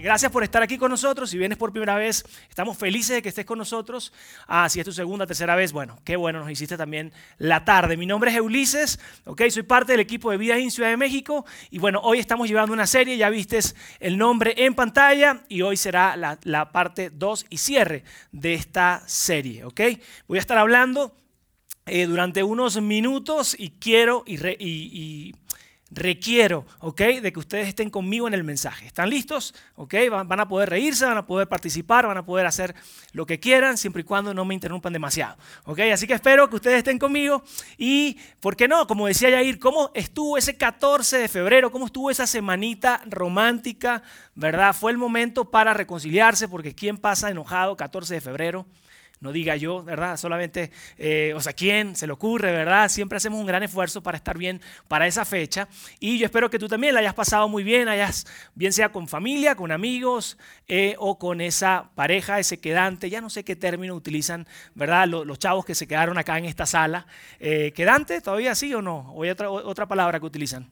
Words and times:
Gracias 0.00 0.32
por 0.32 0.42
estar 0.42 0.62
aquí 0.62 0.78
con 0.78 0.90
nosotros. 0.90 1.30
Si 1.30 1.36
vienes 1.36 1.58
por 1.58 1.72
primera 1.72 1.94
vez, 1.96 2.24
estamos 2.48 2.78
felices 2.78 3.16
de 3.16 3.22
que 3.22 3.28
estés 3.28 3.44
con 3.44 3.58
nosotros. 3.58 4.12
Ah, 4.46 4.68
si 4.68 4.80
es 4.80 4.86
tu 4.86 4.92
segunda, 4.92 5.26
tercera 5.26 5.54
vez, 5.54 5.72
bueno, 5.72 5.98
qué 6.04 6.16
bueno, 6.16 6.40
nos 6.40 6.50
hiciste 6.50 6.76
también 6.76 7.12
la 7.38 7.64
tarde. 7.64 7.96
Mi 7.96 8.06
nombre 8.06 8.30
es 8.30 8.40
Ulises, 8.40 8.98
ok, 9.24 9.42
soy 9.50 9.62
parte 9.62 9.92
del 9.92 10.00
equipo 10.00 10.30
de 10.30 10.38
Vida 10.38 10.56
en 10.56 10.70
Ciudad 10.70 10.88
de 10.88 10.96
México. 10.96 11.44
Y 11.70 11.78
bueno, 11.78 12.00
hoy 12.02 12.18
estamos 12.18 12.48
llevando 12.48 12.72
una 12.72 12.86
serie, 12.86 13.16
ya 13.16 13.28
viste 13.28 13.60
el 13.98 14.16
nombre 14.16 14.54
en 14.56 14.74
pantalla 14.74 15.42
y 15.48 15.62
hoy 15.62 15.76
será 15.76 16.16
la, 16.16 16.72
parte 16.72 17.10
2 17.10 17.46
y 17.50 17.58
cierre 17.58 18.04
de 18.32 18.54
esta 18.54 19.02
serie, 19.06 19.64
ok. 19.64 19.80
Voy 20.28 20.38
a 20.38 20.40
estar 20.40 20.56
hablando 20.56 21.14
eh, 21.86 22.06
durante 22.06 22.42
unos 22.42 22.80
minutos 22.80 23.54
y 23.58 23.70
quiero 23.70 24.24
y 24.26 25.34
requiero. 25.90 26.64
De 26.98 27.32
que 27.32 27.38
ustedes 27.38 27.68
estén 27.68 27.90
conmigo 27.90 28.28
en 28.28 28.34
el 28.34 28.44
mensaje. 28.44 28.86
¿Están 28.86 29.10
listos? 29.10 29.54
¿Ok? 29.74 29.94
Van, 30.10 30.40
a 30.40 30.48
poder 30.48 30.70
reírse, 30.70 31.04
van 31.04 31.16
a 31.16 31.26
poder 31.26 31.48
participar, 31.48 32.06
van 32.06 32.16
a 32.16 32.24
poder 32.24 32.46
hacer 32.46 32.74
lo 33.12 33.26
que 33.26 33.40
quieran, 33.40 33.76
siempre 33.76 34.02
y 34.02 34.04
cuando 34.04 34.34
no 34.34 34.44
me 34.44 34.54
interrumpan 34.54 34.92
demasiado. 34.92 35.36
¿Ok? 35.64 35.80
Así 35.92 36.06
que 36.06 36.14
espero 36.14 36.48
que 36.48 36.56
ustedes 36.56 36.78
estén 36.78 36.98
conmigo. 36.98 37.42
Y, 37.78 38.18
¿por 38.40 38.56
qué 38.56 38.68
no? 38.68 38.86
Como 38.86 39.06
decía 39.06 39.30
Yair, 39.30 39.58
¿cómo 39.58 39.90
estuvo 39.94 40.36
ese 40.36 40.56
14 40.56 41.18
de 41.18 41.28
febrero? 41.28 41.70
¿Cómo 41.70 41.86
estuvo 41.86 42.10
esa 42.10 42.26
semanita 42.26 43.00
romántica? 43.06 44.02
¿Verdad? 44.34 44.74
Fue 44.74 44.92
el 44.92 44.98
momento 44.98 45.50
para 45.50 45.74
reconciliarse, 45.74 46.48
porque 46.48 46.74
¿quién 46.74 46.98
pasa 46.98 47.30
enojado 47.30 47.76
14 47.76 48.14
de 48.14 48.20
febrero? 48.20 48.66
No 49.20 49.32
diga 49.32 49.54
yo, 49.56 49.82
¿verdad? 49.82 50.16
Solamente, 50.16 50.70
eh, 50.96 51.34
o 51.36 51.40
sea, 51.40 51.52
¿quién 51.52 51.94
se 51.94 52.06
le 52.06 52.12
ocurre, 52.14 52.52
verdad? 52.52 52.88
Siempre 52.88 53.18
hacemos 53.18 53.38
un 53.38 53.46
gran 53.46 53.62
esfuerzo 53.62 54.02
para 54.02 54.16
estar 54.16 54.38
bien 54.38 54.62
para 54.88 55.06
esa 55.06 55.26
fecha. 55.26 55.68
Y 55.98 56.18
yo 56.18 56.24
espero 56.24 56.48
que 56.48 56.58
tú 56.58 56.68
también 56.68 56.94
la 56.94 57.00
hayas 57.00 57.12
pasado 57.12 57.46
muy 57.46 57.62
bien, 57.62 57.88
hayas, 57.88 58.26
bien 58.54 58.72
sea 58.72 58.90
con 58.90 59.08
familia, 59.08 59.54
con 59.54 59.72
amigos 59.72 60.38
eh, 60.68 60.94
o 60.98 61.18
con 61.18 61.42
esa 61.42 61.90
pareja, 61.94 62.38
ese 62.38 62.60
quedante, 62.60 63.10
ya 63.10 63.20
no 63.20 63.28
sé 63.28 63.44
qué 63.44 63.56
término 63.56 63.94
utilizan, 63.94 64.46
¿verdad? 64.74 65.06
Los, 65.06 65.38
chavos 65.38 65.64
que 65.64 65.74
se 65.74 65.86
quedaron 65.86 66.16
acá 66.16 66.38
en 66.38 66.46
esta 66.46 66.64
sala. 66.64 67.06
Eh, 67.38 67.72
¿Quedante 67.72 68.20
todavía 68.22 68.54
sí 68.54 68.72
o 68.74 68.80
no? 68.80 69.12
¿O 69.12 69.22
hay 69.22 69.30
otra, 69.30 69.50
otra 69.50 69.86
palabra 69.86 70.18
que 70.18 70.26
utilizan? 70.26 70.70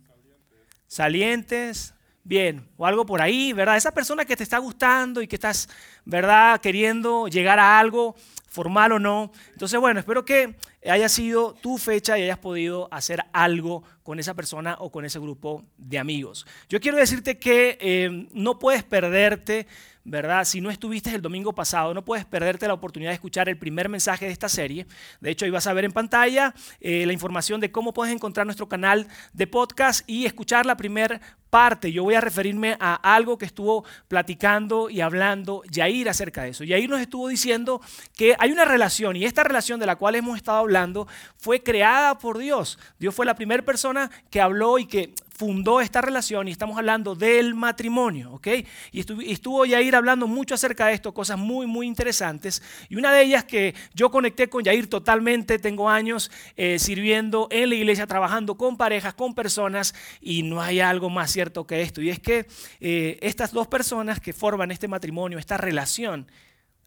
Salientes. 0.86 1.97
Bien, 2.28 2.68
o 2.76 2.84
algo 2.84 3.06
por 3.06 3.22
ahí, 3.22 3.54
¿verdad? 3.54 3.78
Esa 3.78 3.94
persona 3.94 4.26
que 4.26 4.36
te 4.36 4.42
está 4.42 4.58
gustando 4.58 5.22
y 5.22 5.26
que 5.26 5.36
estás, 5.36 5.66
¿verdad? 6.04 6.60
Queriendo 6.60 7.26
llegar 7.26 7.58
a 7.58 7.78
algo, 7.78 8.16
formal 8.46 8.92
o 8.92 8.98
no. 8.98 9.32
Entonces, 9.52 9.80
bueno, 9.80 9.98
espero 9.98 10.26
que 10.26 10.54
haya 10.84 11.08
sido 11.08 11.54
tu 11.54 11.78
fecha 11.78 12.18
y 12.18 12.24
hayas 12.24 12.36
podido 12.36 12.86
hacer 12.92 13.24
algo 13.32 13.82
con 14.02 14.20
esa 14.20 14.34
persona 14.34 14.76
o 14.78 14.92
con 14.92 15.06
ese 15.06 15.18
grupo 15.18 15.64
de 15.78 15.98
amigos. 15.98 16.46
Yo 16.68 16.80
quiero 16.80 16.98
decirte 16.98 17.38
que 17.38 17.78
eh, 17.80 18.28
no 18.34 18.58
puedes 18.58 18.82
perderte 18.82 19.66
¿verdad? 20.08 20.44
Si 20.44 20.60
no 20.60 20.70
estuviste 20.70 21.14
el 21.14 21.20
domingo 21.20 21.54
pasado, 21.54 21.92
no 21.92 22.04
puedes 22.04 22.24
perderte 22.24 22.66
la 22.66 22.74
oportunidad 22.74 23.10
de 23.10 23.14
escuchar 23.14 23.48
el 23.48 23.58
primer 23.58 23.88
mensaje 23.88 24.26
de 24.26 24.32
esta 24.32 24.48
serie. 24.48 24.86
De 25.20 25.30
hecho, 25.30 25.44
ahí 25.44 25.50
vas 25.50 25.66
a 25.66 25.72
ver 25.72 25.84
en 25.84 25.92
pantalla 25.92 26.54
eh, 26.80 27.04
la 27.04 27.12
información 27.12 27.60
de 27.60 27.70
cómo 27.70 27.92
puedes 27.92 28.14
encontrar 28.14 28.46
nuestro 28.46 28.68
canal 28.68 29.06
de 29.34 29.46
podcast 29.46 30.08
y 30.08 30.24
escuchar 30.24 30.64
la 30.64 30.76
primera 30.76 31.20
parte. 31.50 31.92
Yo 31.92 32.04
voy 32.04 32.14
a 32.14 32.20
referirme 32.20 32.77
a 32.80 32.94
algo 32.94 33.38
que 33.38 33.46
estuvo 33.46 33.84
platicando 34.08 34.91
y 34.91 35.00
hablando 35.00 35.62
Yair 35.70 36.09
acerca 36.09 36.42
de 36.42 36.50
eso. 36.50 36.64
Yair 36.64 36.88
nos 36.88 37.00
estuvo 37.00 37.28
diciendo 37.28 37.81
que 38.16 38.36
hay 38.38 38.53
una 38.53 38.64
relación 38.64 39.16
y 39.16 39.25
esta 39.25 39.44
relación 39.44 39.81
de 39.81 39.86
la 39.86 39.97
cual 39.97 40.14
hemos 40.14 40.36
estado 40.36 40.59
hablando 40.59 41.06
fue 41.36 41.62
creada 41.62 42.19
por 42.19 42.38
Dios. 42.38 42.78
Dios 42.98 43.14
fue 43.14 43.26
la 43.26 43.34
primera 43.34 43.64
persona 43.64 44.10
que 44.31 44.41
habló 44.41 44.78
y 44.78 44.86
que 44.86 45.12
fundó 45.38 45.81
esta 45.81 46.00
relación 46.00 46.48
y 46.48 46.50
estamos 46.50 46.76
hablando 46.78 47.14
del 47.14 47.54
matrimonio, 47.54 48.32
¿ok? 48.32 48.48
Y 48.91 49.30
estuvo, 49.30 49.65
Yair 49.65 49.94
hablando 49.94 50.26
mucho 50.26 50.56
acerca 50.56 50.88
de 50.88 50.94
esto, 50.94 51.15
cosas 51.15 51.38
muy, 51.38 51.69
muy 51.69 51.86
interesantes. 51.86 52.60
Y 52.88 52.97
una 52.97 53.12
de 53.12 53.22
ellas 53.22 53.44
que 53.44 53.72
yo 53.94 54.10
conecté 54.10 54.48
con 54.48 54.65
Yair 54.65 54.88
totalmente, 54.88 55.60
tengo 55.60 55.88
años 55.88 56.32
eh, 56.56 56.80
sirviendo 56.80 57.47
en 57.53 57.69
la 57.69 57.76
iglesia, 57.76 58.09
trabajando 58.09 58.56
con 58.56 58.76
parejas, 58.76 59.15
con 59.15 59.32
personas, 59.32 59.94
y 60.20 60.42
no 60.42 60.60
hay 60.60 60.80
algo 60.80 61.09
más 61.09 61.30
cierto 61.38 61.69
que 61.69 61.82
esto. 61.82 62.03
Y 62.03 62.10
es 62.10 62.19
que 62.19 62.49
eh, 62.81 63.16
estas 63.22 63.53
dos 63.53 63.69
personas 63.69 64.19
que 64.19 64.32
forman 64.32 64.72
este 64.72 64.88
matrimonio, 64.88 65.38
esta 65.38 65.56
relación, 65.56 66.26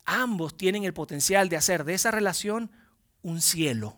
ambos 0.04 0.58
tienen 0.58 0.84
el 0.84 0.94
potencial 0.94 1.48
de 1.48 1.56
hacer 1.56 1.86
de 1.86 1.94
esa 1.94 2.12
relación 2.12 2.70
un 3.22 3.40
cielo, 3.42 3.98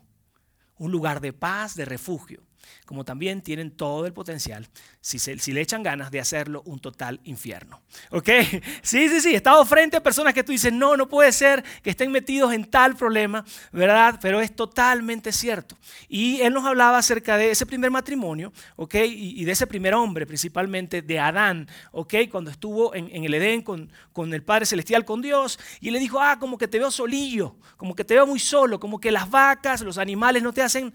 un 0.78 0.92
lugar 0.92 1.22
de 1.22 1.34
paz, 1.34 1.76
de 1.76 1.86
refugio 1.86 2.44
como 2.86 3.04
también 3.04 3.42
tienen 3.42 3.72
todo 3.72 4.06
el 4.06 4.14
potencial, 4.14 4.68
si, 5.02 5.20
si 5.20 5.52
le 5.52 5.62
echan 5.62 5.84
ganas, 5.84 6.12
de 6.12 6.20
hacerlo 6.20 6.62
un 6.66 6.80
total 6.80 7.20
infierno. 7.24 7.82
¿Ok? 8.10 8.30
Sí, 8.82 9.10
sí, 9.10 9.22
sí, 9.22 9.34
he 9.34 9.36
estado 9.36 9.64
frente 9.66 9.98
a 9.98 10.04
personas 10.04 10.34
que 10.34 10.44
tú 10.44 10.52
dices, 10.52 10.72
no, 10.72 10.98
no 10.98 11.08
puede 11.08 11.32
ser 11.32 11.64
que 11.82 11.90
estén 11.90 12.12
metidos 12.12 12.54
en 12.54 12.66
tal 12.66 12.96
problema, 12.96 13.46
¿verdad? 13.72 14.20
Pero 14.22 14.42
es 14.42 14.56
totalmente 14.56 15.32
cierto. 15.32 15.78
Y 16.08 16.42
él 16.42 16.54
nos 16.54 16.66
hablaba 16.66 16.98
acerca 16.98 17.38
de 17.38 17.52
ese 17.52 17.66
primer 17.66 17.92
matrimonio, 17.92 18.52
¿ok? 18.76 18.96
Y, 19.08 19.44
de 19.46 19.52
ese 19.52 19.68
primer 19.68 19.94
hombre, 19.94 20.26
principalmente 20.26 21.02
de 21.02 21.20
Adán, 21.20 21.68
¿ok? 21.92 22.14
Cuando 22.30 22.52
estuvo 22.52 22.94
en, 22.94 23.24
el 23.24 23.34
Edén 23.34 23.62
con, 23.62 23.92
con 24.12 24.34
el 24.34 24.44
Padre 24.44 24.66
Celestial, 24.66 25.06
con 25.06 25.22
Dios, 25.22 25.60
y 25.80 25.92
le 25.92 26.00
dijo, 26.00 26.20
ah, 26.20 26.38
como 26.40 26.58
que 26.58 26.68
te 26.68 26.80
veo 26.80 26.92
solillo, 26.92 27.56
como 27.78 27.96
que 27.96 28.04
te 28.04 28.16
veo 28.16 28.28
muy 28.28 28.40
solo, 28.40 28.80
como 28.80 29.00
que 29.00 29.12
las 29.12 29.30
vacas, 29.30 29.82
los 29.82 29.98
animales 29.98 30.44
no 30.44 30.54
te 30.54 30.62
hacen 30.62 30.94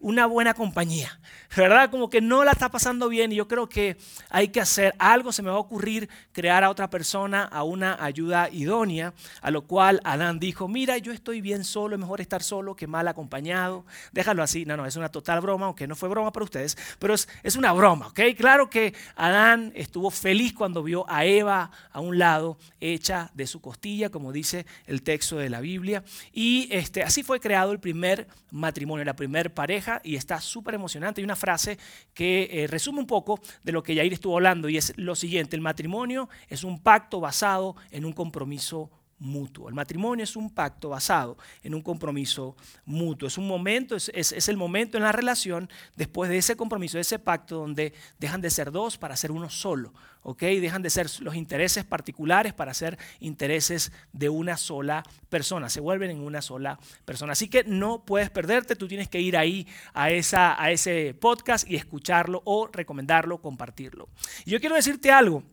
una 0.00 0.26
buena 0.26 0.54
compañía, 0.54 1.18
¿verdad? 1.56 1.90
Como 1.90 2.10
que 2.10 2.20
no 2.20 2.44
la 2.44 2.52
está 2.52 2.70
pasando 2.70 3.08
bien 3.08 3.32
y 3.32 3.36
yo 3.36 3.48
creo 3.48 3.68
que 3.68 3.96
hay 4.30 4.48
que 4.48 4.60
hacer 4.60 4.94
algo, 4.98 5.32
se 5.32 5.42
me 5.42 5.50
va 5.50 5.56
a 5.56 5.60
ocurrir 5.60 6.08
crear 6.32 6.64
a 6.64 6.70
otra 6.70 6.90
persona, 6.90 7.44
a 7.44 7.62
una 7.62 8.02
ayuda 8.04 8.48
idónea, 8.50 9.14
a 9.40 9.50
lo 9.50 9.62
cual 9.62 10.00
Adán 10.04 10.38
dijo, 10.38 10.68
mira, 10.68 10.98
yo 10.98 11.12
estoy 11.12 11.40
bien 11.40 11.64
solo, 11.64 11.96
es 11.96 12.00
mejor 12.00 12.20
estar 12.20 12.42
solo 12.42 12.76
que 12.76 12.86
mal 12.86 13.08
acompañado, 13.08 13.84
déjalo 14.12 14.42
así, 14.42 14.64
no, 14.64 14.76
no, 14.76 14.86
es 14.86 14.96
una 14.96 15.08
total 15.08 15.40
broma, 15.40 15.66
aunque 15.66 15.86
no 15.86 15.96
fue 15.96 16.08
broma 16.08 16.32
para 16.32 16.44
ustedes, 16.44 16.76
pero 16.98 17.14
es, 17.14 17.28
es 17.42 17.56
una 17.56 17.72
broma, 17.72 18.08
¿ok? 18.08 18.20
Claro 18.36 18.68
que 18.68 18.94
Adán 19.16 19.72
estuvo 19.74 20.10
feliz 20.10 20.52
cuando 20.52 20.82
vio 20.82 21.08
a 21.08 21.24
Eva 21.24 21.70
a 21.92 22.00
un 22.00 22.18
lado, 22.18 22.58
hecha 22.80 23.30
de 23.34 23.46
su 23.46 23.60
costilla, 23.60 24.10
como 24.10 24.32
dice 24.32 24.66
el 24.86 25.02
texto 25.02 25.36
de 25.36 25.50
la 25.50 25.60
Biblia, 25.60 26.04
y 26.32 26.68
este, 26.70 27.02
así 27.02 27.22
fue 27.22 27.40
creado 27.40 27.72
el 27.72 27.80
primer 27.80 28.26
matrimonio, 28.50 29.04
la 29.04 29.16
primer 29.16 29.52
pareja, 29.52 29.85
y 30.04 30.16
está 30.16 30.40
súper 30.40 30.74
emocionante. 30.74 31.20
Hay 31.20 31.24
una 31.24 31.36
frase 31.36 31.78
que 32.12 32.48
eh, 32.50 32.66
resume 32.66 33.00
un 33.00 33.06
poco 33.06 33.40
de 33.62 33.72
lo 33.72 33.82
que 33.82 33.94
Yair 33.94 34.12
estuvo 34.12 34.36
hablando 34.36 34.68
y 34.68 34.76
es 34.76 34.92
lo 34.96 35.14
siguiente, 35.14 35.56
el 35.56 35.62
matrimonio 35.62 36.28
es 36.48 36.64
un 36.64 36.80
pacto 36.80 37.20
basado 37.20 37.76
en 37.90 38.04
un 38.04 38.12
compromiso 38.12 38.90
mutuo. 39.18 39.68
El 39.68 39.74
matrimonio 39.74 40.24
es 40.24 40.36
un 40.36 40.50
pacto 40.50 40.90
basado 40.90 41.38
en 41.62 41.74
un 41.74 41.82
compromiso 41.82 42.56
mutuo. 42.84 43.28
Es 43.28 43.38
un 43.38 43.46
momento, 43.46 43.96
es, 43.96 44.10
es, 44.14 44.48
el 44.48 44.56
momento 44.56 44.96
en 44.96 45.04
la 45.04 45.12
relación 45.12 45.70
después 45.96 46.28
de 46.30 46.38
ese 46.38 46.56
compromiso, 46.56 46.98
de 46.98 47.02
ese 47.02 47.18
pacto 47.18 47.56
donde 47.56 47.94
dejan 48.18 48.40
de 48.40 48.50
ser 48.50 48.70
dos 48.70 48.98
para 48.98 49.16
ser 49.16 49.32
uno 49.32 49.48
solo. 49.48 49.92
¿Ok? 50.26 50.42
Dejan 50.42 50.82
de 50.82 50.90
ser 50.90 51.06
los 51.20 51.36
intereses 51.36 51.84
particulares 51.84 52.52
para 52.52 52.74
ser 52.74 52.98
intereses 53.20 53.92
de 54.12 54.28
una 54.28 54.56
sola 54.56 55.04
persona. 55.28 55.70
Se 55.70 55.78
vuelven 55.78 56.10
en 56.10 56.20
una 56.20 56.42
sola 56.42 56.80
persona. 57.04 57.32
Así 57.32 57.48
que 57.48 57.62
no 57.62 58.04
puedes 58.04 58.28
perderte, 58.28 58.74
tú 58.74 58.88
tienes 58.88 59.08
que 59.08 59.20
ir 59.20 59.36
ahí 59.36 59.68
a, 59.94 60.10
esa, 60.10 60.60
a 60.60 60.72
ese 60.72 61.14
podcast 61.14 61.70
y 61.70 61.76
escucharlo 61.76 62.42
o 62.44 62.66
recomendarlo, 62.66 63.40
compartirlo. 63.40 64.08
Y 64.44 64.50
yo 64.50 64.58
quiero 64.58 64.74
decirte 64.74 65.12
algo. 65.12 65.44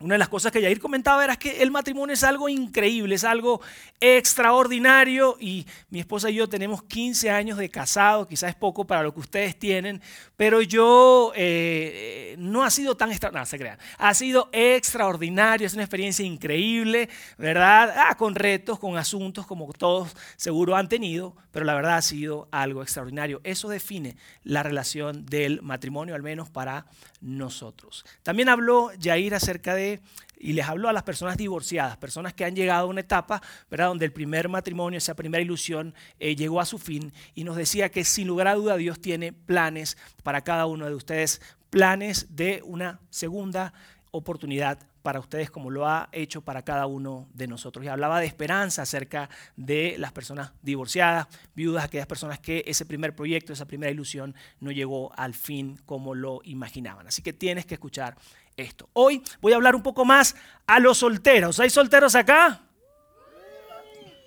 Una 0.00 0.14
de 0.14 0.18
las 0.18 0.30
cosas 0.30 0.50
que 0.50 0.62
Yair 0.62 0.80
comentaba 0.80 1.22
era 1.22 1.36
que 1.36 1.62
el 1.62 1.70
matrimonio 1.70 2.14
es 2.14 2.24
algo 2.24 2.48
increíble, 2.48 3.16
es 3.16 3.24
algo 3.24 3.60
extraordinario 4.00 5.36
y 5.38 5.66
mi 5.90 6.00
esposa 6.00 6.30
y 6.30 6.36
yo 6.36 6.48
tenemos 6.48 6.82
15 6.84 7.30
años 7.30 7.58
de 7.58 7.68
casado, 7.68 8.26
quizás 8.26 8.48
es 8.48 8.56
poco 8.56 8.86
para 8.86 9.02
lo 9.02 9.12
que 9.12 9.20
ustedes 9.20 9.58
tienen, 9.58 10.00
pero 10.38 10.62
yo 10.62 11.32
eh, 11.36 12.34
no 12.38 12.64
ha 12.64 12.70
sido 12.70 12.96
tan 12.96 13.10
extraordinario, 13.10 13.42
no, 13.42 13.46
se 13.46 13.58
crean, 13.58 13.78
ha 13.98 14.14
sido 14.14 14.48
extraordinario, 14.52 15.66
es 15.66 15.74
una 15.74 15.82
experiencia 15.82 16.24
increíble, 16.24 17.10
¿verdad? 17.36 17.92
Ah, 17.94 18.14
con 18.16 18.34
retos, 18.34 18.78
con 18.78 18.96
asuntos 18.96 19.46
como 19.46 19.70
todos 19.74 20.16
seguro 20.36 20.76
han 20.76 20.88
tenido, 20.88 21.36
pero 21.52 21.66
la 21.66 21.74
verdad 21.74 21.98
ha 21.98 22.02
sido 22.02 22.48
algo 22.52 22.82
extraordinario. 22.82 23.42
Eso 23.44 23.68
define 23.68 24.16
la 24.44 24.62
relación 24.62 25.26
del 25.26 25.60
matrimonio, 25.60 26.14
al 26.14 26.22
menos 26.22 26.48
para 26.48 26.86
nosotros. 27.20 28.04
También 28.22 28.48
habló 28.48 28.92
Yair 28.94 29.34
acerca 29.34 29.74
de 29.74 30.00
y 30.40 30.54
les 30.54 30.66
hablo 30.66 30.88
a 30.88 30.92
las 30.92 31.02
personas 31.02 31.36
divorciadas, 31.36 31.98
personas 31.98 32.32
que 32.32 32.46
han 32.46 32.56
llegado 32.56 32.84
a 32.84 32.90
una 32.90 33.02
etapa, 33.02 33.42
¿verdad? 33.70 33.88
Donde 33.88 34.06
el 34.06 34.12
primer 34.12 34.48
matrimonio, 34.48 34.96
esa 34.96 35.14
primera 35.14 35.42
ilusión, 35.42 35.94
eh, 36.18 36.34
llegó 36.34 36.60
a 36.60 36.64
su 36.64 36.78
fin 36.78 37.12
y 37.34 37.44
nos 37.44 37.56
decía 37.56 37.90
que 37.90 38.04
sin 38.04 38.26
lugar 38.26 38.48
a 38.48 38.54
duda 38.54 38.76
Dios 38.76 39.00
tiene 39.00 39.34
planes 39.34 39.98
para 40.22 40.40
cada 40.40 40.64
uno 40.64 40.86
de 40.86 40.94
ustedes, 40.94 41.42
planes 41.68 42.26
de 42.30 42.62
una 42.64 43.00
segunda 43.10 43.74
oportunidad 44.12 44.78
para 45.02 45.20
ustedes 45.20 45.50
como 45.50 45.70
lo 45.70 45.86
ha 45.86 46.08
hecho 46.12 46.42
para 46.42 46.62
cada 46.62 46.86
uno 46.86 47.28
de 47.34 47.46
nosotros. 47.46 47.84
Y 47.84 47.88
hablaba 47.88 48.20
de 48.20 48.26
esperanza 48.26 48.82
acerca 48.82 49.28
de 49.56 49.96
las 49.98 50.12
personas 50.12 50.52
divorciadas, 50.62 51.26
viudas, 51.54 51.84
aquellas 51.84 52.06
personas 52.06 52.38
que 52.38 52.64
ese 52.66 52.84
primer 52.84 53.14
proyecto, 53.14 53.52
esa 53.52 53.66
primera 53.66 53.90
ilusión 53.90 54.34
no 54.60 54.70
llegó 54.70 55.12
al 55.16 55.34
fin 55.34 55.80
como 55.86 56.14
lo 56.14 56.40
imaginaban. 56.44 57.06
Así 57.06 57.22
que 57.22 57.32
tienes 57.32 57.66
que 57.66 57.74
escuchar 57.74 58.16
esto. 58.56 58.88
Hoy 58.92 59.22
voy 59.40 59.52
a 59.52 59.56
hablar 59.56 59.74
un 59.74 59.82
poco 59.82 60.04
más 60.04 60.36
a 60.66 60.78
los 60.78 60.98
solteros. 60.98 61.60
¿Hay 61.60 61.70
solteros 61.70 62.14
acá? 62.14 62.60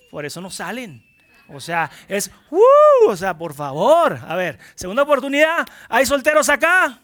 Por 0.09 0.25
eso 0.25 0.41
no 0.41 0.49
salen. 0.49 1.03
O 1.49 1.59
sea, 1.59 1.89
es, 2.07 2.31
uh, 2.49 3.09
o 3.09 3.15
sea, 3.15 3.37
por 3.37 3.53
favor. 3.53 4.19
A 4.27 4.35
ver, 4.35 4.59
segunda 4.75 5.03
oportunidad. 5.03 5.65
¿Hay 5.89 6.05
solteros 6.05 6.49
acá? 6.49 7.02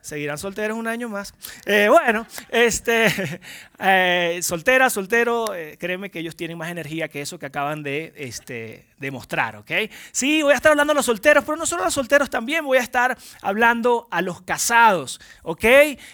Seguirán 0.00 0.38
solteros 0.38 0.76
un 0.76 0.86
año 0.86 1.08
más. 1.08 1.34
Eh, 1.66 1.88
bueno, 1.88 2.26
este, 2.50 3.06
eh, 3.78 4.40
soltera, 4.42 4.90
soltero, 4.90 5.54
eh, 5.54 5.76
créeme 5.78 6.10
que 6.10 6.20
ellos 6.20 6.36
tienen 6.36 6.58
más 6.58 6.70
energía 6.70 7.08
que 7.08 7.20
eso 7.20 7.38
que 7.38 7.46
acaban 7.46 7.82
de 7.82 8.12
este, 8.16 8.86
demostrar, 8.98 9.56
¿ok? 9.56 9.70
Sí, 10.12 10.42
voy 10.42 10.52
a 10.52 10.56
estar 10.56 10.72
hablando 10.72 10.92
a 10.92 10.94
los 10.94 11.06
solteros, 11.06 11.44
pero 11.44 11.56
no 11.56 11.66
solo 11.66 11.82
a 11.82 11.86
los 11.86 11.94
solteros, 11.94 12.30
también 12.30 12.64
voy 12.64 12.78
a 12.78 12.82
estar 12.82 13.16
hablando 13.42 14.08
a 14.10 14.22
los 14.22 14.42
casados, 14.42 15.20
¿ok? 15.42 15.64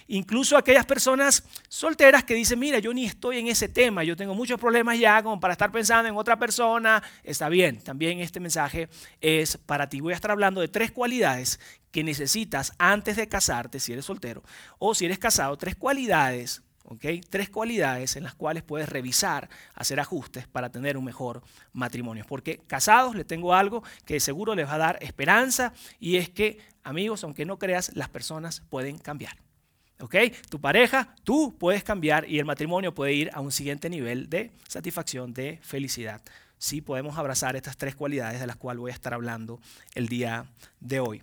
Incluso 0.08 0.56
a 0.56 0.60
aquellas 0.60 0.86
personas 0.86 1.44
solteras 1.68 2.24
que 2.24 2.34
dicen, 2.34 2.58
mira, 2.58 2.78
yo 2.78 2.92
ni 2.92 3.04
estoy 3.04 3.38
en 3.38 3.48
ese 3.48 3.68
tema, 3.68 4.04
yo 4.04 4.16
tengo 4.16 4.34
muchos 4.34 4.60
problemas 4.60 4.98
ya 4.98 5.22
como 5.22 5.40
para 5.40 5.52
estar 5.52 5.70
pensando 5.72 6.08
en 6.08 6.16
otra 6.16 6.38
persona, 6.38 7.02
está 7.22 7.48
bien, 7.48 7.80
también 7.82 8.20
este 8.20 8.40
mensaje 8.40 8.88
es 9.20 9.56
para 9.56 9.88
ti. 9.88 10.00
Voy 10.00 10.12
a 10.12 10.16
estar 10.16 10.30
hablando 10.30 10.60
de 10.60 10.68
tres 10.68 10.92
cualidades 10.92 11.60
que 11.90 12.04
necesitas 12.04 12.72
antes 12.78 13.16
de 13.16 13.28
casarte, 13.28 13.80
si 13.80 13.92
eres 13.92 14.04
soltero, 14.04 14.42
o 14.78 14.94
si 14.94 15.04
eres 15.04 15.18
casado, 15.18 15.56
tres 15.56 15.76
cualidades, 15.76 16.62
Tres 17.30 17.48
cualidades 17.48 18.16
en 18.16 18.24
las 18.24 18.34
cuales 18.34 18.62
puedes 18.62 18.88
revisar, 18.88 19.48
hacer 19.74 20.00
ajustes 20.00 20.46
para 20.46 20.70
tener 20.70 20.96
un 20.96 21.04
mejor 21.04 21.42
matrimonio. 21.72 22.24
Porque 22.28 22.58
casados 22.66 23.14
les 23.14 23.26
tengo 23.26 23.54
algo 23.54 23.82
que 24.04 24.20
seguro 24.20 24.54
les 24.54 24.66
va 24.66 24.74
a 24.74 24.78
dar 24.78 24.98
esperanza 25.00 25.72
y 25.98 26.16
es 26.16 26.28
que, 26.28 26.58
amigos, 26.82 27.24
aunque 27.24 27.46
no 27.46 27.58
creas, 27.58 27.94
las 27.94 28.08
personas 28.08 28.62
pueden 28.68 28.98
cambiar. 28.98 29.36
¿Ok? 30.00 30.16
Tu 30.50 30.60
pareja, 30.60 31.14
tú 31.24 31.56
puedes 31.58 31.84
cambiar 31.84 32.28
y 32.28 32.38
el 32.38 32.44
matrimonio 32.44 32.94
puede 32.94 33.14
ir 33.14 33.30
a 33.32 33.40
un 33.40 33.52
siguiente 33.52 33.88
nivel 33.88 34.28
de 34.28 34.50
satisfacción, 34.68 35.32
de 35.32 35.60
felicidad. 35.62 36.20
Sí 36.58 36.80
podemos 36.80 37.16
abrazar 37.16 37.56
estas 37.56 37.76
tres 37.76 37.94
cualidades 37.94 38.40
de 38.40 38.46
las 38.46 38.56
cuales 38.56 38.80
voy 38.80 38.90
a 38.90 38.94
estar 38.94 39.14
hablando 39.14 39.60
el 39.94 40.08
día 40.08 40.46
de 40.80 41.00
hoy. 41.00 41.22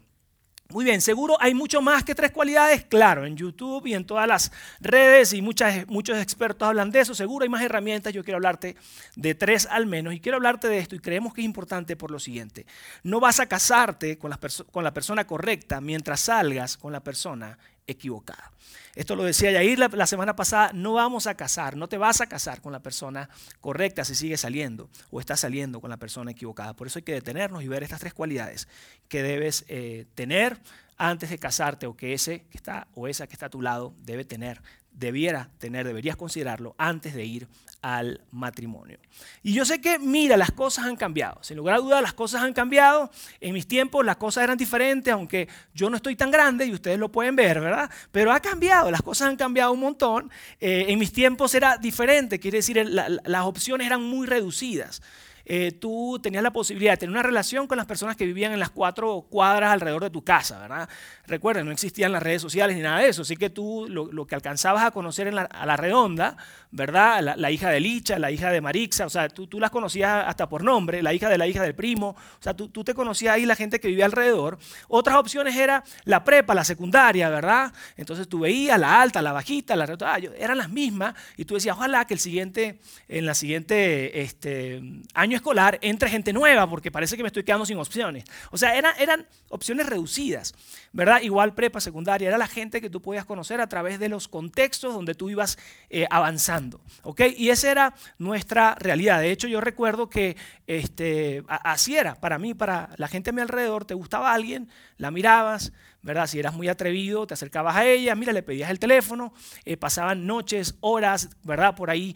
Muy 0.72 0.86
bien, 0.86 1.02
seguro 1.02 1.36
hay 1.42 1.54
mucho 1.54 1.82
más 1.82 2.06
que 2.06 2.16
tres 2.16 2.32
cualidades, 2.32 2.86
claro, 2.86 3.26
en 3.26 3.36
YouTube 3.36 3.86
y 3.88 3.94
en 3.94 4.06
todas 4.06 4.26
las 4.26 4.54
redes 4.80 5.34
y 5.34 5.42
muchas, 5.42 5.86
muchos 5.88 6.18
expertos 6.18 6.66
hablan 6.66 6.92
de 6.92 7.02
eso, 7.02 7.14
seguro 7.14 7.44
hay 7.44 7.50
más 7.50 7.62
herramientas, 7.62 8.14
yo 8.14 8.24
quiero 8.24 8.38
hablarte 8.38 8.78
de 9.18 9.36
tres 9.36 9.68
al 9.70 9.86
menos 9.86 10.14
y 10.14 10.22
quiero 10.22 10.38
hablarte 10.38 10.70
de 10.70 10.78
esto 10.78 10.96
y 10.96 11.00
creemos 11.00 11.34
que 11.34 11.42
es 11.42 11.46
importante 11.46 11.98
por 11.98 12.10
lo 12.10 12.20
siguiente, 12.20 12.66
no 13.04 13.20
vas 13.20 13.42
a 13.42 13.48
casarte 13.48 14.18
con 14.18 14.30
la, 14.30 14.40
con 14.72 14.86
la 14.86 14.94
persona 14.94 15.28
correcta 15.28 15.82
mientras 15.82 16.22
salgas 16.22 16.78
con 16.78 16.94
la 16.94 17.02
persona 17.02 17.58
equivocada. 17.92 18.52
Esto 18.96 19.16
lo 19.16 19.24
decía 19.24 19.52
Yair 19.52 19.80
la, 19.80 19.88
la, 19.88 20.06
semana 20.06 20.36
pasada, 20.36 20.72
no 20.74 20.94
vamos 20.94 21.26
a 21.26 21.36
casar, 21.36 21.78
no 21.78 21.88
te 21.88 21.98
vas 21.98 22.20
a 22.20 22.28
casar 22.28 22.62
con 22.62 22.74
la 22.74 22.82
persona 22.82 23.30
correcta 23.62 24.04
si 24.04 24.16
sigues 24.16 24.42
saliendo 24.42 24.90
o 25.12 25.20
estás 25.20 25.40
saliendo 25.40 25.80
con 25.80 25.90
la 25.90 25.98
persona 25.98 26.32
equivocada. 26.32 26.76
Por 26.76 26.88
eso 26.88 27.00
hay 27.00 27.04
que 27.04 27.14
detenernos 27.14 27.64
y 27.64 27.68
ver 27.68 27.84
estas 27.84 28.02
tres 28.02 28.14
cualidades 28.14 28.68
que 29.08 29.24
debes 29.24 29.64
eh, 29.70 30.08
tener 30.16 30.60
antes 30.98 31.30
de 31.30 31.40
casarte 31.40 31.88
o 31.88 31.96
que 31.96 32.14
ese 32.14 32.44
que 32.44 32.58
está 32.58 32.88
o 32.94 33.08
esa 33.08 33.28
que 33.28 33.34
está 33.34 33.46
a 33.46 33.50
tu 33.50 33.62
lado 33.62 33.94
debe 34.04 34.26
tener 34.26 34.62
debiera 34.92 35.50
tener, 35.58 35.88
deberías 35.88 36.16
considerarlo 36.16 36.76
antes 36.78 37.14
de 37.16 37.26
ir 37.26 37.48
al 37.82 38.22
matrimonio. 38.32 39.00
Y 39.42 39.54
yo 39.54 39.66
sé 39.66 39.82
que, 39.82 39.98
mira, 39.98 40.38
las 40.38 40.52
cosas 40.52 40.86
han 40.86 40.96
cambiado. 40.96 41.40
Sin 41.42 41.58
lugar 41.58 41.76
a 41.76 41.80
dudas, 41.80 42.02
las 42.02 42.14
cosas 42.14 42.44
han 42.44 42.54
cambiado. 42.54 43.10
En 43.40 43.54
mis 43.54 43.68
tiempos 43.68 44.06
las 44.06 44.18
cosas 44.18 44.44
eran 44.44 44.58
diferentes, 44.58 45.12
aunque 45.12 45.48
yo 45.74 45.90
no 45.90 45.96
estoy 45.96 46.16
tan 46.16 46.30
grande 46.30 46.66
y 46.66 46.74
ustedes 46.74 47.00
lo 47.00 47.12
pueden 47.12 47.36
ver, 47.36 47.60
¿verdad? 47.60 47.90
Pero 48.12 48.32
ha 48.32 48.40
cambiado, 48.40 48.92
las 48.92 49.02
cosas 49.02 49.30
han 49.30 49.36
cambiado 49.36 49.72
un 49.72 49.80
montón. 49.80 50.32
Eh, 50.60 50.86
en 50.90 51.00
mis 51.00 51.12
tiempos 51.12 51.56
era 51.56 51.78
diferente, 51.78 52.40
quiere 52.40 52.60
decir, 52.60 52.78
las 52.88 53.46
opciones 53.46 53.88
eran 53.88 54.04
muy 54.04 54.28
reducidas. 54.28 55.02
Eh, 55.46 55.72
tú 55.72 56.20
tenías 56.22 56.44
la 56.44 56.52
posibilidad 56.52 56.94
de 56.94 56.98
tener 56.98 57.12
una 57.12 57.24
relación 57.24 57.68
con 57.68 57.78
las 57.78 57.86
personas 57.86 58.16
que 58.16 58.26
vivían 58.26 58.52
en 58.54 58.60
las 58.60 58.70
cuatro 58.70 59.26
cuadras 59.30 59.72
alrededor 59.72 60.04
de 60.04 60.10
tu 60.10 60.24
casa, 60.24 60.60
¿verdad? 60.60 60.90
Recuerden, 61.28 61.66
no 61.66 61.72
existían 61.72 62.12
las 62.12 62.24
redes 62.24 62.42
sociales 62.42 62.76
ni 62.76 62.82
nada 62.82 63.00
de 63.00 63.10
eso, 63.10 63.24
así 63.24 63.36
que 63.36 63.50
tú 63.50 63.88
lo, 63.90 64.26
que 64.26 64.36
alcanzabas 64.36 64.84
a 64.84 64.92
conocer 64.92 65.28
en 65.28 65.40
a 65.40 65.66
la 65.66 65.78
redonda, 65.78 66.38
¿verdad? 66.72 67.36
La, 67.38 67.52
hija 67.52 67.70
de 67.70 67.80
Licha, 67.80 68.20
la 68.20 68.32
hija 68.32 68.52
de 68.52 68.62
Marixa, 68.62 69.06
o 69.06 69.10
sea, 69.10 69.28
tú, 69.30 69.60
las 69.60 69.72
conocías 69.72 70.26
hasta 70.28 70.48
por 70.48 70.64
nombre, 70.64 71.02
la 71.02 71.14
hija 71.14 71.30
de 71.30 71.38
la 71.38 71.48
hija 71.48 71.64
del 71.64 71.76
primo, 71.76 72.10
o 72.10 72.42
sea, 72.44 72.54
tú, 72.54 72.70
tú 72.70 72.84
te 72.84 72.94
conocías 72.94 73.36
ahí 73.36 73.46
la 73.46 73.56
gente 73.56 73.80
que 73.80 73.88
vivía 73.88 74.06
alrededor. 74.06 74.58
Otras 74.88 75.18
opciones 75.18 75.56
era 75.56 75.84
la 76.06 76.24
prepa, 76.24 76.54
la 76.54 76.64
secundaria, 76.64 77.30
¿verdad? 77.30 77.74
Entonces 77.98 78.28
tú 78.28 78.40
veías 78.40 78.80
la 78.80 79.02
alta, 79.02 79.22
la 79.22 79.32
bajita, 79.32 79.76
la 79.76 79.86
ah, 80.02 80.20
eran 80.38 80.58
las 80.58 80.70
mismas 80.70 81.16
y 81.38 81.46
tú 81.46 81.56
decías, 81.56 81.76
ojalá 81.76 82.06
que 82.06 82.14
el 82.14 82.20
siguiente, 82.20 82.80
en 83.08 83.26
la 83.26 83.36
siguiente 83.36 84.22
este, 84.22 84.82
año 85.14 85.31
escolar 85.36 85.80
entre 85.82 86.10
gente 86.10 86.34
nueva, 86.34 86.70
porque 86.70 86.92
parece 86.92 87.18
que 87.18 87.24
me 87.24 87.28
estoy 87.28 87.44
quedando 87.44 87.66
sin 87.66 87.78
opciones. 87.78 88.24
O 88.52 88.58
sea, 88.58 88.76
eran, 88.76 88.94
eran 89.00 89.28
opciones 89.50 89.88
reducidas, 89.88 90.54
¿verdad? 90.92 91.22
Igual 91.22 91.54
prepa, 91.54 91.80
secundaria, 91.80 92.28
era 92.28 92.38
la 92.38 92.48
gente 92.48 92.82
que 92.82 92.90
tú 92.90 93.02
podías 93.02 93.26
conocer 93.26 93.62
a 93.62 93.68
través 93.68 94.00
de 94.00 94.10
los 94.10 94.28
contextos 94.28 94.94
donde 94.94 95.16
tú 95.16 95.30
ibas 95.30 95.58
eh, 95.90 96.08
avanzando, 96.10 96.82
¿ok? 97.04 97.22
Y 97.38 97.50
esa 97.50 97.72
era 97.72 97.96
nuestra 98.18 98.76
realidad. 98.76 99.20
De 99.20 99.32
hecho, 99.32 99.48
yo 99.48 99.62
recuerdo 99.62 100.10
que 100.10 100.38
este, 100.68 101.44
así 101.48 101.98
era, 101.98 102.16
para 102.16 102.40
mí, 102.40 102.54
para 102.54 102.90
la 102.98 103.08
gente 103.08 103.32
a 103.32 103.34
mi 103.34 103.42
alrededor, 103.42 103.86
te 103.86 103.94
gustaba 103.94 104.34
alguien, 104.34 104.70
la 104.98 105.12
mirabas, 105.12 105.74
¿verdad? 106.02 106.28
Si 106.28 106.40
eras 106.40 106.54
muy 106.54 106.68
atrevido, 106.68 107.28
te 107.28 107.34
acercabas 107.34 107.76
a 107.76 107.86
ella, 107.86 108.16
mira, 108.16 108.34
le 108.34 108.44
pedías 108.44 108.70
el 108.72 108.80
teléfono, 108.80 109.34
eh, 109.66 109.78
pasaban 109.78 110.26
noches, 110.26 110.76
horas, 110.80 111.30
¿verdad? 111.44 111.76
Por 111.76 111.90
ahí 111.90 112.16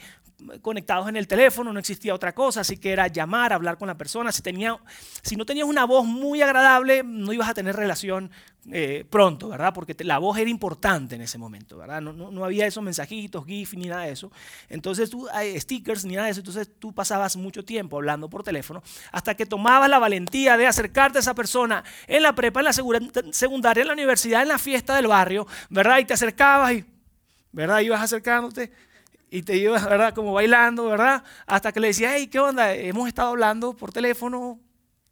conectados 0.61 1.07
en 1.07 1.15
el 1.15 1.27
teléfono, 1.27 1.71
no 1.71 1.79
existía 1.79 2.13
otra 2.13 2.33
cosa, 2.33 2.61
así 2.61 2.77
que 2.77 2.91
era 2.91 3.07
llamar, 3.07 3.53
hablar 3.53 3.77
con 3.77 3.87
la 3.87 3.97
persona. 3.97 4.31
Si, 4.31 4.41
tenía, 4.41 4.77
si 5.21 5.35
no 5.35 5.45
tenías 5.45 5.67
una 5.67 5.85
voz 5.85 6.05
muy 6.05 6.41
agradable, 6.41 7.03
no 7.03 7.31
ibas 7.33 7.49
a 7.49 7.53
tener 7.53 7.75
relación 7.75 8.31
eh, 8.71 9.05
pronto, 9.10 9.50
¿verdad? 9.50 9.74
Porque 9.74 9.95
la 10.03 10.17
voz 10.17 10.38
era 10.38 10.50
importante 10.50 11.15
en 11.15 11.21
ese 11.21 11.38
momento, 11.38 11.77
¿verdad? 11.77 12.01
No, 12.01 12.13
no, 12.13 12.31
no, 12.31 12.43
había 12.43 12.65
esos 12.65 12.83
mensajitos, 12.83 13.45
GIF 13.45 13.75
ni 13.75 13.88
nada 13.88 14.03
de 14.03 14.12
eso. 14.12 14.31
Entonces 14.69 15.10
tú, 15.10 15.27
stickers 15.57 16.03
ni 16.05 16.15
nada 16.15 16.25
de 16.25 16.31
eso, 16.31 16.41
entonces 16.41 16.69
tú 16.79 16.93
pasabas 16.93 17.38
mucho 17.38 17.63
tiempo 17.63 17.98
hablando 17.98 18.29
por 18.29 18.43
teléfono 18.43 18.81
hasta 19.12 19.36
que 19.36 19.45
tomabas 19.45 19.89
la 19.89 20.00
valentía 20.00 20.57
de 20.57 20.67
acercarte 20.67 21.19
a 21.19 21.21
esa 21.21 21.36
persona 21.36 21.83
en 22.07 22.24
la 22.24 22.33
prepa, 22.33 22.60
en 22.62 22.65
la 22.65 22.74
secundaria, 22.74 23.81
en 23.81 23.88
la 23.88 23.93
universidad, 23.93 24.41
en 24.41 24.48
la 24.48 24.57
fiesta 24.57 24.95
del 24.95 25.07
barrio, 25.07 25.48
¿verdad? 25.69 26.00
Y 26.00 26.05
te 26.05 26.13
acercabas 26.13 26.74
y, 26.74 26.86
¿verdad? 27.51 27.79
Ibas 27.81 28.01
acercándote 28.01 28.71
y 29.29 29.44
te 29.44 29.58
ibas, 29.58 29.84
¿verdad? 29.86 30.13
Como 30.13 30.34
bailando, 30.34 30.86
¿verdad? 30.86 31.24
Hasta 31.46 31.72
que 31.72 31.79
le 31.79 31.88
decía, 31.88 32.15
hey, 32.15 32.27
¿qué 32.27 32.39
onda? 32.39 32.74
Hemos 32.74 33.08
estado 33.08 33.29
hablando 33.29 33.74
por 33.74 33.91
teléfono 33.91 34.60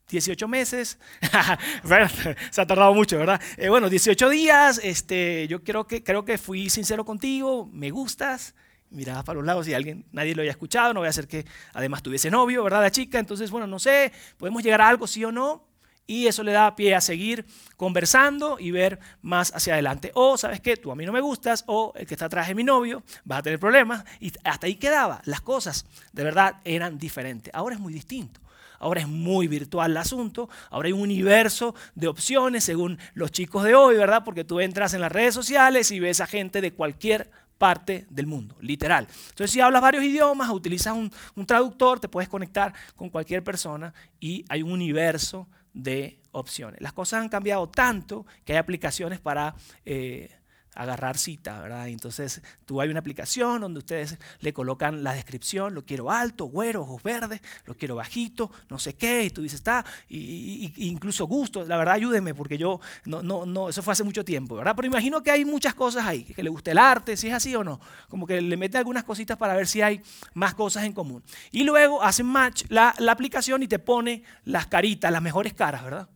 18 0.10 0.48
meses. 0.48 1.00
Se 2.51 2.62
ha 2.62 2.67
tardado 2.67 2.93
mucho, 2.93 3.17
¿verdad? 3.17 3.41
Eh, 3.58 3.70
bueno, 3.70 3.89
18 3.89 4.29
días. 4.29 4.79
Este, 4.84 5.48
yo 5.48 5.63
creo 5.63 5.88
que, 5.88 6.03
creo 6.03 6.24
que 6.25 6.38
fui 6.38 6.70
sincero 6.70 7.05
contigo. 7.05 7.70
Me 7.72 7.89
gustas. 7.91 8.55
Mirabas 8.89 9.24
para 9.24 9.38
los 9.38 9.46
lados 9.46 9.67
y 9.67 9.74
alguien, 9.74 10.05
nadie 10.12 10.36
lo 10.36 10.43
haya 10.43 10.51
escuchado. 10.51 10.93
No 10.93 11.00
voy 11.00 11.08
a 11.08 11.10
hacer 11.10 11.27
que 11.27 11.46
además 11.74 12.03
tuviese 12.03 12.29
novio, 12.29 12.63
¿verdad? 12.63 12.82
La 12.82 12.91
chica. 12.91 13.20
Entonces, 13.20 13.50
bueno, 13.50 13.65
no 13.65 13.79
sé. 13.79 14.12
¿Podemos 14.38 14.62
llegar 14.63 14.82
a 14.82 14.88
algo, 14.88 15.08
sí 15.08 15.25
o 15.25 15.32
no? 15.32 15.67
Y 16.05 16.27
eso 16.27 16.43
le 16.43 16.51
da 16.51 16.75
pie 16.75 16.95
a 16.95 17.01
seguir 17.01 17.45
conversando 17.77 18.57
y 18.60 18.72
ver 18.72 19.00
más 19.22 19.53
hacia 19.55 19.74
adelante. 19.74 20.12
O, 20.15 20.38
¿sabes 20.38 20.60
qué? 20.60 20.75
Tú 20.75 20.91
a 20.91 20.95
mí 20.95 21.05
no 21.05 21.13
me 21.13 21.22
gustas, 21.22 21.63
o 21.67 21.93
el 21.95 22.05
que 22.05 22.13
está 22.13 22.25
atrás 22.25 22.50
es 22.50 22.55
mi 22.55 22.63
novio, 22.63 23.03
vas 23.24 23.39
a 23.39 23.43
tener 23.43 23.60
problemas. 23.60 24.03
Y 24.19 24.33
hasta 24.43 24.67
ahí 24.67 24.75
quedaba. 24.75 25.22
Las 25.25 25.41
cosas 25.41 25.86
de 26.12 26.24
verdad 26.24 26.57
eran 26.65 26.98
diferentes. 26.98 27.53
Ahora 27.53 27.75
es 27.75 27.81
muy 27.81 27.93
distinto. 27.93 28.41
Ahora 28.79 29.00
es 29.00 29.07
muy 29.07 29.48
virtual 29.48 29.91
el 29.91 29.98
asunto. 29.98 30.50
Ahora 30.69 30.88
hay 30.88 30.93
un 30.93 31.01
universo 31.01 31.74
de 31.95 32.07
opciones 32.10 32.65
según 32.65 33.00
los 33.13 33.31
chicos 33.31 33.63
de 33.63 33.75
hoy, 33.75 33.95
¿verdad? 33.95 34.24
Porque 34.25 34.43
tú 34.43 34.60
entras 34.60 34.93
en 34.93 35.00
las 35.00 35.12
redes 35.12 35.33
sociales 35.33 35.89
y 35.91 36.01
ves 36.01 36.19
a 36.19 36.27
gente 36.27 36.60
de 36.60 36.74
cualquier 36.74 37.31
parte 37.57 38.05
del 38.10 38.27
mundo, 38.27 38.57
literal. 38.60 39.07
Entonces, 39.29 39.51
si 39.51 39.62
hablas 39.62 39.81
varios 39.81 40.03
idiomas, 40.03 40.50
utilizas 40.50 40.93
un, 40.95 41.10
un 41.36 41.45
traductor, 41.45 42.01
te 42.01 42.10
puedes 42.10 42.27
conectar 42.27 42.74
con 42.98 43.10
cualquier 43.10 43.41
persona 43.41 43.93
y 44.19 44.43
hay 44.50 44.63
un 44.63 44.74
universo 44.74 45.48
de 45.74 46.20
opciones. 46.32 46.82
Las 46.82 46.94
cosas 46.94 47.22
han 47.22 47.30
cambiado 47.30 47.70
tanto 47.70 48.25
que 48.46 48.53
hay 48.53 48.60
aplicaciones 48.60 49.20
para 49.20 49.56
eh, 49.86 50.32
agarrar 50.75 51.18
cita, 51.18 51.62
¿verdad? 51.62 51.88
Entonces 51.88 52.42
tú 52.65 52.82
hay 52.82 52.89
una 52.89 53.00
aplicación 53.00 53.62
donde 53.62 53.80
ustedes 53.80 54.18
le 54.39 54.53
colocan 54.53 55.03
la 55.03 55.13
descripción, 55.13 55.74
lo 55.74 55.86
quiero 55.86 56.12
alto, 56.12 56.46
güero, 56.46 56.82
ojos 56.82 57.03
verdes, 57.03 57.42
lo 57.65 57.75
quiero 57.75 57.96
bajito, 57.96 58.51
no 58.70 58.80
sé 58.80 58.96
qué, 58.96 59.25
y 59.25 59.30
tú 59.30 59.42
dices, 59.42 59.60
está, 59.60 59.86
y, 60.10 60.74
incluso 60.77 61.25
gusto, 61.25 61.63
la 61.65 61.77
verdad 61.77 61.96
ayúdenme 61.96 62.34
porque 62.34 62.58
yo, 62.58 62.80
no, 63.06 63.22
no, 63.22 63.46
no, 63.46 63.70
eso 63.70 63.82
fue 63.84 63.94
hace 63.94 64.03
mucho 64.03 64.25
tiempo, 64.25 64.56
¿verdad? 64.56 64.74
Pero 64.75 64.88
imagino 64.88 65.22
que 65.22 65.32
hay 65.32 65.46
muchas 65.46 65.74
cosas 65.74 66.06
ahí, 66.06 66.24
que 66.24 66.44
le 66.44 66.50
guste 66.50 66.72
el 66.72 66.77
arte, 66.77 67.18
si 67.18 67.27
es 67.27 67.34
así 67.34 67.56
o 67.56 67.63
no, 67.63 67.80
como 68.10 68.25
que 68.25 68.42
le 68.42 68.58
mete 68.58 68.77
algunas 68.77 69.03
cositas 69.03 69.38
para 69.38 69.56
ver 69.56 69.68
si 69.68 69.82
hay 69.82 70.01
más 70.34 70.53
cosas 70.56 70.84
en 70.84 70.94
común. 70.94 71.24
Y 71.51 71.63
luego 71.63 72.01
hacen 72.03 72.25
match 72.25 72.63
la, 72.70 72.96
la 72.98 73.12
aplicación 73.12 73.63
y 73.63 73.68
te 73.68 73.80
pone 73.80 74.24
las 74.46 74.68
caritas, 74.68 75.12
las 75.12 75.22
mejores 75.22 75.53
caras, 75.53 75.84
¿verdad? 75.84 76.10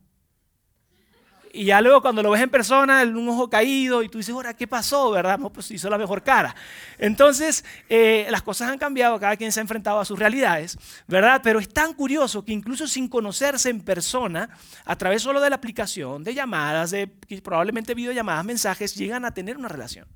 Y 1.52 1.64
ya 1.64 1.80
luego 1.80 2.02
cuando 2.02 2.22
lo 2.22 2.30
ves 2.30 2.42
en 2.42 2.50
persona, 2.50 3.02
un 3.02 3.28
ojo 3.28 3.48
caído, 3.48 4.02
y 4.02 4.08
tú 4.08 4.18
dices, 4.18 4.34
ahora, 4.34 4.54
¿qué 4.54 4.66
pasó? 4.66 5.10
¿Verdad? 5.10 5.38
No, 5.38 5.50
pues 5.50 5.70
hizo 5.70 5.88
la 5.88 5.98
mejor 5.98 6.22
cara. 6.22 6.54
Entonces, 6.98 7.64
eh, 7.88 8.26
las 8.30 8.42
cosas 8.42 8.70
han 8.70 8.78
cambiado, 8.78 9.18
cada 9.18 9.36
quien 9.36 9.52
se 9.52 9.60
ha 9.60 9.62
enfrentado 9.62 10.00
a 10.00 10.04
sus 10.04 10.18
realidades, 10.18 10.76
¿verdad? 11.06 11.40
Pero 11.42 11.58
es 11.58 11.68
tan 11.68 11.94
curioso 11.94 12.44
que 12.44 12.52
incluso 12.52 12.86
sin 12.86 13.08
conocerse 13.08 13.70
en 13.70 13.80
persona, 13.80 14.50
a 14.84 14.96
través 14.96 15.22
solo 15.22 15.40
de 15.40 15.50
la 15.50 15.56
aplicación, 15.56 16.24
de 16.24 16.34
llamadas, 16.34 16.90
de 16.90 17.06
probablemente 17.42 17.94
videollamadas, 17.94 18.44
mensajes, 18.44 18.94
llegan 18.94 19.24
a 19.24 19.32
tener 19.32 19.56
una 19.56 19.68
relación. 19.68 20.06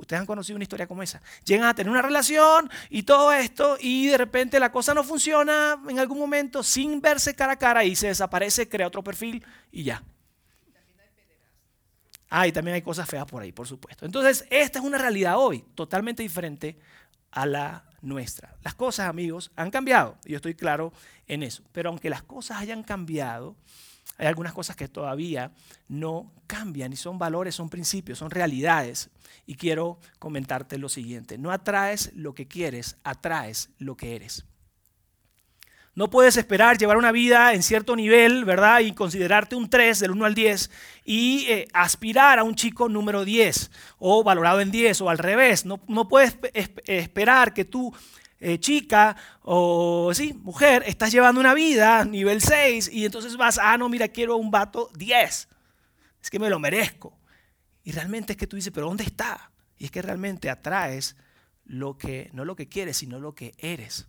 Ustedes 0.00 0.20
han 0.20 0.26
conocido 0.26 0.56
una 0.56 0.62
historia 0.62 0.86
como 0.86 1.02
esa. 1.02 1.20
Llegan 1.44 1.68
a 1.68 1.74
tener 1.74 1.90
una 1.90 2.00
relación 2.00 2.70
y 2.88 3.02
todo 3.02 3.32
esto 3.32 3.76
y 3.78 4.06
de 4.06 4.16
repente 4.16 4.58
la 4.58 4.72
cosa 4.72 4.94
no 4.94 5.04
funciona 5.04 5.78
en 5.88 5.98
algún 5.98 6.18
momento 6.18 6.62
sin 6.62 7.02
verse 7.02 7.34
cara 7.34 7.52
a 7.52 7.58
cara 7.58 7.84
y 7.84 7.94
se 7.94 8.06
desaparece, 8.06 8.66
crea 8.66 8.86
otro 8.86 9.04
perfil 9.04 9.44
y 9.70 9.82
ya. 9.84 10.02
Ah, 12.30 12.46
y 12.46 12.52
también 12.52 12.76
hay 12.76 12.82
cosas 12.82 13.08
feas 13.08 13.26
por 13.26 13.42
ahí, 13.42 13.50
por 13.50 13.66
supuesto. 13.66 14.06
Entonces, 14.06 14.46
esta 14.50 14.78
es 14.78 14.84
una 14.84 14.98
realidad 14.98 15.36
hoy, 15.36 15.64
totalmente 15.74 16.22
diferente 16.22 16.78
a 17.32 17.44
la 17.44 17.84
nuestra. 18.02 18.54
Las 18.62 18.74
cosas, 18.74 19.08
amigos, 19.08 19.50
han 19.56 19.70
cambiado. 19.70 20.16
Yo 20.24 20.36
estoy 20.36 20.54
claro 20.54 20.92
en 21.26 21.42
eso. 21.42 21.64
Pero 21.72 21.90
aunque 21.90 22.08
las 22.08 22.22
cosas 22.22 22.58
hayan 22.58 22.84
cambiado, 22.84 23.56
hay 24.16 24.28
algunas 24.28 24.52
cosas 24.52 24.76
que 24.76 24.86
todavía 24.86 25.50
no 25.88 26.32
cambian 26.46 26.92
y 26.92 26.96
son 26.96 27.18
valores, 27.18 27.54
son 27.54 27.68
principios, 27.68 28.18
son 28.18 28.30
realidades. 28.30 29.10
Y 29.46 29.56
quiero 29.56 29.98
comentarte 30.20 30.78
lo 30.78 30.88
siguiente. 30.88 31.36
No 31.36 31.50
atraes 31.50 32.12
lo 32.14 32.32
que 32.32 32.46
quieres, 32.46 32.96
atraes 33.02 33.70
lo 33.78 33.96
que 33.96 34.14
eres. 34.14 34.44
No 35.94 36.08
puedes 36.08 36.36
esperar 36.36 36.78
llevar 36.78 36.96
una 36.96 37.10
vida 37.10 37.52
en 37.52 37.62
cierto 37.62 37.96
nivel, 37.96 38.44
¿verdad? 38.44 38.80
Y 38.80 38.92
considerarte 38.92 39.56
un 39.56 39.68
3 39.68 39.98
del 39.98 40.12
1 40.12 40.24
al 40.24 40.34
10 40.34 40.70
y 41.04 41.46
eh, 41.48 41.68
aspirar 41.72 42.38
a 42.38 42.44
un 42.44 42.54
chico 42.54 42.88
número 42.88 43.24
10 43.24 43.70
o 43.98 44.22
valorado 44.22 44.60
en 44.60 44.70
10 44.70 45.00
o 45.00 45.10
al 45.10 45.18
revés. 45.18 45.64
No, 45.64 45.80
no 45.88 46.06
puedes 46.08 46.38
esperar 46.86 47.52
que 47.52 47.64
tú, 47.64 47.92
eh, 48.38 48.58
chica 48.60 49.16
o 49.42 50.12
sí, 50.14 50.32
mujer, 50.32 50.84
estás 50.86 51.10
llevando 51.10 51.40
una 51.40 51.54
vida 51.54 52.04
nivel 52.04 52.40
6 52.40 52.88
y 52.92 53.04
entonces 53.04 53.36
vas, 53.36 53.58
ah, 53.58 53.76
no, 53.76 53.88
mira, 53.88 54.08
quiero 54.08 54.36
un 54.36 54.50
vato 54.50 54.90
10. 54.94 55.48
Es 56.22 56.30
que 56.30 56.38
me 56.38 56.50
lo 56.50 56.60
merezco. 56.60 57.18
Y 57.82 57.92
realmente 57.92 58.34
es 58.34 58.36
que 58.36 58.46
tú 58.46 58.56
dices, 58.56 58.72
pero 58.72 58.86
¿dónde 58.86 59.04
está? 59.04 59.50
Y 59.76 59.86
es 59.86 59.90
que 59.90 60.02
realmente 60.02 60.50
atraes 60.50 61.16
lo 61.64 61.98
que, 61.98 62.30
no 62.32 62.44
lo 62.44 62.54
que 62.54 62.68
quieres, 62.68 62.98
sino 62.98 63.18
lo 63.18 63.34
que 63.34 63.54
eres. 63.58 64.06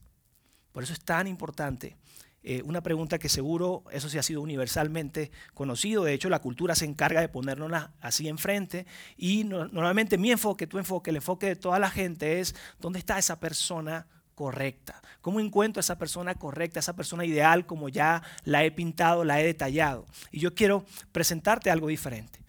Por 0.71 0.83
eso 0.83 0.93
es 0.93 1.01
tan 1.01 1.27
importante. 1.27 1.97
Eh, 2.43 2.63
una 2.65 2.81
pregunta 2.81 3.19
que 3.19 3.29
seguro, 3.29 3.83
eso 3.91 4.09
sí 4.09 4.17
ha 4.17 4.23
sido 4.23 4.41
universalmente 4.41 5.31
conocido, 5.53 6.03
de 6.03 6.13
hecho 6.13 6.27
la 6.27 6.39
cultura 6.39 6.73
se 6.73 6.85
encarga 6.85 7.21
de 7.21 7.29
ponernos 7.29 7.71
así 7.99 8.27
enfrente 8.27 8.87
y 9.15 9.43
normalmente 9.43 10.17
mi 10.17 10.31
enfoque, 10.31 10.65
tu 10.65 10.79
enfoque, 10.79 11.11
el 11.11 11.17
enfoque 11.17 11.45
de 11.45 11.55
toda 11.55 11.77
la 11.77 11.91
gente 11.91 12.39
es 12.39 12.55
dónde 12.79 12.97
está 12.97 13.19
esa 13.19 13.39
persona 13.39 14.07
correcta, 14.33 14.99
cómo 15.21 15.39
encuentro 15.39 15.81
esa 15.81 15.99
persona 15.99 16.33
correcta, 16.33 16.79
esa 16.79 16.95
persona 16.95 17.25
ideal 17.25 17.67
como 17.67 17.89
ya 17.89 18.23
la 18.43 18.63
he 18.63 18.71
pintado, 18.71 19.23
la 19.23 19.39
he 19.39 19.45
detallado. 19.45 20.07
Y 20.31 20.39
yo 20.39 20.55
quiero 20.55 20.83
presentarte 21.11 21.69
algo 21.69 21.89
diferente. 21.89 22.39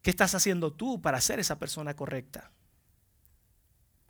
¿Qué 0.00 0.08
estás 0.08 0.34
haciendo 0.34 0.72
tú 0.72 1.02
para 1.02 1.20
ser 1.20 1.40
esa 1.40 1.58
persona 1.58 1.94
correcta? 1.94 2.50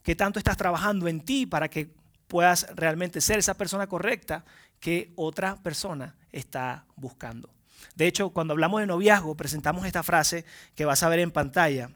¿Qué 0.05 0.15
tanto 0.15 0.39
estás 0.39 0.57
trabajando 0.57 1.09
en 1.09 1.21
ti 1.21 1.47
para 1.47 1.69
que 1.69 1.95
puedas 2.35 2.67
realmente 2.75 3.21
ser 3.21 3.39
esa 3.39 3.55
persona 3.55 3.87
correcta 3.87 4.45
que 4.81 5.13
otra 5.15 5.55
persona 5.63 6.17
está 6.33 6.85
buscando. 6.97 7.49
De 7.95 8.09
hecho, 8.09 8.31
cuando 8.31 8.55
hablamos 8.55 8.81
de 8.81 8.89
noviazgo, 8.89 9.37
presentamos 9.37 9.87
esta 9.87 10.03
frase 10.03 10.45
que 10.75 10.85
vas 10.85 11.05
a 11.05 11.09
ver 11.09 11.21
en 11.21 11.31
pantalla. 11.31 11.91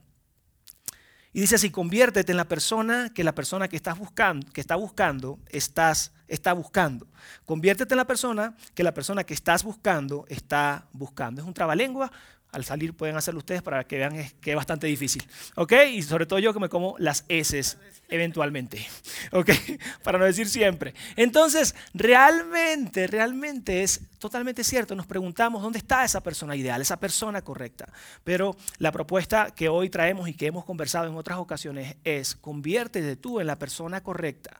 Y 1.32 1.40
dice 1.40 1.56
así, 1.56 1.70
conviértete 1.70 2.30
en 2.30 2.36
la 2.36 2.44
persona 2.44 3.12
que 3.12 3.24
la 3.24 3.34
persona 3.34 3.66
que 3.66 3.74
estás 3.74 3.98
buscando, 3.98 4.46
que 4.52 4.60
está 4.60 4.76
buscando, 4.76 5.40
estás, 5.48 6.12
está 6.28 6.52
buscando. 6.52 7.08
Conviértete 7.44 7.94
en 7.94 7.98
la 7.98 8.06
persona 8.06 8.54
que 8.76 8.84
la 8.84 8.94
persona 8.94 9.24
que 9.24 9.34
estás 9.34 9.64
buscando 9.64 10.24
está 10.28 10.86
buscando. 10.92 11.40
Es 11.40 11.48
un 11.48 11.54
trabalengua, 11.54 12.12
al 12.50 12.64
salir 12.64 12.94
pueden 12.94 13.16
hacerlo 13.16 13.38
ustedes 13.38 13.62
para 13.62 13.84
que 13.84 13.98
vean 13.98 14.14
que 14.40 14.50
es 14.50 14.56
bastante 14.56 14.86
difícil. 14.86 15.22
¿Ok? 15.54 15.72
Y 15.92 16.02
sobre 16.02 16.26
todo 16.26 16.38
yo 16.38 16.52
que 16.52 16.60
me 16.60 16.68
como 16.68 16.94
las 16.98 17.24
S 17.28 17.76
eventualmente. 18.08 18.86
¿Ok? 19.32 19.50
Para 20.02 20.18
no 20.18 20.24
decir 20.24 20.48
siempre. 20.48 20.94
Entonces, 21.16 21.74
realmente, 21.92 23.06
realmente 23.06 23.82
es 23.82 24.00
totalmente 24.18 24.64
cierto. 24.64 24.94
Nos 24.94 25.06
preguntamos 25.06 25.62
dónde 25.62 25.78
está 25.78 26.04
esa 26.04 26.22
persona 26.22 26.56
ideal, 26.56 26.80
esa 26.80 26.98
persona 26.98 27.42
correcta. 27.42 27.92
Pero 28.24 28.56
la 28.78 28.92
propuesta 28.92 29.50
que 29.50 29.68
hoy 29.68 29.90
traemos 29.90 30.28
y 30.28 30.34
que 30.34 30.46
hemos 30.46 30.64
conversado 30.64 31.06
en 31.06 31.16
otras 31.16 31.38
ocasiones 31.38 31.96
es 32.04 32.34
conviértete 32.34 33.16
tú 33.16 33.40
en 33.40 33.46
la 33.46 33.58
persona 33.58 34.02
correcta. 34.02 34.58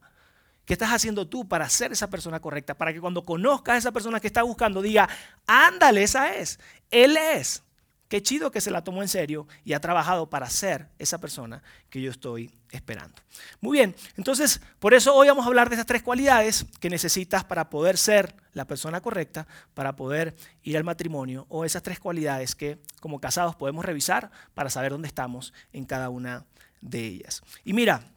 ¿Qué 0.66 0.75
estás 0.75 0.90
haciendo 0.90 1.26
tú 1.26 1.49
para 1.49 1.66
ser 1.71 1.92
esa 1.92 2.11
persona 2.11 2.40
correcta? 2.40 2.75
Para 2.75 2.92
que 2.92 3.00
cuando 3.00 3.25
conozcas 3.25 3.76
a 3.76 3.78
esa 3.78 3.92
persona 3.92 4.21
que 4.21 4.26
está 4.26 4.42
buscando, 4.42 4.83
diga, 4.83 5.09
ándale, 5.47 6.02
esa 6.02 6.35
es. 6.35 6.61
Él 6.90 7.16
es. 7.16 7.62
Qué 8.09 8.23
chido 8.23 8.50
que 8.50 8.62
se 8.62 8.71
la 8.71 8.83
tomó 8.83 9.03
en 9.03 9.09
serio 9.09 9.47
y 9.65 9.75
ha 9.75 9.81
trabajado 9.81 10.31
para 10.31 10.49
ser 10.49 10.88
esa 10.99 11.19
persona 11.19 11.62
que 11.91 12.00
yo 12.00 12.11
estoy 12.11 12.50
esperando. 12.71 13.15
Muy 13.61 13.79
bien, 13.79 13.95
entonces 14.17 14.62
por 14.79 14.95
eso 14.95 15.15
hoy 15.15 15.29
vamos 15.29 15.45
a 15.45 15.49
hablar 15.49 15.69
de 15.69 15.75
esas 15.75 15.85
tres 15.85 16.03
cualidades 16.03 16.65
que 16.81 16.88
necesitas 16.88 17.45
para 17.45 17.69
poder 17.69 17.99
ser 17.99 18.35
la 18.55 18.67
persona 18.67 19.03
correcta, 19.03 19.47
para 19.75 19.95
poder 19.95 20.35
ir 20.62 20.79
al 20.79 20.85
matrimonio, 20.85 21.45
o 21.50 21.67
esas 21.67 21.83
tres 21.83 22.00
cualidades 22.00 22.55
que 22.55 22.79
como 23.00 23.21
casados 23.21 23.57
podemos 23.57 23.85
revisar 23.85 24.31
para 24.55 24.71
saber 24.71 24.93
dónde 24.93 25.09
estamos 25.09 25.53
en 25.75 25.85
cada 25.85 26.09
una 26.09 26.47
de 26.81 27.05
ellas. 27.05 27.43
Y 27.62 27.75
mira, 27.75 28.11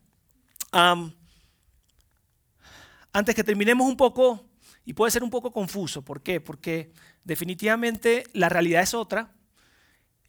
antes 3.12 3.36
que 3.36 3.44
terminemos 3.44 3.86
un 3.88 3.98
poco, 3.98 4.46
y 4.86 4.94
puede 4.94 5.12
ser 5.12 5.24
un 5.24 5.30
poco 5.30 5.52
confuso, 5.52 6.02
¿por 6.02 6.22
qué? 6.22 6.40
Porque 6.40 6.94
definitivamente 7.26 8.24
la 8.32 8.48
realidad 8.48 8.82
es 8.84 8.94
otra 8.94 9.34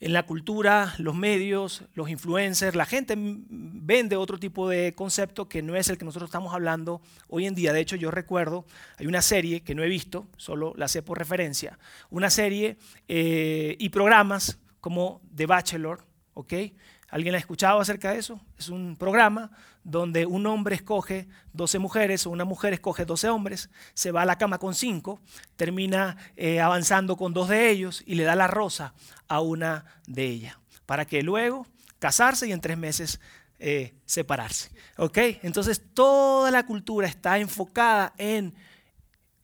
en 0.03 0.13
la 0.13 0.25
cultura, 0.25 0.95
los 0.99 1.15
medios, 1.15 1.85
los 1.95 2.11
influencers, 2.11 2.75
la 2.75 2.87
gente 2.87 3.15
vende 3.17 4.17
otro 4.17 4.37
tipo 4.37 4.69
de 4.69 4.95
concepto 4.95 5.49
que 5.49 5.63
no 5.63 5.77
es 5.77 5.91
el 5.91 5.97
que 5.97 6.05
nosotros 6.05 6.29
estamos 6.29 6.53
hablando 6.53 7.01
hoy 7.29 7.47
en 7.47 7.55
día. 7.55 7.73
De 7.73 7.79
hecho, 7.79 7.95
yo 7.95 8.11
recuerdo, 8.11 8.67
hay 8.99 9.07
una 9.07 9.23
serie 9.23 9.61
que 9.61 9.77
no 9.77 9.85
he 9.85 9.89
visto, 9.89 10.27
solo 10.37 10.75
la 10.77 10.89
sé 10.89 11.03
por 11.03 11.19
referencia, 11.19 11.79
una 12.11 12.31
serie 12.31 12.79
eh, 13.07 13.77
y 13.79 13.91
programas 13.91 14.59
como 14.81 15.21
The 15.37 15.47
Bachelor, 15.47 16.05
¿ok? 16.35 16.53
¿Alguien 17.09 17.37
ha 17.37 17.39
escuchado 17.39 17.79
acerca 17.79 18.11
de 18.11 18.19
eso? 18.19 18.41
Es 18.59 18.71
un 18.71 18.97
programa 18.97 19.53
donde 19.85 20.27
un 20.27 20.47
hombre 20.47 20.77
escoge 20.77 21.29
12 21.53 21.79
mujeres 21.79 22.27
o 22.27 22.31
una 22.31 22.45
mujer 22.45 22.73
escoge 22.73 23.05
12 23.05 23.29
hombres, 23.29 23.71
se 23.95 24.13
va 24.13 24.23
a 24.23 24.27
la 24.27 24.39
cama 24.39 24.59
con 24.59 24.75
cinco, 24.75 25.21
termina 25.57 26.17
eh, 26.37 26.61
avanzando 26.61 27.17
con 27.17 27.33
dos 27.33 27.49
de 27.49 27.71
ellos 27.71 28.03
y 28.07 28.15
le 28.15 28.25
da 28.25 28.37
la 28.37 28.47
rosa 28.47 28.95
a 29.29 29.41
una 29.41 29.85
de 30.07 30.25
ellas, 30.27 30.57
para 30.87 31.05
que 31.05 31.23
luego 31.23 31.67
casarse 31.99 32.49
y 32.49 32.53
en 32.53 32.61
tres 32.61 32.79
meses 32.79 33.21
eh, 33.59 33.95
separarse. 34.07 34.71
¿Ok? 34.97 35.19
Entonces 35.43 35.83
toda 35.95 36.51
la 36.51 36.67
cultura 36.67 37.07
está 37.07 37.39
enfocada 37.39 38.13
en 38.19 38.55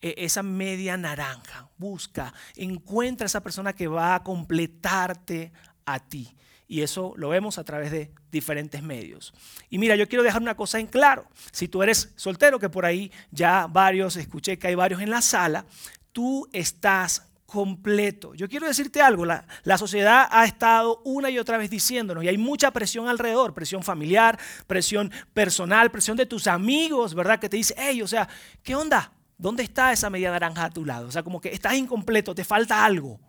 eh, 0.01 0.15
esa 0.17 0.43
media 0.43 0.97
naranja. 0.97 1.69
Busca, 1.77 2.33
encuentra 2.55 3.27
esa 3.27 3.41
persona 3.41 3.73
que 3.73 3.87
va 3.87 4.15
a 4.15 4.23
completarte 4.23 5.51
a 5.85 5.99
ti. 5.99 6.35
Y 6.71 6.83
eso 6.83 7.13
lo 7.17 7.29
vemos 7.29 7.57
a 7.57 7.63
través 7.63 7.89
de 7.89 8.11
diferentes 8.31 8.83
medios. 8.83 9.33
Y 9.71 9.79
mira, 9.79 9.95
yo 9.95 10.07
quiero 10.07 10.21
dejar 10.21 10.39
una 10.39 10.55
cosa 10.55 10.79
en 10.79 10.85
claro. 10.85 11.25
Si 11.51 11.67
tú 11.67 11.81
eres 11.81 12.13
soltero, 12.15 12.59
que 12.59 12.69
por 12.69 12.85
ahí 12.85 13.11
ya 13.31 13.65
varios, 13.65 14.15
escuché 14.17 14.59
que 14.59 14.67
hay 14.67 14.75
varios 14.75 15.01
en 15.01 15.09
la 15.09 15.23
sala, 15.23 15.65
tú 16.11 16.47
estás 16.53 17.23
completo. 17.47 18.35
Yo 18.35 18.47
quiero 18.47 18.67
decirte 18.67 19.01
algo, 19.01 19.25
la, 19.25 19.77
sociedad 19.79 20.27
ha 20.29 20.45
estado 20.45 21.01
una 21.05 21.31
y 21.31 21.39
otra 21.39 21.57
vez 21.57 21.71
diciéndonos, 21.71 22.23
y 22.23 22.27
hay 22.27 22.37
mucha 22.37 22.69
presión 22.69 23.07
alrededor, 23.07 23.55
presión 23.55 23.81
familiar, 23.81 24.37
presión 24.67 25.11
personal, 25.33 25.89
presión 25.89 26.17
de 26.17 26.27
tus 26.27 26.45
amigos, 26.45 27.15
¿verdad? 27.15 27.39
Que 27.39 27.49
te 27.49 27.57
dice, 27.57 27.73
hey, 27.79 28.03
o 28.03 28.07
sea, 28.07 28.29
¿qué 28.61 28.75
onda? 28.75 29.11
¿Dónde 29.39 29.63
está 29.63 29.91
esa 29.91 30.11
media 30.11 30.29
naranja 30.29 30.65
a 30.65 30.69
tu 30.69 30.85
lado? 30.85 31.07
O 31.07 31.11
sea, 31.11 31.23
como 31.23 31.41
que 31.41 31.49
estás 31.51 31.73
incompleto, 31.73 32.35
te 32.35 32.43
falta 32.43 32.85
algo, 32.85 33.19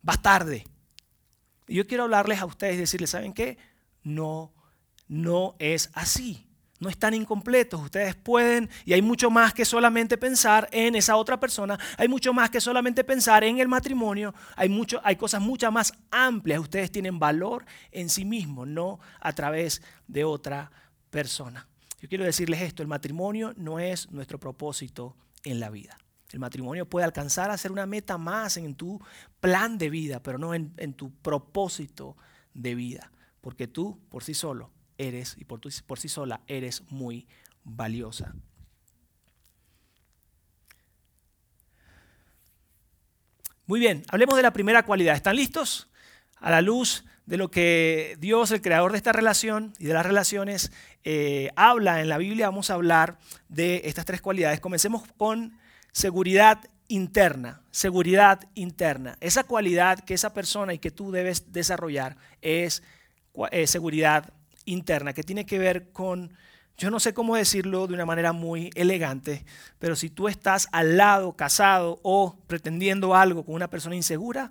vas 0.00 0.22
tarde. 0.22 0.64
Y 1.72 1.76
yo 1.76 1.86
quiero 1.86 2.02
hablarles 2.02 2.38
a 2.38 2.44
ustedes 2.44 2.74
y 2.74 2.80
decirles, 2.80 3.08
¿saben 3.08 3.32
qué? 3.32 3.56
No, 4.02 4.52
no 5.08 5.56
es 5.58 5.88
así. 5.94 6.46
No 6.80 6.90
están 6.90 7.14
incompletos. 7.14 7.80
Ustedes 7.80 8.14
pueden, 8.14 8.68
y 8.84 8.92
hay 8.92 9.00
mucho 9.00 9.30
más 9.30 9.54
que 9.54 9.64
solamente 9.64 10.18
pensar 10.18 10.68
en 10.70 10.96
esa 10.96 11.16
otra 11.16 11.40
persona. 11.40 11.78
Hay 11.96 12.08
mucho 12.08 12.34
más 12.34 12.50
que 12.50 12.60
solamente 12.60 13.04
pensar 13.04 13.42
en 13.42 13.58
el 13.58 13.68
matrimonio. 13.68 14.34
Hay, 14.54 14.68
mucho, 14.68 15.00
hay 15.02 15.16
cosas 15.16 15.40
mucho 15.40 15.72
más 15.72 15.94
amplias. 16.10 16.60
Ustedes 16.60 16.92
tienen 16.92 17.18
valor 17.18 17.64
en 17.90 18.10
sí 18.10 18.26
mismos, 18.26 18.68
no 18.68 19.00
a 19.18 19.32
través 19.32 19.80
de 20.06 20.24
otra 20.24 20.70
persona. 21.08 21.66
Yo 22.02 22.06
quiero 22.06 22.24
decirles 22.24 22.60
esto, 22.60 22.82
el 22.82 22.88
matrimonio 22.88 23.54
no 23.56 23.80
es 23.80 24.10
nuestro 24.10 24.38
propósito 24.38 25.16
en 25.42 25.58
la 25.58 25.70
vida. 25.70 25.96
El 26.32 26.40
matrimonio 26.40 26.88
puede 26.88 27.04
alcanzar 27.04 27.50
a 27.50 27.58
ser 27.58 27.72
una 27.72 27.86
meta 27.86 28.18
más 28.18 28.56
en 28.56 28.74
tu 28.74 29.00
plan 29.40 29.78
de 29.78 29.90
vida, 29.90 30.22
pero 30.22 30.38
no 30.38 30.54
en, 30.54 30.72
en 30.78 30.94
tu 30.94 31.10
propósito 31.10 32.16
de 32.54 32.74
vida, 32.74 33.12
porque 33.40 33.66
tú 33.66 34.00
por 34.08 34.24
sí 34.24 34.34
solo 34.34 34.70
eres 34.98 35.36
y 35.38 35.44
por, 35.44 35.60
por 35.86 35.98
sí 35.98 36.08
sola 36.08 36.40
eres 36.46 36.82
muy 36.90 37.26
valiosa. 37.64 38.34
Muy 43.66 43.80
bien, 43.80 44.02
hablemos 44.08 44.36
de 44.36 44.42
la 44.42 44.52
primera 44.52 44.84
cualidad. 44.84 45.14
¿Están 45.14 45.36
listos? 45.36 45.88
A 46.36 46.50
la 46.50 46.60
luz 46.60 47.04
de 47.26 47.36
lo 47.36 47.50
que 47.50 48.16
Dios, 48.18 48.50
el 48.50 48.60
creador 48.60 48.92
de 48.92 48.98
esta 48.98 49.12
relación 49.12 49.72
y 49.78 49.84
de 49.84 49.94
las 49.94 50.04
relaciones, 50.04 50.72
eh, 51.04 51.50
habla 51.54 52.00
en 52.00 52.08
la 52.08 52.18
Biblia, 52.18 52.48
vamos 52.48 52.70
a 52.70 52.74
hablar 52.74 53.18
de 53.48 53.82
estas 53.84 54.04
tres 54.04 54.20
cualidades. 54.20 54.60
Comencemos 54.60 55.04
con 55.16 55.56
seguridad 55.92 56.60
interna, 56.88 57.62
seguridad 57.70 58.48
interna. 58.54 59.16
Esa 59.20 59.44
cualidad 59.44 60.00
que 60.00 60.14
esa 60.14 60.34
persona 60.34 60.74
y 60.74 60.78
que 60.78 60.90
tú 60.90 61.10
debes 61.10 61.52
desarrollar 61.52 62.16
es 62.40 62.82
eh, 63.50 63.66
seguridad 63.66 64.32
interna, 64.64 65.12
que 65.12 65.22
tiene 65.22 65.46
que 65.46 65.58
ver 65.58 65.90
con, 65.92 66.36
yo 66.76 66.90
no 66.90 67.00
sé 67.00 67.14
cómo 67.14 67.36
decirlo 67.36 67.86
de 67.86 67.94
una 67.94 68.06
manera 68.06 68.32
muy 68.32 68.70
elegante, 68.74 69.44
pero 69.78 69.96
si 69.96 70.10
tú 70.10 70.28
estás 70.28 70.68
al 70.72 70.96
lado, 70.96 71.34
casado 71.34 71.98
o 72.02 72.36
pretendiendo 72.46 73.14
algo 73.14 73.44
con 73.44 73.54
una 73.54 73.70
persona 73.70 73.96
insegura, 73.96 74.50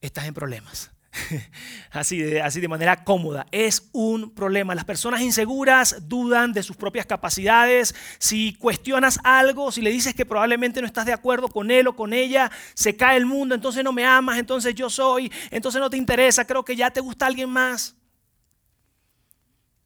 estás 0.00 0.26
en 0.26 0.34
problemas. 0.34 0.90
Así 1.90 2.18
de, 2.18 2.40
así 2.40 2.60
de 2.60 2.68
manera 2.68 3.04
cómoda. 3.04 3.46
Es 3.52 3.90
un 3.92 4.30
problema. 4.30 4.74
Las 4.74 4.86
personas 4.86 5.20
inseguras 5.20 6.08
dudan 6.08 6.54
de 6.54 6.62
sus 6.62 6.76
propias 6.76 7.04
capacidades. 7.04 7.94
Si 8.18 8.54
cuestionas 8.54 9.18
algo, 9.22 9.70
si 9.72 9.82
le 9.82 9.90
dices 9.90 10.14
que 10.14 10.24
probablemente 10.24 10.80
no 10.80 10.86
estás 10.86 11.04
de 11.04 11.12
acuerdo 11.12 11.48
con 11.48 11.70
él 11.70 11.86
o 11.86 11.96
con 11.96 12.14
ella, 12.14 12.50
se 12.72 12.96
cae 12.96 13.18
el 13.18 13.26
mundo, 13.26 13.54
entonces 13.54 13.84
no 13.84 13.92
me 13.92 14.06
amas, 14.06 14.38
entonces 14.38 14.74
yo 14.74 14.88
soy, 14.88 15.30
entonces 15.50 15.80
no 15.80 15.90
te 15.90 15.98
interesa, 15.98 16.46
creo 16.46 16.64
que 16.64 16.76
ya 16.76 16.90
te 16.90 17.00
gusta 17.00 17.26
alguien 17.26 17.50
más. 17.50 17.94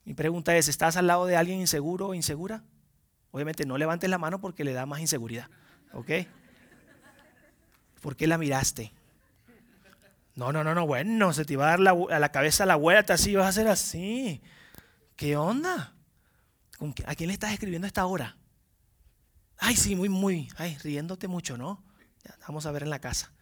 Mi 0.05 0.15
pregunta 0.15 0.57
es, 0.57 0.69
¿estás 0.69 0.97
al 0.97 1.09
lado 1.09 1.27
de 1.27 1.37
alguien 1.37 1.59
inseguro 1.59 2.09
o 2.09 2.15
insegura? 2.15 2.63
Obviamente 3.33 3.67
no 3.67 3.77
levantes 3.77 4.09
la 4.09 4.19
mano 4.19 4.41
porque 4.41 4.63
le 4.63 4.73
da 4.73 4.87
más 4.87 5.01
inseguridad. 5.01 5.51
¿Ok? 5.93 6.11
¿Por 8.01 8.15
qué 8.15 8.29
la 8.29 8.39
miraste? 8.39 8.93
No, 10.37 10.53
no, 10.53 10.63
no, 10.63 10.75
no, 10.75 10.87
bueno, 10.87 11.33
se 11.33 11.47
te 11.47 11.55
iba 11.55 11.67
a 11.67 11.71
dar 11.71 11.81
la, 11.81 11.97
a 12.11 12.19
la 12.19 12.31
cabeza 12.31 12.67
la 12.67 12.77
vuelta, 12.77 13.15
así 13.15 13.35
vas 13.35 13.47
a 13.47 13.49
hacer 13.49 13.69
así. 13.69 14.43
¿Qué 15.17 15.35
onda? 15.35 15.95
¿A 17.07 17.15
quién 17.15 17.29
le 17.29 17.35
estás 17.35 17.53
escribiendo 17.53 17.87
esta 17.87 18.05
hora? 18.05 18.37
Ay, 19.57 19.77
sí, 19.77 19.97
muy, 19.97 20.11
muy. 20.11 20.51
Ay, 20.57 20.77
riéndote 20.83 21.27
mucho, 21.27 21.57
¿no? 21.57 21.83
vamos 22.47 22.67
a 22.67 22.73
ver 22.73 22.83
en 22.83 22.91
la 22.91 22.99
casa. 22.99 23.33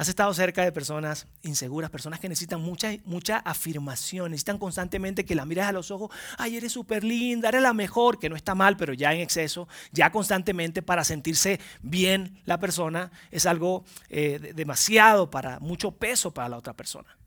Has 0.00 0.08
estado 0.08 0.32
cerca 0.32 0.64
de 0.64 0.72
personas 0.72 1.26
inseguras, 1.42 1.90
personas 1.90 2.20
que 2.20 2.28
necesitan 2.30 2.62
mucha, 2.62 2.90
mucha 3.04 3.36
afirmación, 3.36 4.30
necesitan 4.30 4.56
constantemente 4.56 5.26
que 5.26 5.34
la 5.34 5.44
mires 5.44 5.66
a 5.66 5.72
los 5.72 5.90
ojos, 5.90 6.10
ay, 6.38 6.56
eres 6.56 6.72
súper 6.72 7.04
linda, 7.04 7.50
eres 7.50 7.60
la 7.60 7.74
mejor, 7.74 8.18
que 8.18 8.30
no 8.30 8.34
está 8.34 8.54
mal, 8.54 8.78
pero 8.78 8.94
ya 8.94 9.12
en 9.12 9.20
exceso, 9.20 9.68
ya 9.92 10.10
constantemente 10.10 10.80
para 10.80 11.04
sentirse 11.04 11.60
bien 11.82 12.40
la 12.46 12.58
persona, 12.58 13.12
es 13.30 13.44
algo 13.44 13.84
eh, 14.08 14.54
demasiado 14.54 15.30
para, 15.30 15.60
mucho 15.60 15.90
peso 15.90 16.32
para 16.32 16.48
la 16.48 16.56
otra 16.56 16.72
persona. 16.72 17.18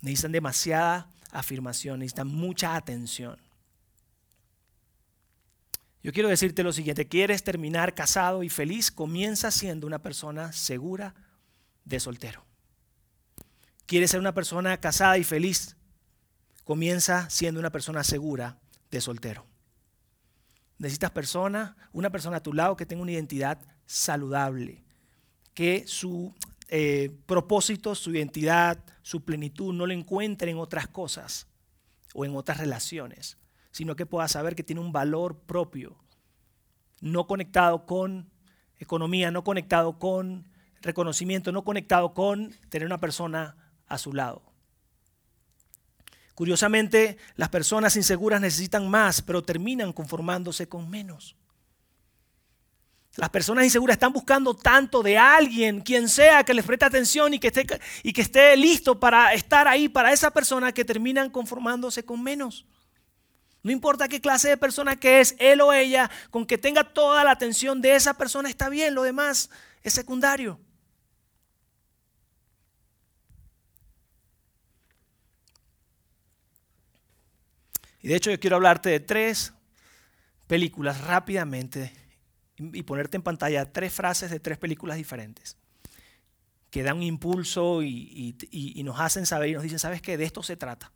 Necesitan 0.00 0.32
demasiada 0.32 1.12
afirmación, 1.30 2.00
necesitan 2.00 2.26
mucha 2.26 2.74
atención. 2.74 3.38
Yo 6.02 6.12
quiero 6.12 6.28
decirte 6.30 6.62
lo 6.62 6.72
siguiente, 6.72 7.08
quieres 7.08 7.42
terminar 7.42 7.94
casado 7.94 8.42
y 8.42 8.48
feliz, 8.48 8.90
comienza 8.90 9.50
siendo 9.50 9.86
una 9.86 9.98
persona 9.98 10.52
segura 10.52 11.14
de 11.84 12.00
soltero. 12.00 12.44
Quieres 13.84 14.10
ser 14.10 14.20
una 14.20 14.32
persona 14.34 14.78
casada 14.80 15.18
y 15.18 15.24
feliz, 15.24 15.76
comienza 16.64 17.28
siendo 17.28 17.60
una 17.60 17.70
persona 17.70 18.02
segura 18.04 18.58
de 18.90 19.00
soltero. 19.00 19.46
Necesitas 20.78 21.10
persona, 21.10 21.76
una 21.92 22.08
persona 22.08 22.38
a 22.38 22.42
tu 22.42 22.54
lado 22.54 22.76
que 22.76 22.86
tenga 22.86 23.02
una 23.02 23.12
identidad 23.12 23.58
saludable, 23.84 24.82
que 25.52 25.84
su 25.86 26.34
eh, 26.68 27.10
propósito, 27.26 27.94
su 27.94 28.12
identidad, 28.12 28.82
su 29.02 29.24
plenitud 29.24 29.74
no 29.74 29.84
lo 29.86 29.92
encuentre 29.92 30.50
en 30.50 30.58
otras 30.58 30.88
cosas 30.88 31.48
o 32.14 32.24
en 32.24 32.34
otras 32.34 32.58
relaciones, 32.58 33.36
sino 33.70 33.96
que 33.96 34.06
pueda 34.06 34.28
saber 34.28 34.54
que 34.54 34.64
tiene 34.64 34.80
un 34.80 34.92
valor 34.92 35.38
propio, 35.40 35.96
no 37.00 37.26
conectado 37.26 37.86
con 37.86 38.30
economía, 38.78 39.30
no 39.30 39.44
conectado 39.44 39.98
con 39.98 40.48
reconocimiento, 40.80 41.52
no 41.52 41.64
conectado 41.64 42.14
con 42.14 42.54
tener 42.68 42.86
una 42.86 42.98
persona 42.98 43.56
a 43.86 43.98
su 43.98 44.12
lado. 44.12 44.42
Curiosamente, 46.34 47.18
las 47.36 47.50
personas 47.50 47.96
inseguras 47.96 48.40
necesitan 48.40 48.88
más, 48.88 49.20
pero 49.20 49.42
terminan 49.42 49.92
conformándose 49.92 50.68
con 50.68 50.88
menos. 50.88 51.36
Las 53.16 53.28
personas 53.28 53.64
inseguras 53.64 53.96
están 53.96 54.12
buscando 54.12 54.54
tanto 54.54 55.02
de 55.02 55.18
alguien, 55.18 55.80
quien 55.80 56.08
sea, 56.08 56.44
que 56.44 56.54
les 56.54 56.64
preste 56.64 56.86
atención 56.86 57.34
y 57.34 57.38
que 57.38 57.48
esté, 57.48 57.66
y 58.02 58.12
que 58.12 58.22
esté 58.22 58.56
listo 58.56 58.98
para 58.98 59.34
estar 59.34 59.68
ahí 59.68 59.88
para 59.88 60.12
esa 60.12 60.30
persona 60.30 60.72
que 60.72 60.84
terminan 60.84 61.28
conformándose 61.28 62.04
con 62.04 62.22
menos. 62.22 62.64
No 63.62 63.70
importa 63.70 64.08
qué 64.08 64.20
clase 64.20 64.48
de 64.48 64.56
persona 64.56 64.96
que 64.96 65.20
es, 65.20 65.36
él 65.38 65.60
o 65.60 65.72
ella, 65.72 66.10
con 66.30 66.46
que 66.46 66.56
tenga 66.56 66.84
toda 66.84 67.24
la 67.24 67.32
atención 67.32 67.82
de 67.82 67.94
esa 67.94 68.14
persona 68.14 68.48
está 68.48 68.68
bien, 68.70 68.94
lo 68.94 69.02
demás 69.02 69.50
es 69.82 69.92
secundario. 69.92 70.58
Y 78.02 78.08
de 78.08 78.16
hecho 78.16 78.30
yo 78.30 78.40
quiero 78.40 78.56
hablarte 78.56 78.88
de 78.88 79.00
tres 79.00 79.52
películas 80.46 81.02
rápidamente 81.02 81.92
y 82.56 82.82
ponerte 82.82 83.18
en 83.18 83.22
pantalla 83.22 83.70
tres 83.70 83.92
frases 83.92 84.30
de 84.30 84.40
tres 84.40 84.56
películas 84.56 84.96
diferentes 84.96 85.56
que 86.70 86.82
dan 86.82 86.98
un 86.98 87.02
impulso 87.02 87.82
y, 87.82 88.36
y 88.50 88.82
nos 88.84 89.00
hacen 89.00 89.26
saber 89.26 89.50
y 89.50 89.52
nos 89.54 89.62
dicen, 89.62 89.78
¿sabes 89.78 90.00
qué? 90.00 90.16
De 90.16 90.24
esto 90.24 90.42
se 90.42 90.56
trata 90.56 90.92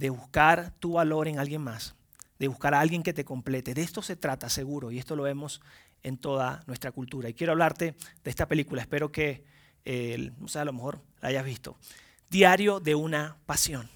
de 0.00 0.08
buscar 0.08 0.72
tu 0.78 0.92
valor 0.92 1.28
en 1.28 1.38
alguien 1.38 1.60
más, 1.60 1.94
de 2.38 2.48
buscar 2.48 2.72
a 2.72 2.80
alguien 2.80 3.02
que 3.02 3.12
te 3.12 3.22
complete. 3.22 3.74
De 3.74 3.82
esto 3.82 4.00
se 4.00 4.16
trata, 4.16 4.48
seguro, 4.48 4.90
y 4.90 4.98
esto 4.98 5.14
lo 5.14 5.24
vemos 5.24 5.60
en 6.02 6.16
toda 6.16 6.64
nuestra 6.66 6.90
cultura. 6.90 7.28
Y 7.28 7.34
quiero 7.34 7.52
hablarte 7.52 7.94
de 8.24 8.30
esta 8.30 8.48
película, 8.48 8.80
espero 8.80 9.12
que, 9.12 9.44
eh, 9.84 10.32
no 10.38 10.48
sé, 10.48 10.58
a 10.58 10.64
lo 10.64 10.72
mejor 10.72 11.02
la 11.20 11.28
hayas 11.28 11.44
visto. 11.44 11.76
Diario 12.30 12.80
de 12.80 12.94
una 12.94 13.36
pasión. 13.44 13.90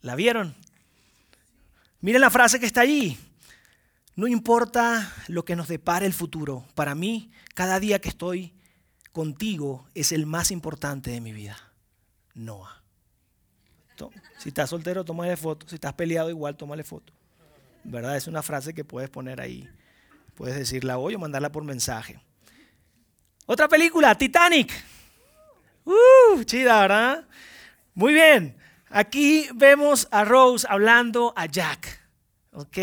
¿La 0.00 0.14
vieron? 0.14 0.54
Miren 2.00 2.20
la 2.20 2.30
frase 2.30 2.60
que 2.60 2.66
está 2.66 2.82
allí. 2.82 3.18
No 4.14 4.28
importa 4.28 5.12
lo 5.26 5.44
que 5.44 5.56
nos 5.56 5.66
depare 5.66 6.06
el 6.06 6.12
futuro, 6.12 6.64
para 6.76 6.94
mí 6.94 7.32
cada 7.54 7.80
día 7.80 8.00
que 8.00 8.10
estoy 8.10 8.54
contigo 9.10 9.88
es 9.94 10.12
el 10.12 10.24
más 10.24 10.52
importante 10.52 11.10
de 11.10 11.20
mi 11.20 11.32
vida. 11.32 11.56
Noah. 12.34 12.77
Si 14.38 14.48
estás 14.48 14.70
soltero, 14.70 15.04
tómale 15.04 15.36
foto. 15.36 15.68
Si 15.68 15.74
estás 15.74 15.92
peleado, 15.94 16.30
igual, 16.30 16.56
tómale 16.56 16.84
foto. 16.84 17.12
¿Verdad? 17.84 18.16
Es 18.16 18.26
una 18.26 18.42
frase 18.42 18.74
que 18.74 18.84
puedes 18.84 19.10
poner 19.10 19.40
ahí. 19.40 19.68
Puedes 20.34 20.56
decirla 20.56 20.98
hoy 20.98 21.14
o 21.14 21.18
mandarla 21.18 21.50
por 21.50 21.64
mensaje. 21.64 22.20
Otra 23.46 23.66
película, 23.68 24.14
Titanic. 24.14 24.72
Uh, 25.84 26.44
chida, 26.44 26.80
¿verdad? 26.82 27.26
Muy 27.94 28.12
bien. 28.12 28.56
Aquí 28.90 29.48
vemos 29.54 30.06
a 30.10 30.24
Rose 30.24 30.66
hablando 30.68 31.32
a 31.34 31.46
Jack. 31.46 32.00
¿Ok? 32.52 32.78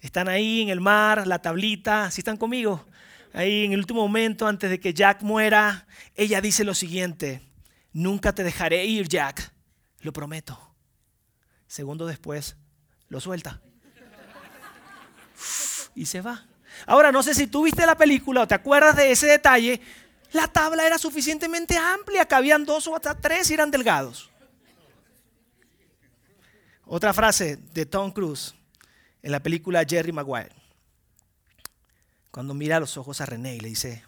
Están 0.00 0.28
ahí 0.28 0.62
en 0.62 0.68
el 0.70 0.80
mar, 0.80 1.26
la 1.26 1.40
tablita. 1.40 2.10
¿Sí 2.10 2.20
están 2.20 2.36
conmigo? 2.36 2.84
Ahí 3.32 3.64
en 3.64 3.72
el 3.72 3.78
último 3.78 4.00
momento, 4.00 4.46
antes 4.46 4.68
de 4.68 4.80
que 4.80 4.92
Jack 4.92 5.22
muera, 5.22 5.86
ella 6.14 6.40
dice 6.40 6.64
lo 6.64 6.74
siguiente. 6.74 7.40
Nunca 7.92 8.34
te 8.34 8.44
dejaré 8.44 8.84
ir, 8.84 9.08
Jack. 9.08 9.52
Lo 10.02 10.12
prometo. 10.12 10.58
Segundo 11.66 12.06
después, 12.06 12.56
lo 13.08 13.20
suelta. 13.20 13.60
Y 15.94 16.06
se 16.06 16.20
va. 16.20 16.46
Ahora, 16.86 17.12
no 17.12 17.22
sé 17.22 17.34
si 17.34 17.46
tú 17.46 17.64
viste 17.64 17.86
la 17.86 17.96
película 17.96 18.42
o 18.42 18.48
te 18.48 18.54
acuerdas 18.54 18.96
de 18.96 19.10
ese 19.10 19.26
detalle, 19.26 19.80
la 20.32 20.48
tabla 20.48 20.86
era 20.86 20.98
suficientemente 20.98 21.76
amplia, 21.76 22.26
cabían 22.26 22.64
dos 22.64 22.86
o 22.86 22.96
hasta 22.96 23.14
tres 23.14 23.50
y 23.50 23.54
eran 23.54 23.70
delgados. 23.70 24.30
Otra 26.86 27.12
frase 27.12 27.56
de 27.56 27.86
Tom 27.86 28.10
Cruise 28.10 28.54
en 29.22 29.32
la 29.32 29.40
película 29.40 29.84
Jerry 29.88 30.12
Maguire. 30.12 30.54
Cuando 32.30 32.54
mira 32.54 32.78
a 32.78 32.80
los 32.80 32.96
ojos 32.96 33.20
a 33.20 33.26
René 33.26 33.56
y 33.56 33.60
le 33.60 33.68
dice, 33.68 34.04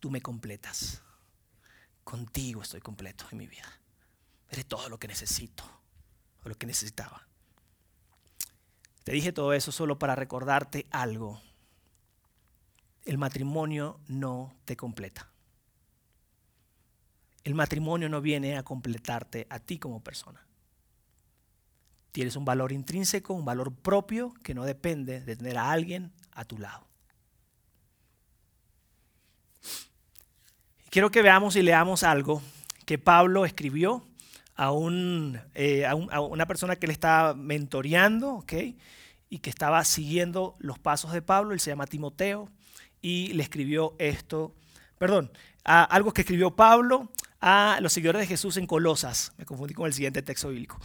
tú 0.00 0.10
me 0.10 0.20
completas. 0.20 1.00
Contigo 2.04 2.62
estoy 2.62 2.80
completo 2.80 3.24
en 3.30 3.38
mi 3.38 3.46
vida. 3.46 3.68
Eres 4.52 4.66
todo 4.66 4.90
lo 4.90 4.98
que 4.98 5.08
necesito, 5.08 5.64
o 6.44 6.48
lo 6.48 6.54
que 6.54 6.66
necesitaba. 6.66 7.26
Te 9.02 9.12
dije 9.12 9.32
todo 9.32 9.54
eso 9.54 9.72
solo 9.72 9.98
para 9.98 10.14
recordarte 10.14 10.86
algo. 10.90 11.40
El 13.06 13.16
matrimonio 13.16 13.98
no 14.08 14.54
te 14.66 14.76
completa. 14.76 15.28
El 17.44 17.54
matrimonio 17.54 18.10
no 18.10 18.20
viene 18.20 18.58
a 18.58 18.62
completarte 18.62 19.46
a 19.48 19.58
ti 19.58 19.78
como 19.78 20.04
persona. 20.04 20.46
Tienes 22.12 22.36
un 22.36 22.44
valor 22.44 22.72
intrínseco, 22.72 23.32
un 23.32 23.46
valor 23.46 23.74
propio 23.74 24.34
que 24.42 24.54
no 24.54 24.64
depende 24.64 25.20
de 25.22 25.34
tener 25.34 25.56
a 25.56 25.70
alguien 25.70 26.12
a 26.32 26.44
tu 26.44 26.58
lado. 26.58 26.86
Quiero 30.90 31.10
que 31.10 31.22
veamos 31.22 31.56
y 31.56 31.62
leamos 31.62 32.02
algo 32.02 32.42
que 32.84 32.98
Pablo 32.98 33.46
escribió 33.46 34.06
a, 34.56 34.70
eh, 35.54 35.86
a, 35.86 36.20
una 36.20 36.46
persona 36.46 36.76
que 36.76 36.86
le 36.86 36.92
estaba 36.92 37.34
mentoreando, 37.34 38.34
¿ok? 38.34 38.52
Y 39.30 39.38
que 39.38 39.50
estaba 39.50 39.84
siguiendo 39.84 40.54
los 40.58 40.78
pasos 40.78 41.12
de 41.12 41.22
Pablo, 41.22 41.52
él 41.52 41.60
se 41.60 41.70
llama 41.70 41.86
Timoteo, 41.86 42.48
y 43.00 43.32
le 43.32 43.42
escribió 43.42 43.94
esto, 43.98 44.54
perdón, 44.98 45.30
algo 45.64 46.12
que 46.12 46.22
escribió 46.22 46.54
Pablo 46.54 47.10
a 47.40 47.78
los 47.80 47.92
seguidores 47.92 48.20
de 48.20 48.26
Jesús 48.26 48.56
en 48.56 48.66
Colosas, 48.66 49.32
me 49.36 49.44
confundí 49.44 49.74
con 49.74 49.86
el 49.86 49.92
siguiente 49.92 50.22
texto 50.22 50.48
bíblico. 50.48 50.78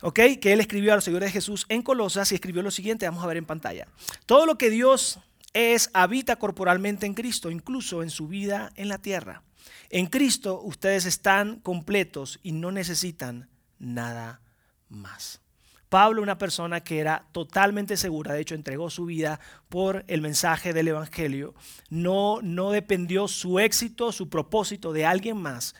¿Ok? 0.00 0.20
Que 0.40 0.52
él 0.52 0.60
escribió 0.60 0.92
a 0.92 0.94
los 0.94 1.04
seguidores 1.04 1.28
de 1.28 1.32
Jesús 1.32 1.66
en 1.68 1.82
Colosas 1.82 2.30
y 2.30 2.36
escribió 2.36 2.62
lo 2.62 2.70
siguiente, 2.70 3.06
vamos 3.06 3.24
a 3.24 3.26
ver 3.26 3.36
en 3.36 3.46
pantalla. 3.46 3.88
Todo 4.26 4.46
lo 4.46 4.56
que 4.56 4.70
Dios 4.70 5.18
es 5.54 5.90
habita 5.92 6.36
corporalmente 6.36 7.04
en 7.04 7.14
Cristo, 7.14 7.50
incluso 7.50 8.02
en 8.02 8.10
su 8.10 8.28
vida 8.28 8.72
en 8.76 8.88
la 8.88 8.98
tierra. 8.98 9.42
En 9.90 10.06
Cristo 10.06 10.60
ustedes 10.62 11.04
están 11.04 11.60
completos 11.60 12.38
y 12.42 12.52
no 12.52 12.70
necesitan 12.72 13.48
nada 13.78 14.40
más. 14.88 15.40
Pablo, 15.88 16.22
una 16.22 16.36
persona 16.36 16.80
que 16.82 16.98
era 16.98 17.26
totalmente 17.32 17.96
segura, 17.96 18.34
de 18.34 18.40
hecho 18.40 18.54
entregó 18.54 18.90
su 18.90 19.06
vida 19.06 19.40
por 19.68 20.04
el 20.06 20.20
mensaje 20.20 20.74
del 20.74 20.88
Evangelio, 20.88 21.54
no, 21.88 22.40
no 22.42 22.72
dependió 22.72 23.26
su 23.26 23.58
éxito, 23.58 24.12
su 24.12 24.28
propósito 24.28 24.92
de 24.92 25.06
alguien 25.06 25.38
más, 25.38 25.74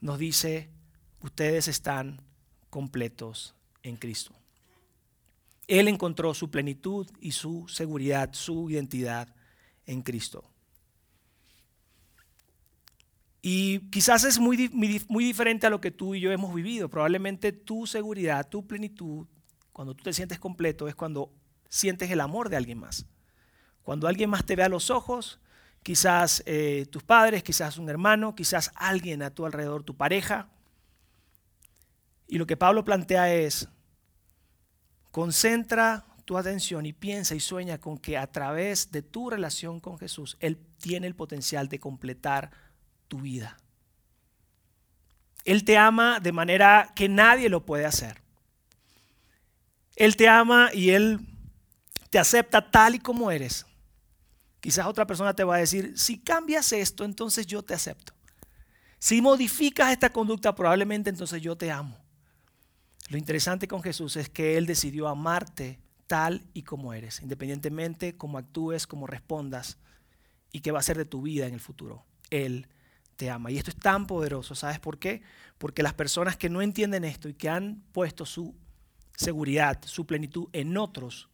nos 0.00 0.18
dice, 0.18 0.68
ustedes 1.22 1.66
están 1.66 2.20
completos 2.68 3.54
en 3.82 3.96
Cristo. 3.96 4.34
Él 5.66 5.88
encontró 5.88 6.34
su 6.34 6.50
plenitud 6.50 7.08
y 7.20 7.32
su 7.32 7.66
seguridad, 7.68 8.30
su 8.32 8.70
identidad 8.70 9.34
en 9.86 10.02
Cristo. 10.02 10.44
Y 13.48 13.78
quizás 13.90 14.24
es 14.24 14.40
muy, 14.40 14.68
muy, 15.08 15.24
diferente 15.24 15.68
a 15.68 15.70
lo 15.70 15.80
que 15.80 15.92
tú 15.92 16.16
y 16.16 16.20
yo 16.20 16.32
hemos 16.32 16.52
vivido. 16.52 16.88
Probablemente 16.88 17.52
tu 17.52 17.86
seguridad, 17.86 18.48
tu 18.48 18.66
plenitud, 18.66 19.28
cuando 19.72 19.94
tú 19.94 20.02
te 20.02 20.12
sientes 20.12 20.40
completo, 20.40 20.88
es 20.88 20.96
cuando 20.96 21.32
sientes 21.68 22.10
el 22.10 22.20
amor 22.20 22.48
de 22.48 22.56
alguien 22.56 22.80
más. 22.80 23.06
Cuando 23.84 24.08
alguien 24.08 24.30
más 24.30 24.44
te 24.44 24.56
ve 24.56 24.64
a 24.64 24.68
los 24.68 24.90
ojos, 24.90 25.38
quizás 25.84 26.42
eh, 26.44 26.86
tus 26.90 27.04
padres, 27.04 27.44
quizás 27.44 27.78
un 27.78 27.88
hermano, 27.88 28.34
quizás 28.34 28.72
alguien 28.74 29.22
a 29.22 29.30
tu 29.30 29.46
alrededor, 29.46 29.84
tu 29.84 29.96
pareja. 29.96 30.48
Y 32.26 32.38
lo 32.38 32.48
que 32.48 32.56
Pablo 32.56 32.84
plantea 32.84 33.32
es, 33.32 33.68
concentra 35.12 36.04
tu 36.24 36.36
atención 36.36 36.84
y 36.84 36.92
piensa 36.92 37.36
y 37.36 37.38
sueña 37.38 37.78
con 37.78 37.96
que 37.96 38.18
a 38.18 38.26
través 38.26 38.90
de 38.90 39.02
tu 39.02 39.30
relación 39.30 39.78
con 39.78 40.00
Jesús, 40.00 40.36
Él 40.40 40.58
tiene 40.78 41.06
el 41.06 41.14
potencial 41.14 41.68
de 41.68 41.78
completar 41.78 42.65
tu 43.08 43.20
vida. 43.20 43.56
Él 45.44 45.64
te 45.64 45.78
ama 45.78 46.20
de 46.20 46.32
manera 46.32 46.92
que 46.94 47.08
nadie 47.08 47.48
lo 47.48 47.64
puede 47.64 47.86
hacer. 47.86 48.20
Él 49.94 50.16
te 50.16 50.28
ama 50.28 50.70
y 50.74 50.90
Él 50.90 51.20
te 52.10 52.18
acepta 52.18 52.70
tal 52.70 52.96
y 52.96 52.98
como 52.98 53.30
eres. 53.30 53.64
Quizás 54.60 54.86
otra 54.86 55.06
persona 55.06 55.34
te 55.34 55.44
va 55.44 55.56
a 55.56 55.58
decir, 55.58 55.96
si 55.96 56.18
cambias 56.18 56.72
esto, 56.72 57.04
entonces 57.04 57.46
yo 57.46 57.62
te 57.62 57.74
acepto. 57.74 58.12
Si 58.98 59.22
modificas 59.22 59.92
esta 59.92 60.10
conducta, 60.10 60.54
probablemente 60.54 61.10
entonces 61.10 61.40
yo 61.40 61.56
te 61.56 61.70
amo. 61.70 61.96
Lo 63.08 63.16
interesante 63.16 63.68
con 63.68 63.82
Jesús 63.82 64.16
es 64.16 64.28
que 64.28 64.56
Él 64.56 64.66
decidió 64.66 65.06
amarte 65.06 65.78
tal 66.06 66.44
y 66.54 66.62
como 66.62 66.92
eres, 66.92 67.20
independientemente 67.20 68.16
cómo 68.16 68.38
actúes, 68.38 68.86
cómo 68.86 69.06
respondas 69.06 69.78
y 70.50 70.60
qué 70.60 70.72
va 70.72 70.80
a 70.80 70.82
ser 70.82 70.96
de 70.96 71.04
tu 71.04 71.22
vida 71.22 71.46
en 71.46 71.54
el 71.54 71.60
futuro. 71.60 72.04
Él 72.30 72.68
te 73.16 73.30
ama. 73.30 73.50
Y 73.50 73.58
esto 73.58 73.70
es 73.70 73.76
tan 73.76 74.06
poderoso, 74.06 74.54
¿sabes 74.54 74.78
por 74.78 74.98
qué? 74.98 75.22
Porque 75.58 75.82
las 75.82 75.94
personas 75.94 76.36
que 76.36 76.50
no 76.50 76.62
entienden 76.62 77.04
esto 77.04 77.28
y 77.28 77.34
que 77.34 77.48
han 77.48 77.82
puesto 77.92 78.26
su 78.26 78.54
seguridad, 79.16 79.80
su 79.84 80.06
plenitud 80.06 80.48
en 80.52 80.76
otros 80.76 81.28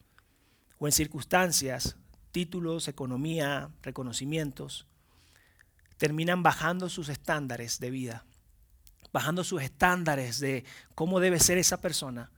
o 0.79 0.87
en 0.87 0.92
circunstancias, 0.92 1.97
títulos, 2.31 2.88
economía, 2.88 3.71
reconocimientos, 3.83 4.87
terminan 5.99 6.42
bajando 6.42 6.88
sus 6.88 7.09
estándares 7.09 7.79
de 7.79 7.90
vida, 7.90 8.25
bajando 9.12 9.45
sus 9.45 9.62
estándares 9.62 10.40
de 10.40 10.64
cómo 10.95 11.21
debe 11.21 11.38
ser 11.38 11.59
esa 11.59 11.81
persona, 11.81 12.31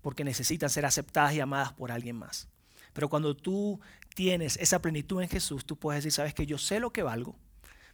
porque 0.00 0.24
necesitan 0.24 0.70
ser 0.70 0.86
aceptadas 0.86 1.34
y 1.34 1.40
amadas 1.40 1.72
por 1.72 1.92
alguien 1.92 2.16
más. 2.16 2.48
Pero 2.92 3.08
cuando 3.08 3.36
tú 3.36 3.80
tienes 4.14 4.56
esa 4.58 4.80
plenitud 4.80 5.22
en 5.22 5.28
Jesús, 5.28 5.64
tú 5.64 5.76
puedes 5.76 6.04
decir, 6.04 6.14
sabes 6.14 6.34
que 6.34 6.46
yo 6.46 6.58
sé 6.58 6.80
lo 6.80 6.92
que 6.92 7.02
valgo, 7.02 7.36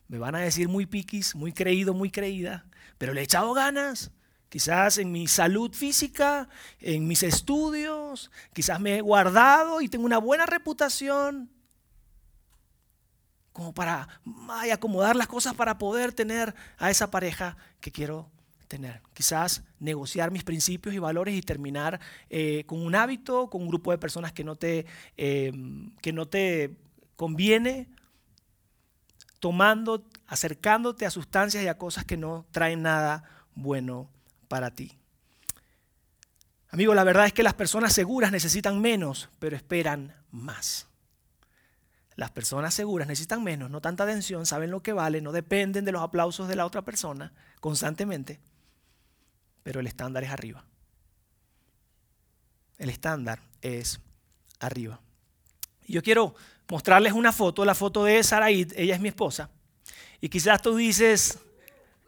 me 0.09 0.19
van 0.19 0.35
a 0.35 0.41
decir 0.41 0.69
muy 0.69 0.87
piquis, 0.87 1.35
muy 1.35 1.53
creído, 1.53 1.95
muy 1.95 2.11
creída, 2.11 2.67
pero 2.97 3.13
le 3.13 3.21
he 3.21 3.25
echado 3.25 3.53
ganas. 3.53 4.11
Quizás 4.49 4.97
en 4.97 5.13
mi 5.13 5.29
salud 5.29 5.75
física, 5.75 6.49
en 6.81 7.07
mis 7.07 7.23
estudios, 7.23 8.31
quizás 8.55 8.81
me 8.81 8.97
he 8.97 9.01
guardado 9.03 9.83
y 9.83 9.89
tengo 9.91 10.07
una 10.07 10.17
buena 10.17 10.47
reputación 10.47 11.51
como 13.53 13.75
para 13.75 14.09
acomodar 14.73 15.17
las 15.17 15.27
cosas 15.27 15.53
para 15.55 15.77
poder 15.77 16.13
tener 16.13 16.55
a 16.79 16.91
esa 16.91 17.11
pareja 17.11 17.57
que 17.81 17.91
quiero 17.91 18.31
tener. 18.69 19.03
Quizás 19.13 19.65
negociar 19.81 20.31
mis 20.31 20.45
principios 20.45 20.95
y 20.95 20.99
valores 20.99 21.35
y 21.35 21.43
terminar 21.43 22.01
eh, 22.31 22.65
con 22.67 22.81
un 22.81 22.95
hábito, 22.95 23.51
con 23.51 23.63
un 23.63 23.69
grupo 23.69 23.91
de 23.91 23.99
personas 23.99 24.33
que 24.33 24.45
no 24.45 24.57
te, 24.57 24.87
eh, 25.17 25.53
que 26.01 26.13
no 26.13 26.27
te 26.27 26.77
conviene 27.17 27.89
tomando, 29.41 30.05
acercándote 30.27 31.07
a 31.07 31.11
sustancias 31.11 31.63
y 31.63 31.69
a 31.69 31.79
cosas 31.79 32.05
que 32.05 32.17
no 32.17 32.47
traen 32.51 32.83
nada 32.83 33.25
bueno 33.55 34.09
para 34.49 34.71
ti. 34.71 34.99
Amigo, 36.71 36.95
la 36.95 37.05
verdad 37.05 37.27
es 37.27 37.33
que 37.33 37.43
las 37.43 37.55
personas 37.55 37.93
seguras 37.93 38.31
necesitan 38.31 38.81
menos, 38.81 39.31
pero 39.39 39.57
esperan 39.57 40.15
más. 40.31 40.87
Las 42.15 42.31
personas 42.31 42.75
seguras 42.75 43.07
necesitan 43.07 43.45
menos, 43.45 43.71
no 43.71 43.81
tanta 43.81 44.05
atención, 44.05 44.45
saben 44.45 44.71
lo 44.71 44.83
que 44.83 44.93
vale, 44.93 45.21
no 45.21 45.33
dependen 45.33 45.85
de 45.85 45.93
los 45.93 46.03
aplausos 46.03 46.49
de 46.49 46.57
la 46.57 46.67
otra 46.67 46.83
persona 46.83 47.33
constantemente, 47.61 48.41
pero 49.63 49.81
el 49.81 49.87
estándar 49.87 50.25
es 50.25 50.31
arriba. 50.31 50.65
El 52.77 52.91
estándar 52.91 53.41
es 53.63 54.01
arriba. 54.59 55.01
Y 55.87 55.95
yo 55.95 56.03
quiero 56.03 56.35
mostrarles 56.69 57.13
una 57.13 57.33
foto, 57.33 57.65
la 57.65 57.75
foto 57.75 58.05
de 58.05 58.23
Saraid, 58.23 58.73
ella 58.77 58.95
es 58.95 59.01
mi 59.01 59.09
esposa. 59.09 59.51
Y 60.21 60.29
quizás 60.29 60.61
tú 60.61 60.77
dices, 60.77 61.39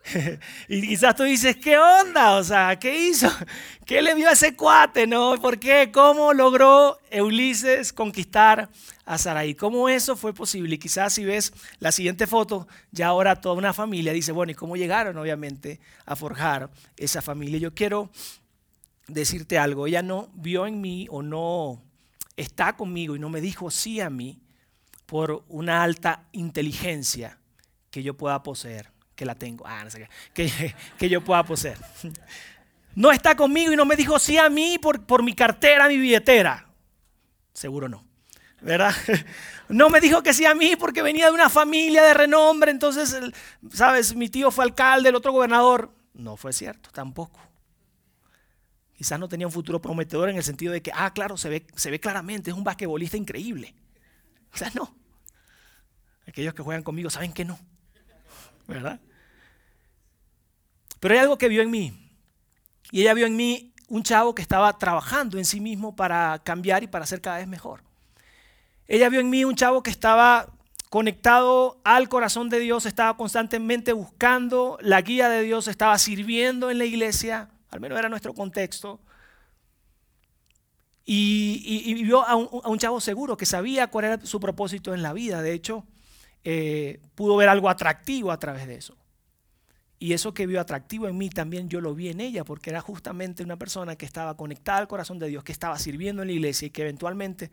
y 0.68 0.80
quizás 0.86 1.14
tú 1.14 1.24
dices, 1.24 1.56
¿qué 1.56 1.78
onda? 1.78 2.36
O 2.36 2.44
sea, 2.44 2.78
¿qué 2.78 3.08
hizo? 3.08 3.30
¿Qué 3.86 4.02
le 4.02 4.14
vio 4.14 4.28
a 4.28 4.32
ese 4.32 4.56
cuate? 4.56 5.06
¿No? 5.06 5.34
¿Por 5.40 5.58
qué? 5.58 5.90
¿Cómo 5.92 6.32
logró 6.32 6.98
Ulises 7.12 7.92
conquistar 7.92 8.68
a 9.04 9.18
Saraí? 9.18 9.54
¿Cómo 9.54 9.88
eso 9.88 10.16
fue 10.16 10.32
posible? 10.32 10.74
Y 10.74 10.78
quizás 10.78 11.12
si 11.12 11.24
ves 11.24 11.52
la 11.78 11.92
siguiente 11.92 12.26
foto, 12.26 12.68
ya 12.90 13.08
ahora 13.08 13.40
toda 13.40 13.54
una 13.54 13.72
familia 13.72 14.12
dice, 14.12 14.32
bueno, 14.32 14.52
¿y 14.52 14.54
cómo 14.54 14.76
llegaron 14.76 15.16
obviamente 15.16 15.80
a 16.06 16.16
forjar 16.16 16.70
esa 16.96 17.22
familia? 17.22 17.58
Yo 17.58 17.74
quiero 17.74 18.10
decirte 19.06 19.58
algo, 19.58 19.86
ella 19.86 20.02
no 20.02 20.30
vio 20.34 20.66
en 20.66 20.80
mí 20.80 21.06
o 21.10 21.22
no 21.22 21.82
está 22.36 22.76
conmigo 22.76 23.16
y 23.16 23.18
no 23.18 23.28
me 23.28 23.40
dijo 23.40 23.70
sí 23.70 24.00
a 24.00 24.08
mí 24.08 24.40
por 25.10 25.44
una 25.48 25.82
alta 25.82 26.28
inteligencia 26.30 27.36
que 27.90 28.04
yo 28.04 28.16
pueda 28.16 28.44
poseer, 28.44 28.92
que 29.16 29.24
la 29.24 29.34
tengo, 29.34 29.66
ah, 29.66 29.82
no 29.82 29.90
sé 29.90 30.08
qué, 30.32 30.72
que, 30.98 31.08
yo 31.08 31.20
pueda 31.20 31.42
poseer. 31.42 31.76
No 32.94 33.10
está 33.10 33.34
conmigo 33.34 33.72
y 33.72 33.76
no 33.76 33.84
me 33.84 33.96
dijo 33.96 34.20
sí 34.20 34.38
a 34.38 34.48
mí 34.48 34.78
por, 34.78 35.04
por 35.04 35.24
mi 35.24 35.34
cartera, 35.34 35.88
mi 35.88 35.96
billetera. 35.96 36.64
Seguro 37.52 37.88
no. 37.88 38.04
¿verdad? 38.60 38.94
No 39.68 39.88
me 39.88 40.00
dijo 40.00 40.20
que 40.20 40.34
sí 40.34 40.44
a 40.44 40.54
mí 40.54 40.74
porque 40.74 41.00
venía 41.00 41.26
de 41.26 41.32
una 41.32 41.48
familia 41.48 42.02
de 42.02 42.12
renombre, 42.12 42.72
entonces, 42.72 43.16
¿sabes? 43.72 44.16
Mi 44.16 44.28
tío 44.28 44.50
fue 44.50 44.64
alcalde, 44.64 45.10
el 45.10 45.14
otro 45.14 45.30
gobernador. 45.30 45.92
No 46.12 46.36
fue 46.36 46.52
cierto, 46.52 46.90
tampoco. 46.90 47.38
Quizás 48.96 49.20
no 49.20 49.28
tenía 49.28 49.46
un 49.46 49.52
futuro 49.52 49.80
prometedor 49.80 50.28
en 50.28 50.36
el 50.36 50.42
sentido 50.42 50.72
de 50.72 50.82
que, 50.82 50.90
ah, 50.92 51.12
claro, 51.12 51.36
se 51.36 51.48
ve, 51.48 51.66
se 51.76 51.88
ve 51.88 52.00
claramente, 52.00 52.50
es 52.50 52.56
un 52.56 52.64
basquetbolista 52.64 53.16
increíble. 53.16 53.76
Sea, 54.52 54.72
no. 54.74 54.99
Aquellos 56.30 56.54
que 56.54 56.62
juegan 56.62 56.84
conmigo 56.84 57.10
saben 57.10 57.32
que 57.32 57.44
no. 57.44 57.58
¿Verdad? 58.68 59.00
Pero 61.00 61.14
hay 61.14 61.20
algo 61.20 61.36
que 61.36 61.48
vio 61.48 61.60
en 61.60 61.72
mí. 61.72 61.92
Y 62.92 63.00
ella 63.00 63.14
vio 63.14 63.26
en 63.26 63.34
mí 63.34 63.74
un 63.88 64.04
chavo 64.04 64.32
que 64.32 64.40
estaba 64.40 64.78
trabajando 64.78 65.38
en 65.38 65.44
sí 65.44 65.60
mismo 65.60 65.96
para 65.96 66.40
cambiar 66.44 66.84
y 66.84 66.86
para 66.86 67.04
ser 67.04 67.20
cada 67.20 67.38
vez 67.38 67.48
mejor. 67.48 67.82
Ella 68.86 69.08
vio 69.08 69.18
en 69.18 69.28
mí 69.28 69.44
un 69.44 69.56
chavo 69.56 69.82
que 69.82 69.90
estaba 69.90 70.54
conectado 70.88 71.80
al 71.82 72.08
corazón 72.08 72.48
de 72.48 72.60
Dios, 72.60 72.86
estaba 72.86 73.16
constantemente 73.16 73.92
buscando 73.92 74.78
la 74.82 75.00
guía 75.00 75.28
de 75.28 75.42
Dios, 75.42 75.66
estaba 75.66 75.98
sirviendo 75.98 76.70
en 76.70 76.78
la 76.78 76.84
iglesia, 76.84 77.50
al 77.70 77.80
menos 77.80 77.98
era 77.98 78.08
nuestro 78.08 78.34
contexto. 78.34 79.00
Y, 81.04 82.04
vio 82.04 82.24
a 82.24 82.36
un, 82.36 82.78
chavo 82.78 83.00
seguro 83.00 83.36
que 83.36 83.46
sabía 83.46 83.88
cuál 83.88 84.04
era 84.04 84.24
su 84.24 84.38
propósito 84.38 84.94
en 84.94 85.02
la 85.02 85.12
vida. 85.12 85.42
De 85.42 85.52
hecho, 85.52 85.84
eh, 86.44 87.00
pudo 87.14 87.36
ver 87.36 87.48
algo 87.48 87.68
atractivo 87.68 88.32
a 88.32 88.38
través 88.38 88.66
de 88.66 88.76
eso. 88.76 88.96
Y 89.98 90.14
eso 90.14 90.32
que 90.32 90.46
vio 90.46 90.60
atractivo 90.60 91.08
en 91.08 91.18
mí 91.18 91.28
también 91.28 91.68
yo 91.68 91.80
lo 91.80 91.94
vi 91.94 92.08
en 92.08 92.20
ella, 92.20 92.44
porque 92.44 92.70
era 92.70 92.80
justamente 92.80 93.42
una 93.42 93.58
persona 93.58 93.96
que 93.96 94.06
estaba 94.06 94.36
conectada 94.36 94.78
al 94.78 94.88
corazón 94.88 95.18
de 95.18 95.28
Dios, 95.28 95.44
que 95.44 95.52
estaba 95.52 95.78
sirviendo 95.78 96.22
en 96.22 96.28
la 96.28 96.34
iglesia 96.34 96.66
y 96.66 96.70
que 96.70 96.82
eventualmente 96.82 97.50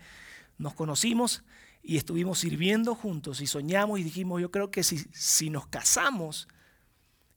nos 0.57 0.73
conocimos 0.73 1.43
y 1.83 1.97
estuvimos 1.97 2.39
sirviendo 2.39 2.95
juntos 2.95 3.41
y 3.41 3.47
soñamos 3.47 3.99
y 3.99 4.03
dijimos, 4.03 4.41
yo 4.41 4.49
creo 4.49 4.71
que 4.71 4.83
si, 4.83 4.99
si 5.11 5.49
nos 5.49 5.67
casamos, 5.67 6.47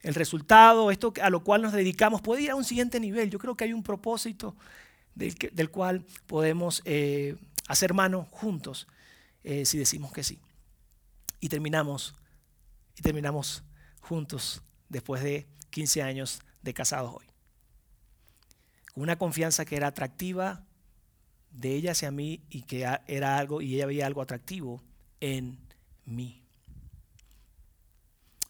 el 0.03 0.15
resultado, 0.15 0.91
esto 0.91 1.13
a 1.21 1.29
lo 1.29 1.45
cual 1.45 1.63
nos 1.63 1.73
dedicamos, 1.73 2.23
puede 2.23 2.43
ir 2.43 2.51
a 2.51 2.55
un 2.55 2.65
siguiente 2.65 3.01
nivel. 3.01 3.31
Yo 3.31 3.39
creo 3.39 3.55
que 3.55 3.65
hay 3.65 3.73
un 3.73 3.83
propósito 3.83 4.57
del, 5.15 5.35
del 5.53 5.71
cual 5.71 6.05
podemos 6.27 6.83
eh, 6.85 7.37
hacer 7.69 7.95
mano 7.95 8.27
juntos 8.31 8.87
eh, 9.45 9.65
si 9.65 9.79
decimos 9.79 10.13
que 10.13 10.23
sí. 10.23 10.39
Y 11.41 11.49
terminamos, 11.49 12.15
y 12.97 13.03
terminamos 13.03 13.65
juntos 14.01 14.63
después 14.89 15.23
de 15.23 15.49
15 15.71 16.03
años 16.03 16.41
de 16.63 16.75
casados 16.75 17.15
hoy. 17.15 17.27
Una 18.95 19.17
confianza 19.17 19.65
que 19.65 19.77
era 19.77 19.89
atractiva, 19.89 20.65
de 21.51 21.75
ella 21.75 21.93
hacia 21.93 22.11
mí 22.11 22.43
y 22.49 22.63
que 22.63 22.87
era 23.07 23.39
algo 23.39 23.61
y 23.61 23.75
ella 23.75 23.87
veía 23.87 24.07
algo 24.07 24.23
atractivo 24.23 24.83
en 25.21 25.59
mí. 26.05 26.41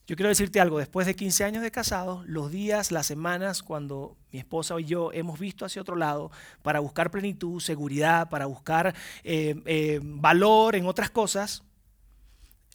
Yo 0.06 0.16
quiero 0.16 0.28
decirte 0.28 0.58
algo, 0.58 0.80
después 0.80 1.06
de 1.06 1.14
15 1.14 1.44
años 1.44 1.62
de 1.62 1.70
casados, 1.70 2.26
los 2.26 2.50
días, 2.50 2.90
las 2.90 3.06
semanas, 3.06 3.62
cuando 3.62 4.16
mi 4.32 4.40
esposa 4.40 4.74
y 4.80 4.84
yo 4.84 5.12
hemos 5.12 5.38
visto 5.38 5.64
hacia 5.64 5.80
otro 5.80 5.94
lado 5.94 6.32
para 6.62 6.80
buscar 6.80 7.12
plenitud, 7.12 7.60
seguridad, 7.60 8.28
para 8.28 8.46
buscar 8.46 8.92
eh, 9.22 9.62
eh, 9.66 10.00
valor 10.02 10.74
en 10.74 10.86
otras 10.86 11.10
cosas, 11.10 11.62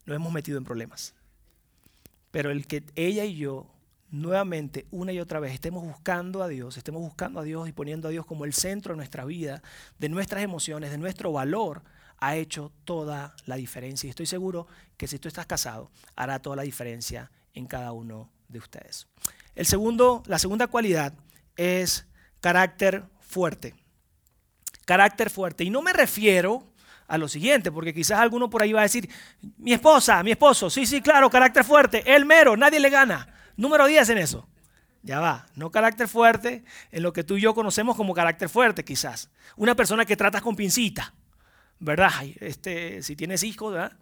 nos 0.06 0.16
hemos 0.16 0.32
metido 0.32 0.58
en 0.58 0.64
problemas. 0.64 1.14
Pero 2.32 2.52
el 2.52 2.68
que 2.68 2.84
ella 2.96 3.24
y 3.26 3.36
yo 3.36 3.72
nuevamente, 4.12 4.86
una 4.92 5.12
y 5.12 5.20
otra 5.20 5.40
vez, 5.40 5.54
estemos 5.54 5.84
buscando 5.84 6.42
a 6.42 6.48
Dios, 6.48 6.78
estemos 6.78 7.02
buscando 7.02 7.40
a 7.40 7.44
Dios 7.44 7.68
y 7.68 7.72
poniendo 7.72 8.08
a 8.08 8.12
Dios 8.12 8.26
como 8.26 8.46
el 8.46 8.54
centro 8.54 8.94
de 8.94 8.98
nuestra 8.98 9.26
vida, 9.26 9.62
de 10.00 10.10
nuestras 10.10 10.44
emociones, 10.44 10.92
de 10.92 10.98
nuestro 10.98 11.32
valor, 11.32 11.84
ha 12.18 12.36
hecho 12.36 12.72
toda 12.86 13.36
la 13.46 13.56
diferencia. 13.56 14.08
Y 14.08 14.10
estoy 14.10 14.26
seguro 14.26 14.68
que 14.98 15.08
si 15.08 15.20
tú 15.20 15.28
estás 15.28 15.46
casado, 15.46 15.92
hará 16.16 16.40
toda 16.40 16.56
la 16.56 16.64
diferencia 16.64 17.32
en 17.54 17.68
cada 17.68 17.92
uno 17.92 18.30
de 18.48 18.60
ustedes. 18.60 19.08
El 19.56 19.66
segundo, 19.66 20.24
la 20.28 20.40
segunda 20.40 20.68
cualidad 20.68 21.14
es 21.58 22.06
carácter 22.42 23.04
fuerte. 23.20 23.74
Carácter 24.86 25.30
fuerte. 25.30 25.64
Y 25.64 25.70
no 25.70 25.82
me 25.82 25.94
refiero 25.94 26.64
a 27.08 27.18
lo 27.18 27.28
siguiente, 27.28 27.72
porque 27.72 27.94
quizás 27.94 28.20
alguno 28.20 28.50
por 28.50 28.62
ahí 28.62 28.74
va 28.74 28.82
a 28.82 28.84
decir, 28.84 29.10
mi 29.58 29.74
esposa, 29.74 30.24
mi 30.24 30.32
esposo, 30.32 30.70
sí, 30.70 30.86
sí, 30.86 31.02
claro, 31.02 31.30
carácter 31.30 31.64
fuerte, 31.64 32.16
el 32.16 32.26
mero, 32.26 32.58
nadie 32.58 32.80
le 32.80 32.90
gana. 32.90 33.28
Número 33.58 33.86
10 33.86 34.10
en 34.10 34.18
eso. 34.18 34.48
Ya 35.02 35.20
va, 35.20 35.46
no 35.54 35.70
carácter 35.70 36.08
fuerte 36.08 36.64
en 36.92 37.04
lo 37.04 37.14
que 37.14 37.24
tú 37.24 37.38
y 37.38 37.42
yo 37.42 37.54
conocemos 37.54 37.96
como 37.96 38.16
carácter 38.16 38.50
fuerte 38.50 38.84
quizás. 38.84 39.30
Una 39.56 39.76
persona 39.76 40.04
que 40.04 40.18
tratas 40.18 40.42
con 40.42 40.56
pincita, 40.56 41.14
¿verdad? 41.78 42.10
Este, 42.40 43.04
si 43.04 43.16
tienes 43.16 43.44
hijos, 43.44 43.74
¿verdad? 43.74 43.94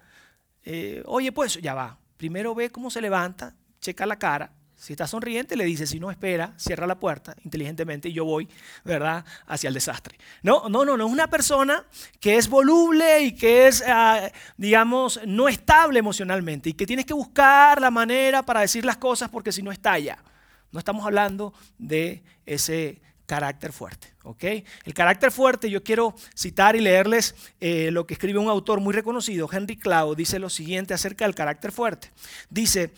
Eh, 0.63 1.03
oye, 1.05 1.33
pues 1.33 1.59
ya 1.61 1.73
va. 1.73 1.99
Primero 2.15 2.55
ve 2.55 2.69
cómo 2.69 2.89
se 2.89 3.01
levanta, 3.01 3.53
checa 3.81 4.05
la 4.05 4.17
cara, 4.17 4.53
si 4.83 4.91
está 4.91 5.07
sonriente, 5.07 5.55
le 5.55 5.63
dice, 5.63 5.87
si 5.87 5.97
no 5.97 6.11
espera, 6.11 6.53
cierra 6.57 6.85
la 6.85 6.99
puerta 6.99 7.37
inteligentemente 7.45 8.09
y 8.09 8.11
yo 8.11 8.25
voy, 8.25 8.49
¿verdad?, 8.83 9.23
hacia 9.47 9.69
el 9.69 9.73
desastre. 9.73 10.17
No, 10.41 10.67
no, 10.67 10.83
no, 10.83 10.97
no 10.97 11.05
es 11.05 11.11
una 11.13 11.29
persona 11.29 11.85
que 12.19 12.35
es 12.35 12.49
voluble 12.49 13.21
y 13.21 13.31
que 13.31 13.67
es, 13.67 13.81
ah, 13.87 14.29
digamos, 14.57 15.21
no 15.25 15.47
estable 15.47 15.99
emocionalmente 15.99 16.71
y 16.71 16.73
que 16.73 16.85
tienes 16.85 17.05
que 17.05 17.13
buscar 17.13 17.79
la 17.79 17.91
manera 17.91 18.43
para 18.43 18.59
decir 18.59 18.83
las 18.83 18.97
cosas 18.97 19.29
porque 19.29 19.53
si 19.53 19.63
no 19.63 19.71
estalla. 19.71 20.17
No 20.73 20.79
estamos 20.79 21.05
hablando 21.05 21.53
de 21.77 22.21
ese 22.45 23.01
carácter 23.25 23.71
fuerte. 23.71 24.13
¿ok? 24.23 24.43
El 24.83 24.93
carácter 24.93 25.31
fuerte, 25.31 25.69
yo 25.69 25.81
quiero 25.81 26.13
citar 26.35 26.75
y 26.75 26.81
leerles 26.81 27.35
eh, 27.61 27.89
lo 27.89 28.05
que 28.05 28.15
escribe 28.15 28.37
un 28.37 28.49
autor 28.49 28.81
muy 28.81 28.93
reconocido, 28.93 29.49
Henry 29.49 29.77
Cloud, 29.77 30.17
dice 30.17 30.39
lo 30.39 30.49
siguiente 30.49 30.93
acerca 30.93 31.23
del 31.23 31.35
carácter 31.35 31.71
fuerte. 31.71 32.11
Dice, 32.49 32.91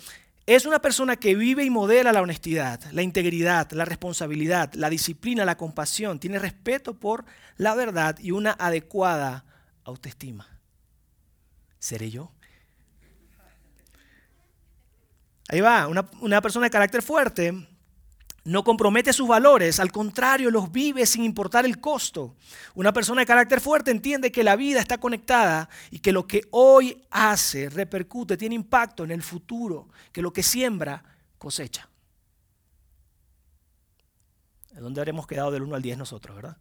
es 0.46 0.66
una 0.66 0.80
persona 0.80 1.16
que 1.16 1.36
vive 1.36 1.64
y 1.64 1.70
modela 1.70 2.14
la 2.14 2.22
honestidad, 2.22 2.80
la 2.92 3.02
integridad, 3.02 3.72
la 3.72 3.86
responsabilidad, 3.86 4.74
la 4.74 4.90
disciplina, 4.90 5.44
la 5.44 5.58
compasión, 5.58 6.20
tiene 6.20 6.38
respeto 6.38 6.94
por 7.00 7.26
la 7.58 7.74
verdad 7.74 8.18
y 8.20 8.32
una 8.32 8.52
adecuada 8.52 9.46
autoestima. 9.84 10.48
¿Seré 11.80 12.12
yo? 12.12 12.32
Ahí 15.48 15.62
va, 15.62 15.88
una, 15.88 16.10
una 16.22 16.42
persona 16.42 16.66
de 16.66 16.72
carácter 16.72 17.02
fuerte 17.02 17.68
no 18.46 18.64
compromete 18.64 19.12
sus 19.12 19.28
valores, 19.28 19.80
al 19.80 19.92
contrario, 19.92 20.52
los 20.52 20.72
vive 20.72 21.08
sin 21.08 21.24
importar 21.24 21.66
el 21.66 21.82
costo. 21.82 22.36
Una 22.76 22.94
persona 22.94 23.22
de 23.22 23.26
carácter 23.26 23.60
fuerte 23.60 23.90
entiende 23.90 24.32
que 24.32 24.44
la 24.44 24.56
vida 24.56 24.80
está 24.80 25.00
conectada 25.00 25.68
y 25.90 25.98
que 25.98 26.12
lo 26.12 26.28
que 26.28 26.44
hoy 26.52 27.04
hace 27.10 27.70
repercute, 27.70 28.38
tiene 28.38 28.54
impacto 28.54 29.04
en 29.04 29.10
el 29.10 29.24
futuro, 29.24 29.90
que 30.12 30.22
lo 30.22 30.32
que 30.32 30.44
siembra 30.44 31.04
cosecha. 31.40 31.90
¿De 34.72 34.80
dónde 34.80 35.02
habremos 35.02 35.26
quedado 35.26 35.50
del 35.50 35.64
1 35.64 35.76
al 35.76 35.82
10 35.82 35.98
nosotros, 35.98 36.36
verdad? 36.36 36.58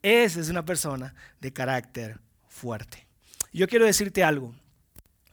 Esa 0.00 0.40
es 0.40 0.48
una 0.48 0.64
persona 0.64 1.14
de 1.38 1.52
carácter 1.52 2.18
fuerte. 2.48 3.06
Yo 3.52 3.68
quiero 3.68 3.84
decirte 3.84 4.24
algo, 4.24 4.54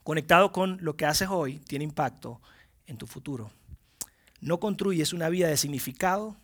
conectado 0.03 0.51
con 0.51 0.79
lo 0.81 0.97
que 0.97 1.05
haces 1.05 1.29
hoy, 1.29 1.59
tiene 1.59 1.85
impacto 1.85 2.41
en 2.87 2.97
tu 2.97 3.07
futuro 3.07 3.51
no 4.43 4.59
construyes 4.59 5.13
una 5.13 5.29
vida 5.29 5.47
de 5.47 5.55
significado 5.55 6.35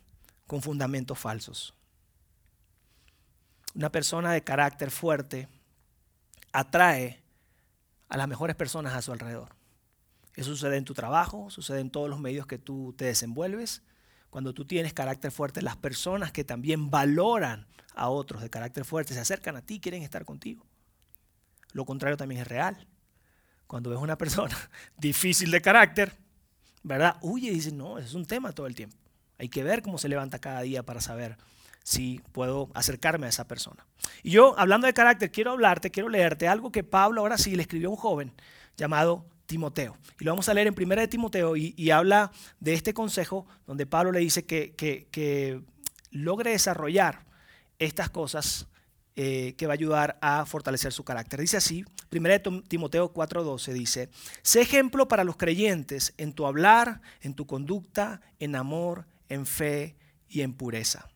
con 0.46 0.62
fundamentos 0.62 1.18
falsos. 1.18 1.74
Una 3.74 3.92
persona 3.92 4.32
de 4.32 4.42
carácter 4.42 4.90
fuerte 4.90 5.48
atrae 6.50 7.22
a 8.08 8.16
las 8.16 8.26
mejores 8.26 8.56
personas 8.56 8.94
a 8.94 9.02
su 9.02 9.12
alrededor. 9.12 9.54
Eso 10.34 10.50
sucede 10.50 10.78
en 10.78 10.86
tu 10.86 10.94
trabajo, 10.94 11.50
sucede 11.50 11.80
en 11.80 11.90
todos 11.90 12.08
los 12.08 12.18
medios 12.18 12.46
que 12.46 12.58
tú 12.58 12.94
te 12.96 13.04
desenvuelves. 13.04 13.82
Cuando 14.30 14.54
tú 14.54 14.64
tienes 14.64 14.94
carácter 14.94 15.30
fuerte, 15.30 15.60
las 15.60 15.76
personas 15.76 16.32
que 16.32 16.42
también 16.42 16.90
valoran 16.90 17.66
a 17.94 18.08
otros 18.08 18.40
de 18.40 18.48
carácter 18.48 18.86
fuerte 18.86 19.12
se 19.12 19.20
acercan 19.20 19.56
a 19.56 19.62
ti, 19.62 19.78
quieren 19.78 20.02
estar 20.02 20.24
contigo. 20.24 20.64
Lo 21.72 21.84
contrario 21.84 22.16
también 22.16 22.40
es 22.40 22.48
real. 22.48 22.88
Cuando 23.66 23.90
ves 23.90 23.98
una 23.98 24.16
persona 24.16 24.56
difícil 24.96 25.50
de 25.50 25.60
carácter, 25.60 26.16
¿verdad? 26.82 27.16
Huye 27.20 27.48
y 27.50 27.54
dice, 27.54 27.72
no, 27.72 27.98
es 27.98 28.14
un 28.14 28.26
tema 28.26 28.52
todo 28.52 28.66
el 28.66 28.74
tiempo. 28.74 28.96
Hay 29.38 29.48
que 29.48 29.64
ver 29.64 29.82
cómo 29.82 29.98
se 29.98 30.08
levanta 30.08 30.38
cada 30.38 30.62
día 30.62 30.82
para 30.82 31.00
saber 31.00 31.36
si 31.82 32.20
puedo 32.32 32.70
acercarme 32.74 33.26
a 33.26 33.30
esa 33.30 33.46
persona. 33.46 33.86
Y 34.22 34.30
yo, 34.30 34.58
hablando 34.58 34.86
de 34.86 34.92
carácter, 34.92 35.30
quiero 35.30 35.52
hablarte, 35.52 35.90
quiero 35.90 36.08
leerte 36.08 36.46
algo 36.46 36.70
que 36.70 36.84
Pablo 36.84 37.22
ahora 37.22 37.38
sí 37.38 37.56
le 37.56 37.62
escribió 37.62 37.88
a 37.88 37.92
un 37.92 37.96
joven 37.96 38.32
llamado 38.76 39.24
Timoteo. 39.46 39.96
Y 40.18 40.24
lo 40.24 40.32
vamos 40.32 40.48
a 40.48 40.54
leer 40.54 40.66
en 40.66 40.74
primera 40.74 41.00
de 41.00 41.08
Timoteo 41.08 41.56
y, 41.56 41.90
habla 41.90 42.30
de 42.60 42.74
este 42.74 42.94
consejo 42.94 43.46
donde 43.66 43.86
Pablo 43.86 44.12
le 44.12 44.20
dice 44.20 44.44
que, 44.44 44.74
que 44.76 45.62
logre 46.10 46.50
desarrollar 46.50 47.24
estas 47.78 48.10
cosas 48.10 48.68
eh, 49.22 49.52
que 49.58 49.66
va 49.66 49.74
a 49.74 49.74
ayudar 49.74 50.18
a 50.22 50.46
fortalecer 50.46 50.94
su 50.94 51.04
carácter. 51.04 51.40
Dice 51.40 51.58
así, 51.58 51.84
1 52.10 52.62
Timoteo 52.68 53.12
4:12 53.12 53.72
dice, 53.74 54.08
sé 54.40 54.62
ejemplo 54.62 55.08
para 55.08 55.24
los 55.24 55.36
creyentes 55.36 56.14
en 56.16 56.32
tu 56.32 56.46
hablar, 56.46 57.02
en 57.20 57.34
tu 57.34 57.46
conducta, 57.46 58.22
en 58.38 58.56
amor, 58.56 59.06
en 59.28 59.44
fe 59.44 59.94
y 60.26 60.40
en 60.40 60.54
pureza. 60.54 61.10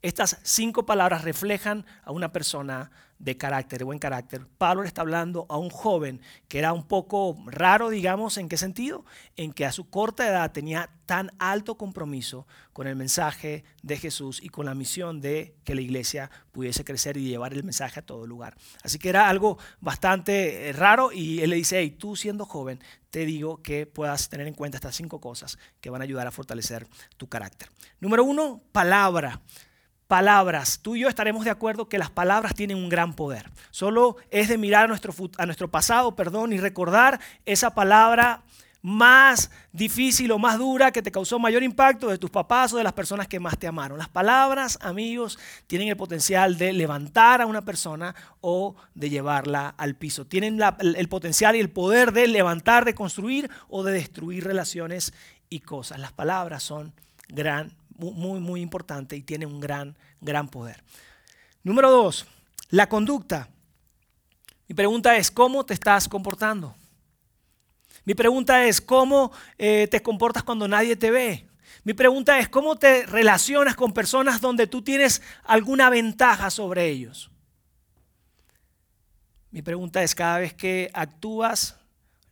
Estas 0.00 0.38
cinco 0.44 0.86
palabras 0.86 1.24
reflejan 1.24 1.84
a 2.04 2.12
una 2.12 2.30
persona 2.32 2.90
de 3.18 3.36
carácter, 3.36 3.80
de 3.80 3.84
buen 3.84 3.98
carácter. 3.98 4.46
Pablo 4.58 4.82
le 4.82 4.88
está 4.88 5.00
hablando 5.00 5.46
a 5.48 5.56
un 5.58 5.70
joven 5.70 6.20
que 6.46 6.60
era 6.60 6.72
un 6.72 6.86
poco 6.86 7.36
raro, 7.46 7.90
digamos, 7.90 8.38
¿en 8.38 8.48
qué 8.48 8.56
sentido? 8.56 9.04
En 9.36 9.52
que 9.52 9.66
a 9.66 9.72
su 9.72 9.90
corta 9.90 10.28
edad 10.28 10.52
tenía 10.52 10.90
tan 11.04 11.32
alto 11.40 11.76
compromiso 11.76 12.46
con 12.72 12.86
el 12.86 12.94
mensaje 12.94 13.64
de 13.82 13.96
Jesús 13.96 14.40
y 14.40 14.50
con 14.50 14.66
la 14.66 14.74
misión 14.76 15.20
de 15.20 15.56
que 15.64 15.74
la 15.74 15.80
iglesia 15.80 16.30
pudiese 16.52 16.84
crecer 16.84 17.16
y 17.16 17.26
llevar 17.26 17.52
el 17.52 17.64
mensaje 17.64 17.98
a 17.98 18.06
todo 18.06 18.24
lugar. 18.24 18.56
Así 18.84 19.00
que 19.00 19.08
era 19.08 19.28
algo 19.28 19.58
bastante 19.80 20.68
eh, 20.68 20.72
raro 20.72 21.10
y 21.10 21.40
él 21.40 21.50
le 21.50 21.56
dice, 21.56 21.80
hey, 21.80 21.90
tú 21.90 22.14
siendo 22.14 22.44
joven, 22.44 22.78
te 23.10 23.24
digo 23.24 23.62
que 23.62 23.86
puedas 23.86 24.28
tener 24.28 24.46
en 24.46 24.54
cuenta 24.54 24.76
estas 24.76 24.94
cinco 24.94 25.20
cosas 25.20 25.58
que 25.80 25.90
van 25.90 26.02
a 26.02 26.04
ayudar 26.04 26.28
a 26.28 26.30
fortalecer 26.30 26.86
tu 27.16 27.28
carácter. 27.28 27.68
Número 27.98 28.22
uno, 28.22 28.62
palabra 28.70 29.40
palabras. 30.08 30.80
Tú 30.82 30.96
y 30.96 31.00
yo 31.00 31.08
estaremos 31.08 31.44
de 31.44 31.50
acuerdo 31.50 31.88
que 31.88 31.98
las 31.98 32.10
palabras 32.10 32.54
tienen 32.54 32.78
un 32.78 32.88
gran 32.88 33.14
poder. 33.14 33.50
Solo 33.70 34.16
es 34.30 34.48
de 34.48 34.58
mirar 34.58 34.86
a 34.86 34.88
nuestro, 34.88 35.14
a 35.36 35.46
nuestro 35.46 35.70
pasado, 35.70 36.16
perdón, 36.16 36.52
y 36.52 36.58
recordar 36.58 37.20
esa 37.44 37.74
palabra 37.74 38.42
más 38.80 39.50
difícil 39.72 40.30
o 40.30 40.38
más 40.38 40.56
dura 40.58 40.92
que 40.92 41.02
te 41.02 41.10
causó 41.10 41.38
mayor 41.38 41.62
impacto 41.62 42.08
de 42.08 42.18
tus 42.18 42.30
papás 42.30 42.72
o 42.72 42.78
de 42.78 42.84
las 42.84 42.92
personas 42.92 43.28
que 43.28 43.40
más 43.40 43.58
te 43.58 43.66
amaron. 43.66 43.98
Las 43.98 44.08
palabras, 44.08 44.78
amigos, 44.80 45.38
tienen 45.66 45.88
el 45.88 45.96
potencial 45.96 46.56
de 46.56 46.72
levantar 46.72 47.42
a 47.42 47.46
una 47.46 47.62
persona 47.62 48.14
o 48.40 48.76
de 48.94 49.10
llevarla 49.10 49.74
al 49.76 49.94
piso. 49.94 50.26
Tienen 50.26 50.60
el 50.80 51.08
potencial 51.08 51.56
y 51.56 51.60
el 51.60 51.70
poder 51.70 52.12
de 52.12 52.28
levantar, 52.28 52.84
de 52.84 52.94
construir 52.94 53.50
o 53.68 53.82
de 53.82 53.92
destruir 53.92 54.44
relaciones 54.44 55.12
y 55.50 55.60
cosas. 55.60 55.98
Las 55.98 56.12
palabras 56.12 56.62
son 56.62 56.92
gran 57.28 57.77
muy, 57.98 58.40
muy 58.40 58.60
importante 58.60 59.16
y 59.16 59.22
tiene 59.22 59.46
un 59.46 59.60
gran, 59.60 59.96
gran 60.20 60.48
poder. 60.48 60.82
Número 61.62 61.90
dos, 61.90 62.26
la 62.70 62.88
conducta. 62.88 63.48
Mi 64.68 64.74
pregunta 64.74 65.16
es, 65.16 65.30
¿cómo 65.30 65.64
te 65.64 65.74
estás 65.74 66.08
comportando? 66.08 66.74
Mi 68.04 68.14
pregunta 68.14 68.64
es, 68.64 68.80
¿cómo 68.80 69.32
eh, 69.58 69.88
te 69.90 70.02
comportas 70.02 70.42
cuando 70.42 70.66
nadie 70.66 70.96
te 70.96 71.10
ve? 71.10 71.48
Mi 71.84 71.94
pregunta 71.94 72.38
es, 72.38 72.48
¿cómo 72.48 72.76
te 72.76 73.06
relacionas 73.06 73.76
con 73.76 73.92
personas 73.92 74.40
donde 74.40 74.66
tú 74.66 74.82
tienes 74.82 75.22
alguna 75.44 75.90
ventaja 75.90 76.50
sobre 76.50 76.86
ellos? 76.88 77.30
Mi 79.50 79.62
pregunta 79.62 80.02
es, 80.02 80.14
cada 80.14 80.38
vez 80.38 80.54
que 80.54 80.90
actúas, 80.92 81.76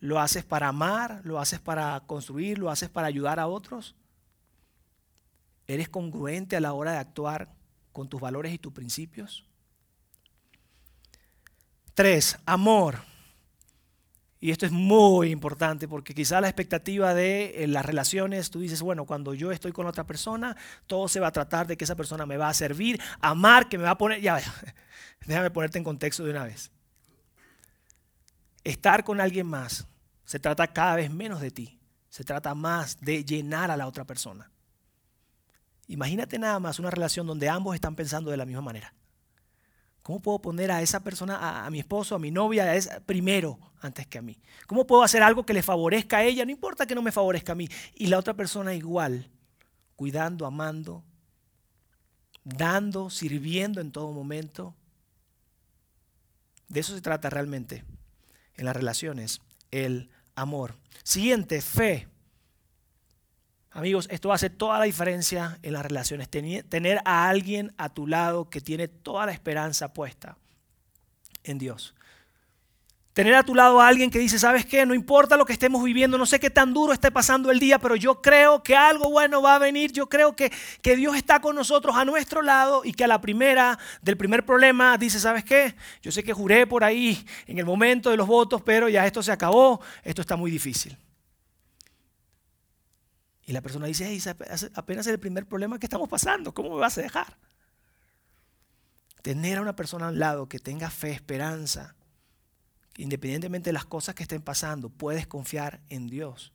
¿lo 0.01 0.21
haces 0.21 0.45
para 0.45 0.69
amar? 0.69 1.21
¿Lo 1.25 1.39
haces 1.39 1.59
para 1.59 2.01
construir? 2.07 2.59
¿Lo 2.59 2.71
haces 2.71 2.89
para 2.89 3.07
ayudar 3.07 3.41
a 3.41 3.47
otros? 3.47 3.95
¿Eres 5.67 5.89
congruente 5.89 6.57
a 6.57 6.61
la 6.61 6.73
hora 6.73 6.93
de 6.93 6.99
actuar 6.99 7.49
con 7.93 8.09
tus 8.09 8.21
valores 8.21 8.53
y 8.53 8.59
tus 8.59 8.73
principios? 8.73 9.45
Tres, 11.95 12.39
amor. 12.45 12.99
Y 14.39 14.51
esto 14.51 14.67
es 14.67 14.73
muy 14.73 15.31
importante 15.31 15.89
porque 15.89 16.15
quizá 16.15 16.41
la 16.41 16.49
expectativa 16.49 17.15
de 17.15 17.65
eh, 17.65 17.67
las 17.67 17.87
relaciones, 17.87 18.51
tú 18.51 18.61
dices, 18.61 18.83
bueno, 18.83 19.07
cuando 19.07 19.33
yo 19.33 19.51
estoy 19.51 19.73
con 19.73 19.87
otra 19.87 20.05
persona, 20.05 20.57
todo 20.87 21.09
se 21.09 21.21
va 21.21 21.29
a 21.29 21.33
tratar 21.33 21.67
de 21.67 21.77
que 21.77 21.85
esa 21.85 21.97
persona 21.97 22.27
me 22.27 22.37
va 22.37 22.49
a 22.49 22.55
servir, 22.55 23.01
amar, 23.21 23.69
que 23.69 23.79
me 23.79 23.85
va 23.85 23.93
a 23.93 23.99
poner, 23.99 24.21
ya, 24.21 24.39
déjame 25.27 25.51
ponerte 25.51 25.79
en 25.79 25.85
contexto 25.85 26.23
de 26.23 26.31
una 26.33 26.45
vez. 26.45 26.71
Estar 28.63 29.03
con 29.03 29.21
alguien 29.21 29.47
más 29.47 29.87
se 30.25 30.39
trata 30.39 30.67
cada 30.67 30.97
vez 30.97 31.11
menos 31.11 31.41
de 31.41 31.51
ti, 31.51 31.81
se 32.11 32.25
trata 32.25 32.55
más 32.55 33.01
de 33.01 33.25
llenar 33.25 33.71
a 33.71 33.77
la 33.77 33.87
otra 33.87 34.05
persona. 34.05 34.51
Imagínate 35.89 36.39
nada 36.39 36.59
más 36.59 36.79
una 36.79 36.91
relación 36.91 37.27
donde 37.27 37.49
ambos 37.49 37.75
están 37.75 37.95
pensando 37.95 38.31
de 38.31 38.37
la 38.37 38.47
misma 38.47 38.63
manera. 38.63 38.93
¿Cómo 40.03 40.21
puedo 40.21 40.41
poner 40.41 40.71
a 40.71 40.83
esa 40.83 41.01
persona, 41.01 41.67
a, 41.67 41.71
mi 41.71 41.81
esposo, 41.81 42.15
a 42.15 42.21
mi 42.21 42.31
novia, 42.31 42.73
primero 43.07 43.59
antes 43.81 44.07
que 44.07 44.19
a 44.19 44.23
mí? 44.23 44.39
¿Cómo 44.69 44.87
puedo 44.87 45.03
hacer 45.03 45.21
algo 45.23 45.45
que 45.45 45.53
le 45.53 45.65
favorezca 45.65 46.19
a 46.19 46.23
ella? 46.23 46.45
No 46.45 46.53
importa 46.53 46.87
que 46.87 46.95
no 46.95 47.03
me 47.03 47.11
favorezca 47.11 47.53
a 47.53 47.57
mí. 47.57 47.69
Y 47.95 48.07
la 48.07 48.19
otra 48.19 48.35
persona 48.35 48.73
igual, 48.73 49.29
cuidando, 49.97 50.47
amando, 50.47 51.03
dando, 52.45 53.11
sirviendo 53.11 53.81
en 53.81 53.91
todo 53.91 54.13
momento. 54.13 54.77
De 56.69 56.81
eso 56.81 56.95
se 56.95 57.01
trata 57.01 57.29
realmente 57.29 57.85
en 58.55 58.65
las 58.65 58.77
relaciones, 58.77 59.41
el 59.73 60.11
amor. 60.37 60.77
Siguiente, 61.03 61.61
fe. 61.61 62.09
Amigos, 63.77 64.09
esto 64.11 64.33
hace 64.33 64.49
toda 64.49 64.79
la 64.79 64.87
diferencia 64.87 65.59
en 65.63 65.75
las 65.75 65.85
relaciones. 65.85 66.31
Tener 66.31 67.03
a 67.05 67.29
alguien 67.29 67.75
a 67.77 67.91
tu 67.91 68.07
lado 68.07 68.49
que 68.49 68.63
tiene 68.63 68.89
toda 68.89 69.27
la 69.27 69.33
esperanza 69.33 69.93
puesta 69.93 70.39
en 71.45 71.59
Dios. 71.59 71.95
Tener 73.13 73.35
a 73.35 73.43
tu 73.43 73.55
lado 73.55 73.79
a 73.79 73.87
alguien 73.87 74.11
que 74.11 74.19
dice, 74.19 74.39
¿sabes 74.39 74.65
qué? 74.65 74.87
No 74.87 74.95
importa 74.95 75.37
lo 75.37 75.45
que 75.45 75.53
estemos 75.53 75.85
viviendo, 75.85 76.17
no 76.17 76.25
sé 76.25 76.41
qué 76.41 76.49
tan 76.49 76.73
duro 76.73 76.95
esté 76.95 77.11
pasando 77.11 77.51
el 77.51 77.59
día, 77.59 77.79
pero 77.79 77.97
yo 77.97 78.23
creo 78.23 78.63
que 78.63 78.75
algo 78.75 79.11
bueno 79.11 79.43
va 79.43 79.57
a 79.57 79.59
venir. 79.59 79.93
Yo 79.93 80.09
creo 80.09 80.35
que, 80.35 80.51
que 80.81 80.97
Dios 80.97 81.15
está 81.15 81.41
con 81.41 81.55
nosotros 81.55 81.97
a 81.97 82.07
nuestro 82.07 82.41
lado 82.41 82.81
y 82.83 82.95
que 82.95 83.05
a 83.05 83.09
la 83.09 83.21
primera, 83.21 83.79
del 84.01 84.17
primer 84.17 84.47
problema, 84.47 84.97
dice, 84.97 85.21
¿sabes 85.21 85.45
qué? 85.45 85.75
Yo 86.01 86.11
sé 86.11 86.25
que 86.25 86.33
juré 86.33 86.67
por 86.67 86.83
ahí 86.83 87.27
en 87.47 87.59
el 87.59 87.67
momento 87.67 88.11
de 88.11 88.17
los 88.17 88.27
votos, 88.27 88.63
pero 88.63 88.89
ya 88.89 89.05
esto 89.05 89.23
se 89.23 89.33
acabó, 89.33 89.83
esto 90.03 90.23
está 90.23 90.35
muy 90.37 90.51
difícil. 90.51 90.97
Y 93.47 93.53
la 93.53 93.63
persona 93.63 93.87
dice, 93.87 94.21
apenas 94.75 95.07
es 95.07 95.13
el 95.13 95.21
primer 95.21 95.47
problema 95.47 95.79
que 95.79 95.87
estamos 95.87 96.09
pasando, 96.09 96.53
¿cómo 96.53 96.71
me 96.71 96.81
vas 96.81 96.99
a 96.99 97.03
dejar? 97.03 97.39
Tener 99.23 99.59
a 99.59 99.63
una 99.63 99.77
persona 99.77 100.09
al 100.09 100.19
lado 100.19 100.49
que 100.49 100.59
tenga 100.59 100.91
fe, 100.91 101.13
esperanza, 101.13 101.95
independientemente 102.97 103.69
de 103.69 103.75
las 103.75 103.85
cosas 103.85 104.17
que 104.17 104.25
estén 104.25 104.43
pasando, 104.43 104.89
puedes 104.89 105.29
confiar 105.29 105.81
en 105.89 106.09
Dios. 106.09 106.53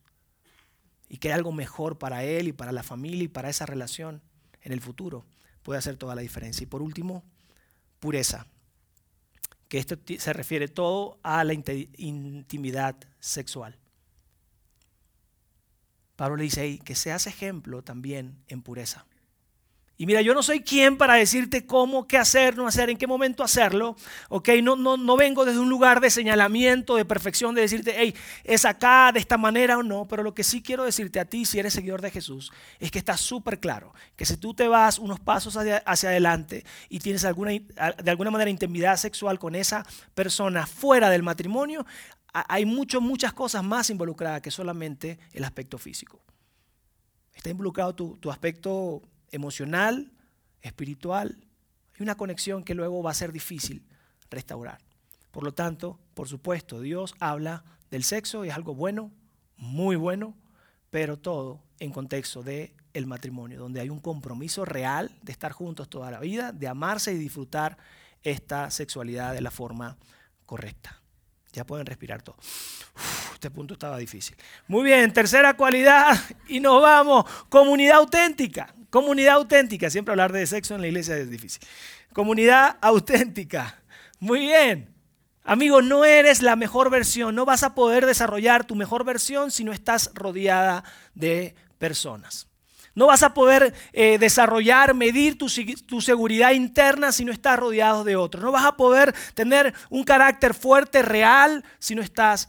Y 1.08 1.16
que 1.16 1.28
hay 1.28 1.34
algo 1.34 1.52
mejor 1.52 1.98
para 1.98 2.24
él 2.24 2.48
y 2.48 2.52
para 2.52 2.72
la 2.72 2.82
familia 2.82 3.24
y 3.24 3.28
para 3.28 3.48
esa 3.48 3.64
relación 3.64 4.22
en 4.60 4.72
el 4.72 4.80
futuro 4.80 5.24
puede 5.62 5.78
hacer 5.78 5.96
toda 5.96 6.14
la 6.14 6.22
diferencia. 6.22 6.64
Y 6.64 6.66
por 6.66 6.82
último, 6.82 7.24
pureza. 8.00 8.46
Que 9.68 9.78
esto 9.78 9.96
se 10.18 10.32
refiere 10.34 10.68
todo 10.68 11.18
a 11.22 11.44
la 11.44 11.54
intimidad 11.54 12.96
sexual. 13.18 13.78
Pablo 16.16 16.36
le 16.36 16.44
dice 16.44 16.78
que 16.84 16.94
seas 16.94 17.26
ejemplo 17.26 17.82
también 17.82 18.36
en 18.48 18.62
pureza. 18.62 19.06
Y 20.02 20.06
mira, 20.06 20.20
yo 20.20 20.34
no 20.34 20.42
soy 20.42 20.62
quien 20.62 20.96
para 20.96 21.14
decirte 21.14 21.64
cómo, 21.64 22.08
qué 22.08 22.18
hacer, 22.18 22.56
no 22.56 22.66
hacer, 22.66 22.90
en 22.90 22.96
qué 22.96 23.06
momento 23.06 23.44
hacerlo. 23.44 23.94
Ok, 24.30 24.48
no, 24.60 24.74
no, 24.74 24.96
no 24.96 25.16
vengo 25.16 25.44
desde 25.44 25.60
un 25.60 25.68
lugar 25.68 26.00
de 26.00 26.10
señalamiento, 26.10 26.96
de 26.96 27.04
perfección, 27.04 27.54
de 27.54 27.60
decirte, 27.60 27.94
hey, 27.96 28.12
es 28.42 28.64
acá, 28.64 29.12
de 29.12 29.20
esta 29.20 29.38
manera 29.38 29.78
o 29.78 29.84
no. 29.84 30.08
Pero 30.08 30.24
lo 30.24 30.34
que 30.34 30.42
sí 30.42 30.60
quiero 30.60 30.82
decirte 30.82 31.20
a 31.20 31.24
ti, 31.26 31.44
si 31.44 31.60
eres 31.60 31.74
seguidor 31.74 32.00
de 32.00 32.10
Jesús, 32.10 32.50
es 32.80 32.90
que 32.90 32.98
está 32.98 33.16
súper 33.16 33.60
claro 33.60 33.94
que 34.16 34.24
si 34.24 34.36
tú 34.38 34.54
te 34.54 34.66
vas 34.66 34.98
unos 34.98 35.20
pasos 35.20 35.56
hacia, 35.56 35.78
hacia 35.78 36.08
adelante 36.08 36.64
y 36.88 36.98
tienes 36.98 37.24
alguna, 37.24 37.52
de 37.52 38.10
alguna 38.10 38.32
manera 38.32 38.50
intimidad 38.50 38.96
sexual 38.96 39.38
con 39.38 39.54
esa 39.54 39.86
persona 40.14 40.66
fuera 40.66 41.10
del 41.10 41.22
matrimonio, 41.22 41.86
hay 42.32 42.64
muchas 42.64 43.32
cosas 43.32 43.62
más 43.62 43.90
involucradas 43.90 44.40
que 44.40 44.50
solamente 44.50 45.18
el 45.32 45.44
aspecto 45.44 45.78
físico. 45.78 46.22
Está 47.34 47.50
involucrado 47.50 47.94
tu, 47.94 48.16
tu 48.16 48.30
aspecto 48.30 49.02
emocional, 49.30 50.12
espiritual. 50.60 51.44
Hay 51.94 52.02
una 52.02 52.16
conexión 52.16 52.64
que 52.64 52.74
luego 52.74 53.02
va 53.02 53.10
a 53.10 53.14
ser 53.14 53.32
difícil 53.32 53.86
restaurar. 54.30 54.78
Por 55.30 55.44
lo 55.44 55.52
tanto, 55.52 55.98
por 56.14 56.28
supuesto, 56.28 56.80
Dios 56.80 57.14
habla 57.20 57.64
del 57.90 58.04
sexo 58.04 58.44
y 58.44 58.48
es 58.48 58.54
algo 58.54 58.74
bueno, 58.74 59.10
muy 59.56 59.96
bueno, 59.96 60.36
pero 60.90 61.18
todo 61.18 61.62
en 61.78 61.90
contexto 61.90 62.42
de 62.42 62.74
matrimonio, 63.06 63.58
donde 63.58 63.80
hay 63.80 63.88
un 63.88 64.00
compromiso 64.00 64.64
real 64.64 65.18
de 65.22 65.32
estar 65.32 65.52
juntos 65.52 65.88
toda 65.88 66.10
la 66.10 66.20
vida, 66.20 66.52
de 66.52 66.68
amarse 66.68 67.12
y 67.12 67.18
disfrutar 67.18 67.78
esta 68.22 68.70
sexualidad 68.70 69.32
de 69.34 69.40
la 69.40 69.50
forma 69.50 69.96
correcta. 70.46 71.01
Ya 71.52 71.64
pueden 71.64 71.86
respirar 71.86 72.22
todo. 72.22 72.36
este 73.34 73.50
punto 73.50 73.74
estaba 73.74 73.98
difícil. 73.98 74.36
Muy 74.68 74.84
bien, 74.84 75.12
tercera 75.12 75.54
cualidad 75.54 76.18
y 76.48 76.60
nos 76.60 76.80
vamos. 76.80 77.24
Comunidad 77.48 77.98
auténtica. 77.98 78.74
Comunidad 78.88 79.34
auténtica. 79.34 79.90
Siempre 79.90 80.12
hablar 80.12 80.32
de 80.32 80.46
sexo 80.46 80.74
en 80.74 80.80
la 80.80 80.86
iglesia 80.88 81.16
es 81.16 81.30
difícil. 81.30 81.62
Comunidad 82.12 82.76
auténtica. 82.80 83.82
Muy 84.20 84.40
bien. 84.40 84.94
Amigo, 85.44 85.82
no 85.82 86.04
eres 86.04 86.40
la 86.40 86.56
mejor 86.56 86.88
versión. 86.88 87.34
No 87.34 87.44
vas 87.44 87.64
a 87.64 87.74
poder 87.74 88.06
desarrollar 88.06 88.64
tu 88.64 88.74
mejor 88.74 89.04
versión 89.04 89.50
si 89.50 89.64
no 89.64 89.72
estás 89.72 90.10
rodeada 90.14 90.84
de 91.14 91.54
personas. 91.78 92.51
No 92.94 93.06
vas 93.06 93.22
a 93.22 93.32
poder 93.32 93.74
eh, 93.92 94.18
desarrollar, 94.18 94.94
medir 94.94 95.38
tu, 95.38 95.46
tu, 95.86 96.00
seguridad 96.00 96.52
interna 96.52 97.10
si 97.10 97.24
no 97.24 97.32
estás 97.32 97.58
rodeado 97.58 98.04
de 98.04 98.16
otros. 98.16 98.44
No 98.44 98.52
vas 98.52 98.66
a 98.66 98.76
poder 98.76 99.14
tener 99.34 99.74
un 99.88 100.04
carácter 100.04 100.52
fuerte, 100.52 101.02
real, 101.02 101.64
si 101.78 101.94
no 101.94 102.02
estás 102.02 102.48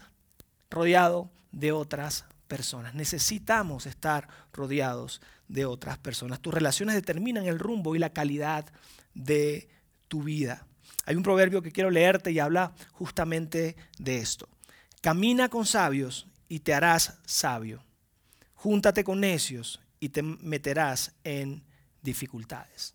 rodeado 0.70 1.32
de 1.52 1.72
otras 1.72 2.26
personas. 2.48 2.94
Necesitamos 2.94 3.86
estar 3.86 4.28
rodeados 4.52 5.22
de 5.48 5.66
otras 5.66 5.98
personas. 5.98 6.42
Tus 6.42 6.54
relaciones 6.54 6.96
determinan 6.96 7.46
el 7.46 7.60
rumbo 7.60 7.96
y 7.96 8.00
la 8.00 8.12
calidad 8.12 8.66
de 9.14 9.70
tu 10.10 10.24
vida. 10.24 10.66
Hay 11.06 11.16
un 11.16 11.24
proverbio 11.24 11.62
que 11.62 11.72
quiero 11.72 11.90
leerte 11.90 12.32
y 12.32 12.40
habla 12.40 12.74
justamente 12.92 13.76
de 13.98 14.18
esto. 14.18 14.50
Camina 15.02 15.50
con 15.50 15.66
sabios 15.66 16.28
y 16.50 16.60
te 16.60 16.74
harás 16.74 17.20
sabio. 17.26 17.84
Júntate 18.56 19.04
con 19.04 19.20
necios 19.20 19.80
y 20.04 20.10
te 20.10 20.22
meterás 20.22 21.14
en 21.24 21.64
dificultades. 22.02 22.94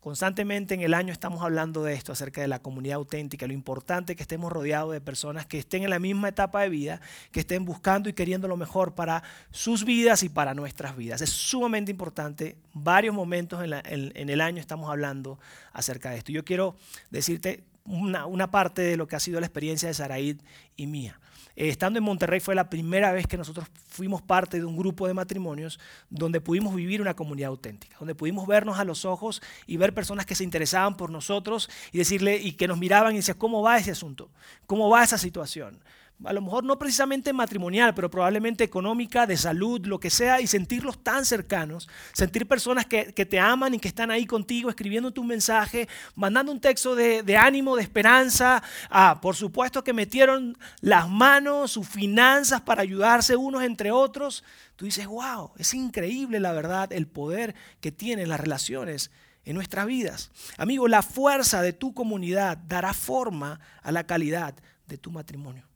Constantemente 0.00 0.72
en 0.72 0.80
el 0.80 0.94
año 0.94 1.12
estamos 1.12 1.42
hablando 1.42 1.84
de 1.84 1.92
esto, 1.92 2.12
acerca 2.12 2.40
de 2.40 2.48
la 2.48 2.60
comunidad 2.60 2.96
auténtica, 2.96 3.46
lo 3.46 3.52
importante 3.52 4.16
que 4.16 4.22
estemos 4.22 4.50
rodeados 4.50 4.94
de 4.94 5.02
personas 5.02 5.44
que 5.44 5.58
estén 5.58 5.82
en 5.82 5.90
la 5.90 5.98
misma 5.98 6.30
etapa 6.30 6.62
de 6.62 6.70
vida, 6.70 7.02
que 7.30 7.40
estén 7.40 7.66
buscando 7.66 8.08
y 8.08 8.14
queriendo 8.14 8.48
lo 8.48 8.56
mejor 8.56 8.94
para 8.94 9.22
sus 9.50 9.84
vidas 9.84 10.22
y 10.22 10.30
para 10.30 10.54
nuestras 10.54 10.96
vidas. 10.96 11.20
Es 11.20 11.28
sumamente 11.28 11.90
importante. 11.90 12.56
Varios 12.72 13.14
momentos 13.14 13.62
en, 13.62 14.30
el 14.30 14.40
año 14.40 14.60
estamos 14.60 14.88
hablando 14.88 15.38
acerca 15.74 16.10
de 16.10 16.16
esto. 16.16 16.32
Yo 16.32 16.42
quiero 16.42 16.74
decirte 17.10 17.64
una, 17.84 18.24
una 18.24 18.50
parte 18.50 18.80
de 18.80 18.96
lo 18.96 19.06
que 19.06 19.16
ha 19.16 19.20
sido 19.20 19.40
la 19.40 19.46
experiencia 19.46 19.88
de 19.88 19.94
Saraid 19.94 20.40
y 20.74 20.86
mía. 20.86 21.20
Eh, 21.56 21.68
estando 21.68 21.98
en 21.98 22.04
Monterrey 22.04 22.40
fue 22.40 22.54
la 22.54 22.70
primera 22.70 23.12
vez 23.12 23.26
que 23.26 23.36
nosotros 23.36 23.66
fuimos 23.88 24.22
parte 24.22 24.58
de 24.58 24.64
un 24.64 24.76
grupo 24.76 25.06
de 25.06 25.14
matrimonios 25.14 25.78
donde 26.10 26.40
pudimos 26.40 26.74
vivir 26.74 27.00
una 27.02 27.14
comunidad 27.14 27.48
auténtica, 27.48 27.96
donde 27.98 28.14
pudimos 28.14 28.46
vernos 28.46 28.78
a 28.78 28.84
los 28.84 29.04
ojos 29.04 29.42
y 29.66 29.76
ver 29.76 29.94
personas 29.94 30.26
que 30.26 30.34
se 30.34 30.44
interesaban 30.44 30.96
por 30.96 31.10
nosotros 31.10 31.68
y 31.92 31.98
decirle 31.98 32.36
y 32.36 32.52
que 32.52 32.68
nos 32.68 32.78
miraban 32.78 33.12
y 33.12 33.16
decían, 33.16 33.38
¿cómo 33.38 33.62
va 33.62 33.78
ese 33.78 33.90
asunto? 33.90 34.30
¿Cómo 34.66 34.88
va 34.88 35.04
esa 35.04 35.18
situación? 35.18 35.78
A 36.24 36.32
lo 36.32 36.40
mejor 36.40 36.64
no 36.64 36.78
precisamente 36.78 37.32
matrimonial, 37.32 37.94
pero 37.94 38.10
probablemente 38.10 38.64
económica, 38.64 39.26
de 39.26 39.36
salud, 39.36 39.86
lo 39.86 39.98
que 39.98 40.10
sea, 40.10 40.40
y 40.40 40.46
sentirlos 40.46 41.02
tan 41.02 41.24
cercanos, 41.24 41.88
sentir 42.12 42.46
personas 42.46 42.86
que, 42.86 43.12
te 43.12 43.38
aman 43.38 43.74
y 43.74 43.78
que 43.78 43.88
están 43.88 44.10
ahí 44.10 44.26
contigo, 44.26 44.68
escribiendo 44.68 45.10
tu 45.10 45.24
mensaje, 45.24 45.88
mandando 46.14 46.52
un 46.52 46.60
texto 46.60 46.94
de, 46.94 47.36
ánimo, 47.36 47.76
de 47.76 47.82
esperanza. 47.82 48.62
Ah, 48.90 49.20
por 49.20 49.36
supuesto 49.36 49.84
que 49.84 49.92
metieron 49.92 50.56
las 50.80 51.08
manos, 51.08 51.72
sus 51.72 51.88
finanzas 51.88 52.60
para 52.60 52.82
ayudarse 52.82 53.36
unos 53.36 53.62
entre 53.62 53.90
otros. 53.90 54.44
Tú 54.76 54.84
dices, 54.84 55.06
wow, 55.06 55.52
es 55.58 55.74
increíble 55.74 56.40
la 56.40 56.52
verdad, 56.52 56.92
el 56.92 57.06
poder 57.06 57.54
que 57.80 57.92
tienen 57.92 58.28
las 58.28 58.40
relaciones 58.40 59.10
en 59.44 59.54
nuestras 59.54 59.86
vidas. 59.86 60.30
Amigo, 60.56 60.88
la 60.88 61.02
fuerza 61.02 61.62
de 61.62 61.72
tu 61.72 61.94
comunidad 61.94 62.58
dará 62.58 62.92
forma 62.92 63.60
a 63.82 63.92
la 63.92 64.04
calidad 64.04 64.54
de 64.86 64.98
tu 64.98 65.10
matrimonio 65.10 65.71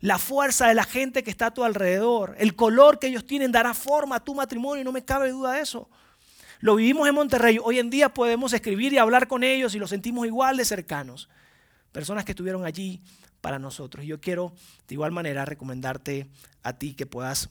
la 0.00 0.18
fuerza 0.18 0.68
de 0.68 0.74
la 0.74 0.84
gente 0.84 1.22
que 1.22 1.30
está 1.30 1.46
a 1.46 1.54
tu 1.54 1.64
alrededor, 1.64 2.34
el 2.38 2.54
color 2.54 2.98
que 2.98 3.06
ellos 3.06 3.26
tienen 3.26 3.52
dará 3.52 3.74
forma 3.74 4.16
a 4.16 4.24
tu 4.24 4.34
matrimonio, 4.34 4.84
no 4.84 4.92
me 4.92 5.04
cabe 5.04 5.30
duda 5.30 5.54
de 5.54 5.60
eso. 5.60 5.88
Lo 6.60 6.76
vivimos 6.76 7.08
en 7.08 7.14
Monterrey, 7.14 7.58
hoy 7.62 7.78
en 7.78 7.90
día 7.90 8.12
podemos 8.12 8.52
escribir 8.52 8.92
y 8.92 8.98
hablar 8.98 9.28
con 9.28 9.44
ellos 9.44 9.74
y 9.74 9.78
los 9.78 9.90
sentimos 9.90 10.26
igual 10.26 10.56
de 10.56 10.64
cercanos. 10.64 11.28
Personas 11.92 12.24
que 12.24 12.32
estuvieron 12.32 12.64
allí 12.64 13.02
para 13.40 13.58
nosotros. 13.58 14.04
Y 14.04 14.08
yo 14.08 14.20
quiero 14.20 14.52
de 14.88 14.94
igual 14.94 15.12
manera 15.12 15.44
recomendarte 15.44 16.28
a 16.62 16.72
ti 16.72 16.94
que 16.94 17.06
puedas 17.06 17.50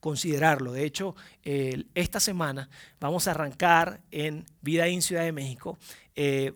considerarlo. 0.00 0.72
De 0.72 0.84
hecho, 0.84 1.14
esta 1.42 2.20
semana 2.20 2.68
vamos 3.00 3.26
a 3.26 3.30
arrancar 3.30 4.00
en 4.10 4.44
Vida 4.60 4.86
en 4.86 5.00
Ciudad 5.00 5.22
de 5.22 5.32
México. 5.32 5.78
Eh, 6.14 6.52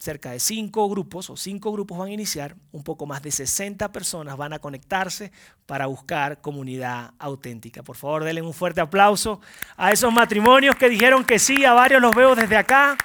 cerca 0.00 0.30
de 0.30 0.40
cinco 0.40 0.88
grupos 0.88 1.28
o 1.28 1.36
cinco 1.36 1.70
grupos 1.70 1.98
van 1.98 2.08
a 2.08 2.12
iniciar, 2.12 2.56
un 2.72 2.82
poco 2.82 3.04
más 3.04 3.22
de 3.22 3.30
60 3.30 3.92
personas 3.92 4.36
van 4.36 4.54
a 4.54 4.58
conectarse 4.58 5.30
para 5.66 5.86
buscar 5.86 6.40
comunidad 6.40 7.12
auténtica. 7.18 7.82
Por 7.82 7.96
favor, 7.96 8.24
denle 8.24 8.40
un 8.40 8.54
fuerte 8.54 8.80
aplauso 8.80 9.42
a 9.76 9.92
esos 9.92 10.10
matrimonios 10.10 10.74
que 10.74 10.88
dijeron 10.88 11.22
que 11.22 11.38
sí, 11.38 11.66
a 11.66 11.74
varios 11.74 12.00
los 12.00 12.14
veo 12.14 12.34
desde 12.34 12.56
acá. 12.56 12.96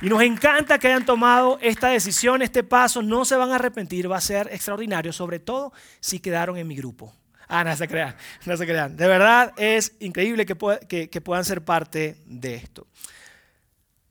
Y 0.00 0.08
nos 0.08 0.22
encanta 0.22 0.78
que 0.78 0.88
hayan 0.88 1.04
tomado 1.04 1.58
esta 1.60 1.88
decisión, 1.88 2.40
este 2.40 2.62
paso, 2.64 3.02
no 3.02 3.24
se 3.26 3.36
van 3.36 3.52
a 3.52 3.56
arrepentir, 3.56 4.10
va 4.10 4.16
a 4.16 4.22
ser 4.22 4.48
extraordinario, 4.52 5.12
sobre 5.12 5.38
todo 5.38 5.72
si 6.00 6.18
quedaron 6.18 6.56
en 6.56 6.66
mi 6.66 6.76
grupo. 6.76 7.14
Ah, 7.46 7.62
no 7.62 7.76
se 7.76 7.86
crean, 7.86 8.16
no 8.46 8.56
se 8.56 8.66
crean. 8.66 8.96
De 8.96 9.06
verdad 9.06 9.52
es 9.58 9.94
increíble 10.00 10.46
que, 10.46 11.08
que 11.10 11.20
puedan 11.20 11.44
ser 11.44 11.62
parte 11.62 12.16
de 12.24 12.54
esto. 12.54 12.86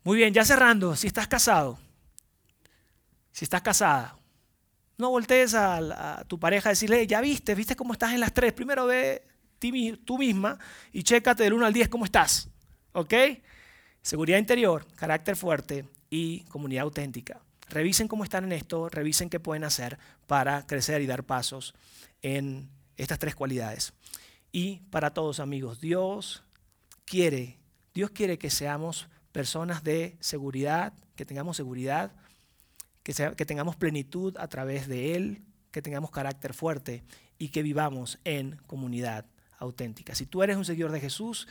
Muy 0.04 0.18
bien, 0.18 0.34
ya 0.34 0.43
cerrando, 0.43 0.95
si 0.97 1.08
estás 1.08 1.28
casado, 1.30 1.80
si 3.32 3.45
estás 3.45 3.62
casada, 3.62 4.18
no 4.97 5.10
voltees 5.10 5.54
a, 5.54 6.26
tu 6.28 6.38
pareja 6.39 6.70
a 6.70 6.72
decirle, 6.72 7.08
ya 7.08 7.22
viste, 7.22 7.56
viste 7.56 7.76
cómo 7.76 7.93
estás 7.93 8.14
en 8.14 8.20
las 8.20 8.34
tres. 8.34 8.54
Primero 8.54 8.86
ve 8.86 9.26
tú 10.04 10.18
misma 10.18 10.60
y 10.91 11.04
chécate 11.04 11.43
del 11.43 11.54
1 11.54 11.66
al 11.66 11.74
10 11.74 11.89
cómo 11.89 12.06
estás. 12.06 12.49
¿Ok? 12.91 13.14
Seguridad 14.01 14.38
interior, 14.38 14.86
carácter 14.95 15.38
fuerte 15.38 15.86
y 16.10 16.41
comunidad 16.45 16.84
auténtica. 16.84 17.41
Revisen 17.70 18.10
cómo 18.10 18.26
están 18.26 18.43
en 18.43 18.51
esto, 18.51 18.89
revisen 18.89 19.30
qué 19.30 19.39
pueden 19.39 19.64
hacer 19.64 19.97
para 20.28 20.68
crecer 20.68 21.01
y 21.01 21.08
dar 21.08 21.24
pasos 21.24 21.74
en 22.22 22.70
estas 22.97 23.20
tres 23.20 23.36
cualidades. 23.36 23.93
Y 24.51 24.82
para 24.91 25.14
todos 25.14 25.39
amigos, 25.39 25.80
Dios 25.80 26.43
quiere, 27.06 27.58
Dios 27.93 28.12
quiere 28.12 28.38
que 28.38 28.49
seamos 28.49 29.08
personas 29.34 29.84
de 29.84 30.15
seguridad, 30.21 30.93
que 31.17 31.25
tengamos 31.25 31.57
seguridad, 31.57 32.13
que, 33.03 33.13
que 33.36 33.45
tengamos 33.45 33.75
plenitud 33.75 34.38
a 34.38 34.47
través 34.47 34.88
de 34.88 35.15
Él, 35.15 35.41
que 35.71 35.81
tengamos 35.81 36.11
carácter 36.11 36.53
fuerte 36.53 37.03
y 37.38 37.49
que 37.49 37.63
vivamos 37.63 38.19
en 38.23 38.55
comunidad 38.67 39.25
auténtica. 39.57 40.15
Si 40.15 40.25
tú 40.25 40.43
eres 40.43 40.55
un 40.55 40.63
seguidor 40.63 40.91
de 40.91 41.01
Jesús, 41.01 41.47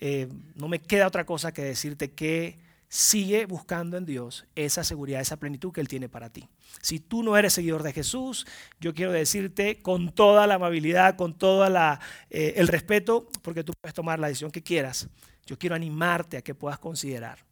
eh, 0.00 0.28
no 0.54 0.68
me 0.68 0.80
queda 0.80 1.06
otra 1.06 1.26
cosa 1.26 1.52
que 1.52 1.62
decirte 1.62 2.12
que 2.12 2.58
sigue 2.88 3.46
buscando 3.46 3.96
en 3.96 4.04
Dios 4.04 4.46
esa 4.54 4.84
seguridad, 4.84 5.20
esa 5.20 5.36
plenitud 5.36 5.72
que 5.72 5.80
Él 5.80 5.88
tiene 5.88 6.08
para 6.08 6.30
ti. 6.30 6.48
Si 6.80 7.00
tú 7.00 7.24
no 7.24 7.36
eres 7.36 7.52
seguidor 7.52 7.82
de 7.82 7.92
Jesús, 7.92 8.46
yo 8.80 8.94
quiero 8.94 9.10
decirte 9.10 9.82
con 9.82 10.12
toda 10.12 10.46
la 10.46 10.54
amabilidad, 10.54 11.16
con 11.16 11.36
todo 11.36 11.66
eh, 11.66 12.54
el 12.56 12.68
respeto, 12.68 13.28
porque 13.42 13.64
tú 13.64 13.72
puedes 13.80 13.94
tomar 13.94 14.20
la 14.20 14.28
decisión 14.28 14.52
que 14.52 14.62
quieras, 14.62 15.08
yo 15.46 15.58
quiero 15.58 15.74
animarte 15.74 16.36
a 16.36 16.42
que 16.42 16.54
puedas 16.54 16.78
considerar 16.78 17.44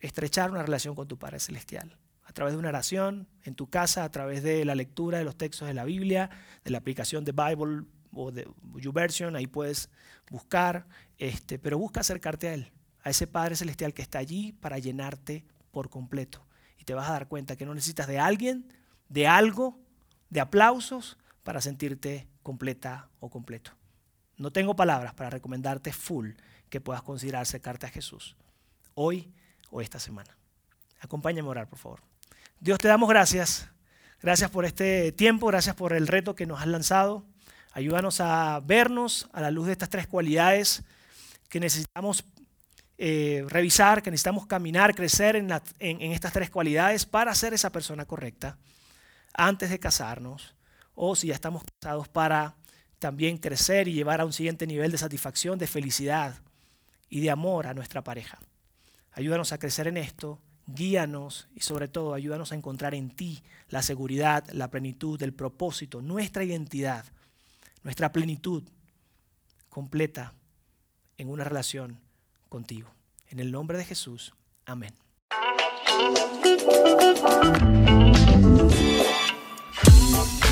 estrechar 0.00 0.50
una 0.50 0.62
relación 0.62 0.94
con 0.94 1.08
tu 1.08 1.18
Padre 1.18 1.40
Celestial. 1.40 1.98
A 2.24 2.32
través 2.32 2.54
de 2.54 2.58
una 2.58 2.68
oración, 2.68 3.28
en 3.44 3.54
tu 3.54 3.68
casa, 3.68 4.04
a 4.04 4.10
través 4.10 4.42
de 4.42 4.64
la 4.64 4.74
lectura 4.74 5.18
de 5.18 5.24
los 5.24 5.36
textos 5.36 5.68
de 5.68 5.74
la 5.74 5.84
Biblia, 5.84 6.30
de 6.64 6.70
la 6.70 6.78
aplicación 6.78 7.24
de 7.24 7.32
Bible 7.32 7.84
o 8.12 8.30
de 8.32 8.48
YouVersion, 8.74 9.36
ahí 9.36 9.46
puedes 9.46 9.90
buscar, 10.30 10.86
este, 11.18 11.58
pero 11.58 11.78
busca 11.78 12.00
acercarte 12.00 12.48
a 12.48 12.54
Él, 12.54 12.72
a 13.02 13.10
ese 13.10 13.26
Padre 13.26 13.56
Celestial 13.56 13.94
que 13.94 14.02
está 14.02 14.18
allí 14.18 14.52
para 14.52 14.78
llenarte 14.78 15.44
por 15.70 15.88
completo. 15.88 16.44
Y 16.78 16.84
te 16.84 16.94
vas 16.94 17.08
a 17.08 17.12
dar 17.12 17.28
cuenta 17.28 17.56
que 17.56 17.64
no 17.64 17.74
necesitas 17.74 18.08
de 18.08 18.18
alguien, 18.18 18.72
de 19.08 19.26
algo, 19.28 19.78
de 20.28 20.40
aplausos 20.40 21.16
para 21.42 21.60
sentirte 21.60 22.28
completa 22.42 23.08
o 23.20 23.30
completo. 23.30 23.75
No 24.36 24.50
tengo 24.50 24.76
palabras 24.76 25.14
para 25.14 25.30
recomendarte 25.30 25.92
full 25.92 26.32
que 26.68 26.80
puedas 26.80 27.02
considerar 27.02 27.42
acercarte 27.42 27.86
a 27.86 27.90
Jesús 27.90 28.36
hoy 28.94 29.32
o 29.70 29.80
esta 29.80 29.98
semana. 29.98 30.36
Acompáñame 31.00 31.48
a 31.48 31.50
orar, 31.50 31.68
por 31.68 31.78
favor. 31.78 32.00
Dios, 32.60 32.78
te 32.78 32.88
damos 32.88 33.08
gracias. 33.08 33.68
Gracias 34.20 34.50
por 34.50 34.64
este 34.64 35.12
tiempo, 35.12 35.46
gracias 35.46 35.76
por 35.76 35.92
el 35.92 36.06
reto 36.06 36.34
que 36.34 36.46
nos 36.46 36.60
has 36.60 36.66
lanzado. 36.66 37.24
Ayúdanos 37.72 38.20
a 38.20 38.60
vernos 38.64 39.28
a 39.32 39.40
la 39.40 39.50
luz 39.50 39.66
de 39.66 39.72
estas 39.72 39.90
tres 39.90 40.06
cualidades 40.06 40.82
que 41.48 41.60
necesitamos 41.60 42.24
eh, 42.98 43.44
revisar, 43.48 44.02
que 44.02 44.10
necesitamos 44.10 44.46
caminar, 44.46 44.94
crecer 44.94 45.36
en, 45.36 45.50
en 45.78 46.12
estas 46.12 46.32
tres 46.32 46.48
cualidades 46.48 47.04
para 47.04 47.34
ser 47.34 47.52
esa 47.52 47.70
persona 47.70 48.06
correcta 48.06 48.56
antes 49.34 49.68
de 49.68 49.78
casarnos 49.78 50.54
o 50.94 51.14
si 51.14 51.26
ya 51.26 51.34
estamos 51.34 51.62
casados 51.78 52.08
para 52.08 52.56
también 52.98 53.38
crecer 53.38 53.88
y 53.88 53.92
llevar 53.92 54.20
a 54.20 54.24
un 54.24 54.32
siguiente 54.32 54.66
nivel 54.66 54.90
de 54.90 54.98
satisfacción, 54.98 55.58
de 55.58 55.66
felicidad 55.66 56.34
y 57.08 57.20
de 57.20 57.30
amor 57.30 57.66
a 57.66 57.74
nuestra 57.74 58.02
pareja. 58.02 58.38
Ayúdanos 59.12 59.52
a 59.52 59.58
crecer 59.58 59.88
en 59.88 59.96
esto, 59.96 60.40
guíanos 60.66 61.48
y 61.54 61.60
sobre 61.60 61.88
todo 61.88 62.14
ayúdanos 62.14 62.52
a 62.52 62.54
encontrar 62.54 62.94
en 62.94 63.10
ti 63.10 63.42
la 63.68 63.82
seguridad, 63.82 64.46
la 64.50 64.70
plenitud, 64.70 65.22
el 65.22 65.32
propósito, 65.32 66.02
nuestra 66.02 66.44
identidad, 66.44 67.04
nuestra 67.82 68.12
plenitud 68.12 68.62
completa 69.68 70.34
en 71.18 71.28
una 71.28 71.44
relación 71.44 72.00
contigo. 72.48 72.90
En 73.28 73.40
el 73.40 73.52
nombre 73.52 73.78
de 73.78 73.84
Jesús, 73.84 74.34
amén. 74.64 74.94